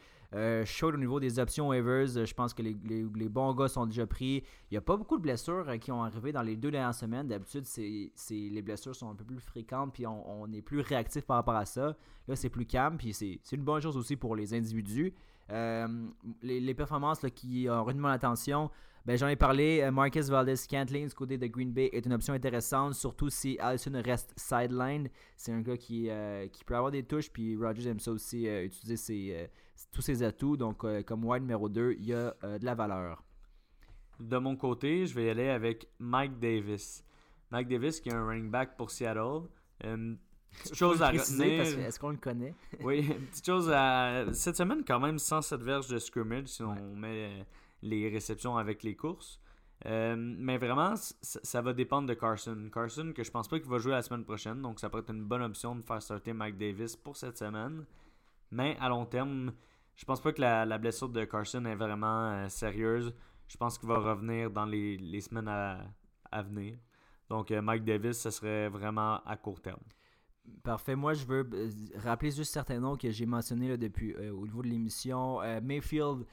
chaud 0.64 0.92
au 0.92 0.96
niveau 0.96 1.20
des 1.20 1.38
options 1.38 1.68
waivers. 1.68 2.06
Je 2.06 2.34
pense 2.34 2.52
que 2.54 2.62
les, 2.62 3.28
bons 3.28 3.54
gars 3.54 3.68
sont 3.68 3.86
déjà 3.86 4.06
pris. 4.06 4.42
Il 4.70 4.74
n'y 4.74 4.78
a 4.78 4.80
pas 4.80 4.96
beaucoup 4.96 5.16
de 5.16 5.22
blessures 5.22 5.66
qui 5.80 5.92
ont 5.92 6.02
arrivé 6.02 6.32
dans 6.32 6.42
les 6.42 6.56
deux 6.56 6.70
dernières 6.70 6.94
semaines. 6.94 7.28
D'habitude, 7.28 7.64
c'est, 7.64 8.10
les 8.30 8.62
blessures 8.62 8.94
sont 8.94 9.10
un 9.10 9.14
peu 9.14 9.24
plus 9.24 9.40
fréquentes 9.40 9.92
puis 9.92 10.06
on, 10.06 10.52
est 10.52 10.62
plus 10.62 10.80
réactif 10.80 11.24
par 11.24 11.36
rapport 11.36 11.56
à 11.56 11.64
ça. 11.64 11.96
Là, 12.28 12.36
c'est 12.36 12.50
plus 12.50 12.66
calme 12.66 12.96
puis 12.96 13.12
c'est, 13.12 13.40
une 13.52 13.62
bonne 13.64 13.80
chose 13.80 13.96
aussi 13.96 14.16
pour 14.16 14.36
les 14.36 14.54
individus. 14.54 15.12
Euh, 15.52 16.08
les, 16.42 16.74
performances 16.74 17.20
qui 17.34 17.68
ont 17.70 17.84
retenu 17.84 18.00
mon 18.00 18.08
attention, 18.08 18.70
ben, 19.06 19.16
j'en 19.16 19.28
ai 19.28 19.36
parlé. 19.36 19.80
Euh, 19.82 19.90
Marcus 19.90 20.28
Valdez 20.28 20.56
Scantling 20.56 21.08
du 21.08 21.14
côté 21.14 21.38
de 21.38 21.46
Green 21.46 21.72
Bay 21.72 21.90
est 21.92 22.04
une 22.04 22.12
option 22.12 22.34
intéressante, 22.34 22.94
surtout 22.94 23.30
si 23.30 23.56
Allison 23.60 23.92
reste 24.04 24.32
sideline. 24.36 25.08
C'est 25.36 25.52
un 25.52 25.60
gars 25.60 25.76
qui, 25.76 26.10
euh, 26.10 26.48
qui 26.48 26.64
peut 26.64 26.74
avoir 26.74 26.90
des 26.90 27.04
touches, 27.04 27.30
puis 27.30 27.56
Rogers 27.56 27.88
aime 27.88 28.00
ça 28.00 28.10
aussi, 28.10 28.46
utiliser 28.46 29.48
tous 29.92 30.02
ses 30.02 30.22
atouts. 30.22 30.56
Donc, 30.56 30.84
comme 31.06 31.24
wide 31.24 31.42
numéro 31.42 31.68
2, 31.68 31.96
il 31.98 32.06
y 32.06 32.14
a 32.14 32.34
de 32.42 32.64
la 32.64 32.74
valeur. 32.74 33.22
De 34.18 34.38
mon 34.38 34.56
côté, 34.56 35.06
je 35.06 35.14
vais 35.14 35.26
y 35.26 35.30
aller 35.30 35.48
avec 35.48 35.88
Mike 35.98 36.38
Davis. 36.38 37.04
Mike 37.50 37.68
Davis 37.68 38.00
qui 38.00 38.08
est 38.08 38.14
un 38.14 38.26
running 38.26 38.50
back 38.50 38.76
pour 38.76 38.90
Seattle 38.90 39.42
petite 40.56 40.74
chose 40.74 41.02
à 41.02 41.10
retenir. 41.10 41.62
Est-ce 41.62 41.98
qu'on 41.98 42.10
le 42.10 42.16
connaît? 42.16 42.54
Oui, 42.80 43.02
petite 43.30 43.46
chose 43.46 43.70
à. 43.72 44.26
Cette 44.32 44.56
semaine, 44.56 44.82
quand 44.86 45.00
même, 45.00 45.18
107 45.18 45.60
verges 45.62 45.88
de 45.88 45.98
scrimmage 45.98 46.46
si 46.46 46.62
on 46.62 46.74
met 46.94 47.26
euh, 47.26 47.42
les 47.86 48.08
réceptions 48.08 48.56
avec 48.56 48.82
les 48.82 48.94
courses. 48.96 49.40
Euh, 49.84 50.16
mais 50.16 50.58
vraiment, 50.58 50.94
ça 50.96 51.62
va 51.62 51.72
dépendre 51.72 52.08
de 52.08 52.14
Carson. 52.14 52.70
Carson, 52.72 53.12
que 53.14 53.22
je 53.22 53.30
pense 53.30 53.46
pas 53.48 53.58
qu'il 53.58 53.68
va 53.68 53.78
jouer 53.78 53.92
la 53.92 54.02
semaine 54.02 54.24
prochaine, 54.24 54.62
donc 54.62 54.80
ça 54.80 54.88
pourrait 54.88 55.02
être 55.02 55.12
une 55.12 55.24
bonne 55.24 55.42
option 55.42 55.76
de 55.76 55.82
faire 55.82 56.00
starter 56.02 56.32
Mike 56.32 56.56
Davis 56.56 56.96
pour 56.96 57.16
cette 57.16 57.36
semaine. 57.36 57.84
Mais 58.50 58.76
à 58.80 58.88
long 58.88 59.04
terme, 59.04 59.52
je 59.96 60.04
pense 60.04 60.20
pas 60.20 60.32
que 60.32 60.40
la, 60.40 60.78
blessure 60.78 61.08
de 61.08 61.24
Carson 61.24 61.64
est 61.66 61.74
vraiment 61.74 62.30
euh, 62.30 62.48
sérieuse. 62.48 63.14
Je 63.48 63.56
pense 63.56 63.78
qu'il 63.78 63.88
va 63.88 63.98
revenir 63.98 64.50
dans 64.50 64.64
les, 64.66 65.20
semaines 65.20 65.48
à, 65.48 65.84
à 66.32 66.42
venir. 66.42 66.78
Donc 67.28 67.50
Mike 67.50 67.84
Davis, 67.84 68.20
ce 68.20 68.30
serait 68.30 68.68
vraiment 68.68 69.20
à 69.24 69.36
court 69.36 69.60
terme. 69.60 69.82
Parfait. 70.66 70.96
Moi, 70.96 71.14
je 71.14 71.24
veux 71.24 71.48
euh, 71.54 71.70
rappeler 71.98 72.32
juste 72.32 72.52
certains 72.52 72.80
noms 72.80 72.96
que 72.96 73.08
j'ai 73.08 73.24
mentionnés 73.24 73.76
depuis 73.76 74.14
euh, 74.14 74.32
au 74.32 74.46
niveau 74.46 74.62
de 74.62 74.66
l'émission. 74.66 75.40
Euh, 75.40 75.60
Mayfield, 75.62 76.24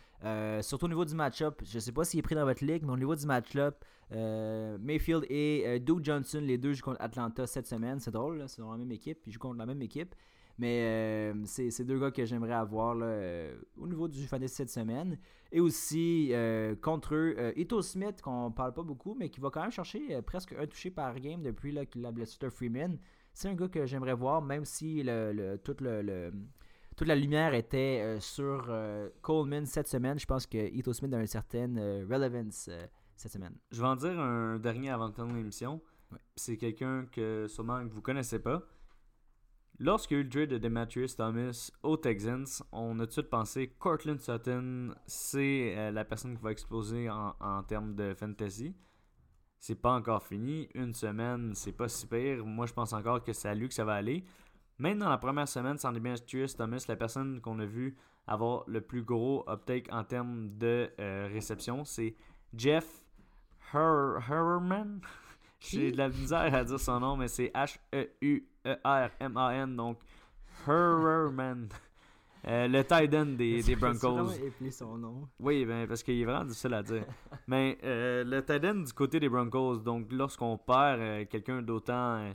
surtout 0.64 0.86
au 0.86 0.90
niveau 0.90 1.06
du 1.06 1.14
match-up, 1.14 1.62
je 1.64 1.76
ne 1.76 1.80
sais 1.80 1.92
pas 1.92 2.04
s'il 2.04 2.18
est 2.18 2.24
pris 2.24 2.34
dans 2.34 2.44
votre 2.44 2.66
ligue, 2.66 2.82
mais 2.82 2.94
au 2.94 2.98
niveau 2.98 3.16
du 3.16 3.28
match-up, 3.28 3.86
Mayfield 4.10 5.26
et 5.30 5.80
Doug 5.82 6.04
Johnson, 6.04 6.42
les 6.42 6.58
deux 6.58 6.74
jouent 6.74 6.86
contre 6.86 7.02
Atlanta 7.02 7.46
cette 7.46 7.68
semaine. 7.68 8.00
C'est 8.00 8.10
drôle, 8.10 8.44
c'est 8.48 8.64
dans 8.64 8.72
la 8.72 8.78
même 8.80 8.92
équipe, 8.92 9.20
ils 9.28 9.34
jouent 9.34 9.40
contre 9.40 9.60
la 9.60 9.68
même 9.68 9.84
équipe. 9.84 10.16
Mais 10.58 11.32
c'est 11.46 11.84
deux 11.84 12.00
gars 12.00 12.10
que 12.10 12.26
j'aimerais 12.26 12.54
avoir 12.54 12.96
au 13.78 13.88
niveau 13.88 14.08
du 14.08 14.26
fantasy 14.26 14.56
cette 14.56 14.70
semaine. 14.72 15.20
Et 15.52 15.60
aussi 15.60 16.32
contre 16.82 17.14
eux, 17.14 17.54
Ito 17.56 17.84
Smith, 17.84 18.20
qu'on 18.22 18.52
parle 18.52 18.74
pas 18.74 18.84
beaucoup, 18.84 19.14
mais 19.14 19.30
qui 19.30 19.42
va 19.42 19.52
quand 19.52 19.62
même 19.62 19.72
chercher 19.72 20.22
presque 20.24 20.54
un 20.54 20.66
touché 20.66 20.90
par 20.90 21.20
game 21.20 21.44
depuis 21.44 21.72
là, 21.72 21.86
qu'il 21.86 22.04
a 22.04 22.12
blessé 22.12 22.38
Freeman 22.50 22.98
c'est 23.34 23.50
un 23.50 23.56
gars 23.56 23.68
que 23.68 23.86
j'aimerais 23.86 24.14
voir, 24.14 24.42
même 24.42 24.64
si 24.64 25.02
le, 25.04 25.58
toute 25.58 25.82
la 25.82 27.16
lumière 27.16 27.54
était 27.54 28.02
euh, 28.02 28.20
sur 28.20 28.68
euh, 28.70 29.10
Coleman 29.22 29.66
cette 29.66 29.88
semaine. 29.88 30.20
Je 30.20 30.26
pense 30.26 30.46
que 30.46 30.58
Ito 30.58 30.94
Smith 30.94 31.14
a 31.14 31.20
une 31.20 31.28
certaine 31.28 31.78
euh, 31.78 32.06
relevance 32.10 32.70
cette 33.16 33.32
semaine. 33.32 33.56
Je 33.72 33.82
vais 33.82 33.88
en 33.88 33.96
dire 33.96 34.20
un 34.20 34.60
dernier 34.60 34.92
avant 34.92 35.10
de 35.10 35.16
terminer 35.16 35.40
l'émission. 35.40 35.82
C'est 36.36 36.58
quelqu'un 36.58 37.08
que 37.12 37.48
sûrement 37.48 37.88
que 37.88 37.92
vous 37.92 38.02
connaissez 38.02 38.40
pas. 38.40 38.62
Lorsque 39.80 40.12
y 40.12 40.16
a 40.16 40.18
eu 40.20 40.24
le 40.24 40.30
trade 40.30 40.50
de 40.50 40.58
Demetrius 40.60 41.16
Thomas 41.16 41.72
aux 41.82 41.98
Texans, 41.98 42.46
on 42.72 43.00
a 43.00 43.04
tout 43.04 43.08
de 43.08 43.12
suite 43.12 43.30
pensé 43.32 43.74
Cortland 43.80 44.20
Sutton, 44.20 44.94
c'est 45.08 45.92
la 45.92 46.06
personne 46.06 46.38
qui 46.38 46.44
va 46.44 46.52
exploser 46.52 47.10
en, 47.10 47.36
en 47.40 47.64
termes 47.64 47.96
de 47.96 48.14
fantasy 48.14 48.76
c'est 49.64 49.76
pas 49.76 49.94
encore 49.94 50.22
fini. 50.24 50.68
Une 50.74 50.94
semaine, 50.94 51.54
c'est 51.56 51.72
pas 51.72 51.88
si 51.88 52.06
pire. 52.06 52.46
Moi, 52.46 52.66
je 52.66 52.74
pense 52.74 52.92
encore 52.92 53.24
que 53.24 53.32
c'est 53.32 53.48
à 53.48 53.56
lui 53.56 53.70
que 53.70 53.74
ça 53.74 53.86
va 53.86 53.94
aller. 53.94 54.26
Même 54.78 55.00
dans 55.00 55.08
la 55.08 55.18
première 55.18 55.48
semaine, 55.48 55.78
sans 55.78 55.94
Demetrius 55.94 56.58
Thomas, 56.58 56.84
la 56.90 56.98
personne 56.98 57.40
qu'on 57.40 57.58
a 57.60 57.66
vu 57.66 57.96
avoir 58.28 58.66
le 58.68 58.82
plus 58.82 59.04
gros 59.04 59.46
uptake 59.48 59.88
en 59.90 60.04
termes 60.04 60.50
de 60.58 60.92
euh, 61.00 61.30
réception, 61.32 61.86
c'est 61.86 62.14
Jeff 62.54 63.06
Herman. 63.74 65.00
J'ai 65.62 65.94
de 65.94 65.98
la 65.98 66.10
misère 66.10 66.54
à 66.54 66.66
dire 66.66 66.78
son 66.78 67.00
nom, 67.00 67.16
mais 67.16 67.30
c'est 67.30 67.50
H-E-U-E-R-M-A-N, 67.56 68.18
donc 69.78 69.98
Herman. 70.68 71.70
Euh, 72.46 72.68
le 72.68 72.84
tight 72.84 73.14
end 73.14 73.26
des, 73.26 73.64
des 73.64 73.76
Broncos. 73.76 74.32
son 74.72 74.98
nom? 74.98 75.30
Oui, 75.40 75.66
ben, 75.66 75.88
parce 75.88 76.04
qu'il 76.04 76.20
est 76.20 76.26
vraiment 76.26 76.44
difficile 76.46 76.74
à 76.74 76.84
dire. 76.84 77.06
Mais 77.48 77.78
euh, 77.84 78.24
le 78.24 78.44
tight 78.44 78.64
end 78.66 78.82
du 78.82 78.94
côté 78.94 79.20
des 79.20 79.30
Broncos, 79.30 79.78
donc 79.78 80.12
lorsqu'on 80.12 80.58
perd 80.58 81.00
euh, 81.00 81.26
quelqu'un 81.26 81.62
d'autant 81.62 82.34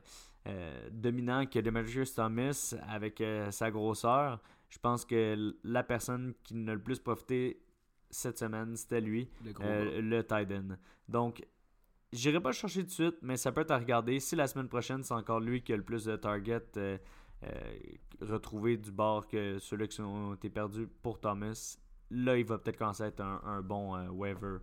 dominant 0.91 1.45
que 1.45 1.59
Demetrius 1.59 2.15
Thomas 2.15 2.75
avec 2.89 3.23
sa 3.51 3.71
grosseur, 3.71 4.41
je 4.71 4.79
pense 4.79 5.05
que 5.05 5.55
la 5.63 5.83
personne 5.83 6.33
qui 6.43 6.55
n'a 6.55 6.73
le 6.73 6.81
plus 6.81 6.99
profité 6.99 7.61
cette 8.09 8.39
semaine, 8.39 8.75
c'était 8.75 9.03
lui, 9.03 9.29
le, 9.45 10.01
le 10.01 10.25
tight 10.25 10.51
end. 10.51 10.77
Donc, 11.07 11.45
j'irai 12.13 12.41
pas 12.41 12.51
le 12.51 12.55
chercher 12.55 12.81
tout 12.81 12.87
de 12.87 12.93
suite, 12.93 13.17
mais 13.23 13.37
ça 13.37 13.53
peut 13.53 13.61
être 13.63 13.71
à 13.71 13.79
regarder. 13.79 14.21
Si 14.21 14.37
la 14.37 14.47
semaine 14.47 14.69
prochaine, 14.69 15.03
c'est 15.03 15.15
encore 15.15 15.41
lui 15.41 15.63
qui 15.63 15.73
a 15.73 15.77
le 15.77 15.83
plus 15.83 16.05
de 16.05 16.17
target 16.17 16.63
euh, 16.77 16.97
retrouver 18.21 18.77
du 18.77 18.91
bord 18.91 19.27
que 19.27 19.59
ceux-là 19.59 19.87
qui 19.87 20.01
ont 20.01 20.35
été 20.35 20.51
perdus 20.51 20.89
pour 21.03 21.21
Thomas, 21.21 21.79
là, 22.11 22.37
il 22.37 22.45
va 22.45 22.59
peut-être 22.59 22.79
commencer 22.79 23.05
à 23.05 23.07
être 23.07 23.21
un, 23.21 23.63
bon 23.63 23.97
euh, 23.97 24.09
waiver 24.09 24.59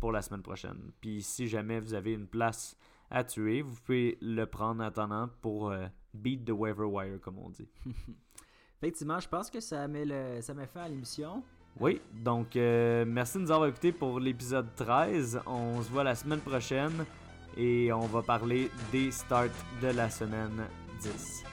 pour 0.00 0.12
la 0.12 0.22
semaine 0.22 0.42
prochaine. 0.42 0.92
Puis 1.00 1.22
si 1.22 1.48
jamais 1.48 1.80
vous 1.80 1.94
avez 1.94 2.12
une 2.12 2.26
place 2.26 2.76
à 3.10 3.24
tuer, 3.24 3.62
vous 3.62 3.74
pouvez 3.84 4.18
le 4.20 4.44
prendre 4.46 4.82
en 4.82 4.86
attendant 4.86 5.28
pour 5.40 5.70
euh, 5.70 5.86
beat 6.14 6.44
the 6.44 6.50
waiver 6.50 6.84
wire, 6.84 7.20
comme 7.20 7.38
on 7.38 7.50
dit. 7.50 7.68
Effectivement, 8.82 9.20
je 9.20 9.28
pense 9.28 9.50
que 9.50 9.60
ça 9.60 9.88
met, 9.88 10.04
le, 10.04 10.40
ça 10.42 10.54
met 10.54 10.66
fin 10.66 10.82
à 10.82 10.88
l'émission. 10.88 11.42
Oui, 11.78 12.00
donc 12.14 12.54
merci 12.54 13.36
de 13.36 13.42
nous 13.42 13.50
avoir 13.50 13.68
écoutés 13.68 13.92
pour 13.92 14.18
l'épisode 14.18 14.74
13. 14.76 15.40
On 15.46 15.82
se 15.82 15.90
voit 15.90 16.04
la 16.04 16.14
semaine 16.14 16.40
prochaine 16.40 17.04
et 17.54 17.92
on 17.92 18.06
va 18.06 18.22
parler 18.22 18.70
des 18.92 19.10
starts 19.10 19.50
de 19.82 19.88
la 19.88 20.08
semaine 20.08 20.66
10. 21.00 21.44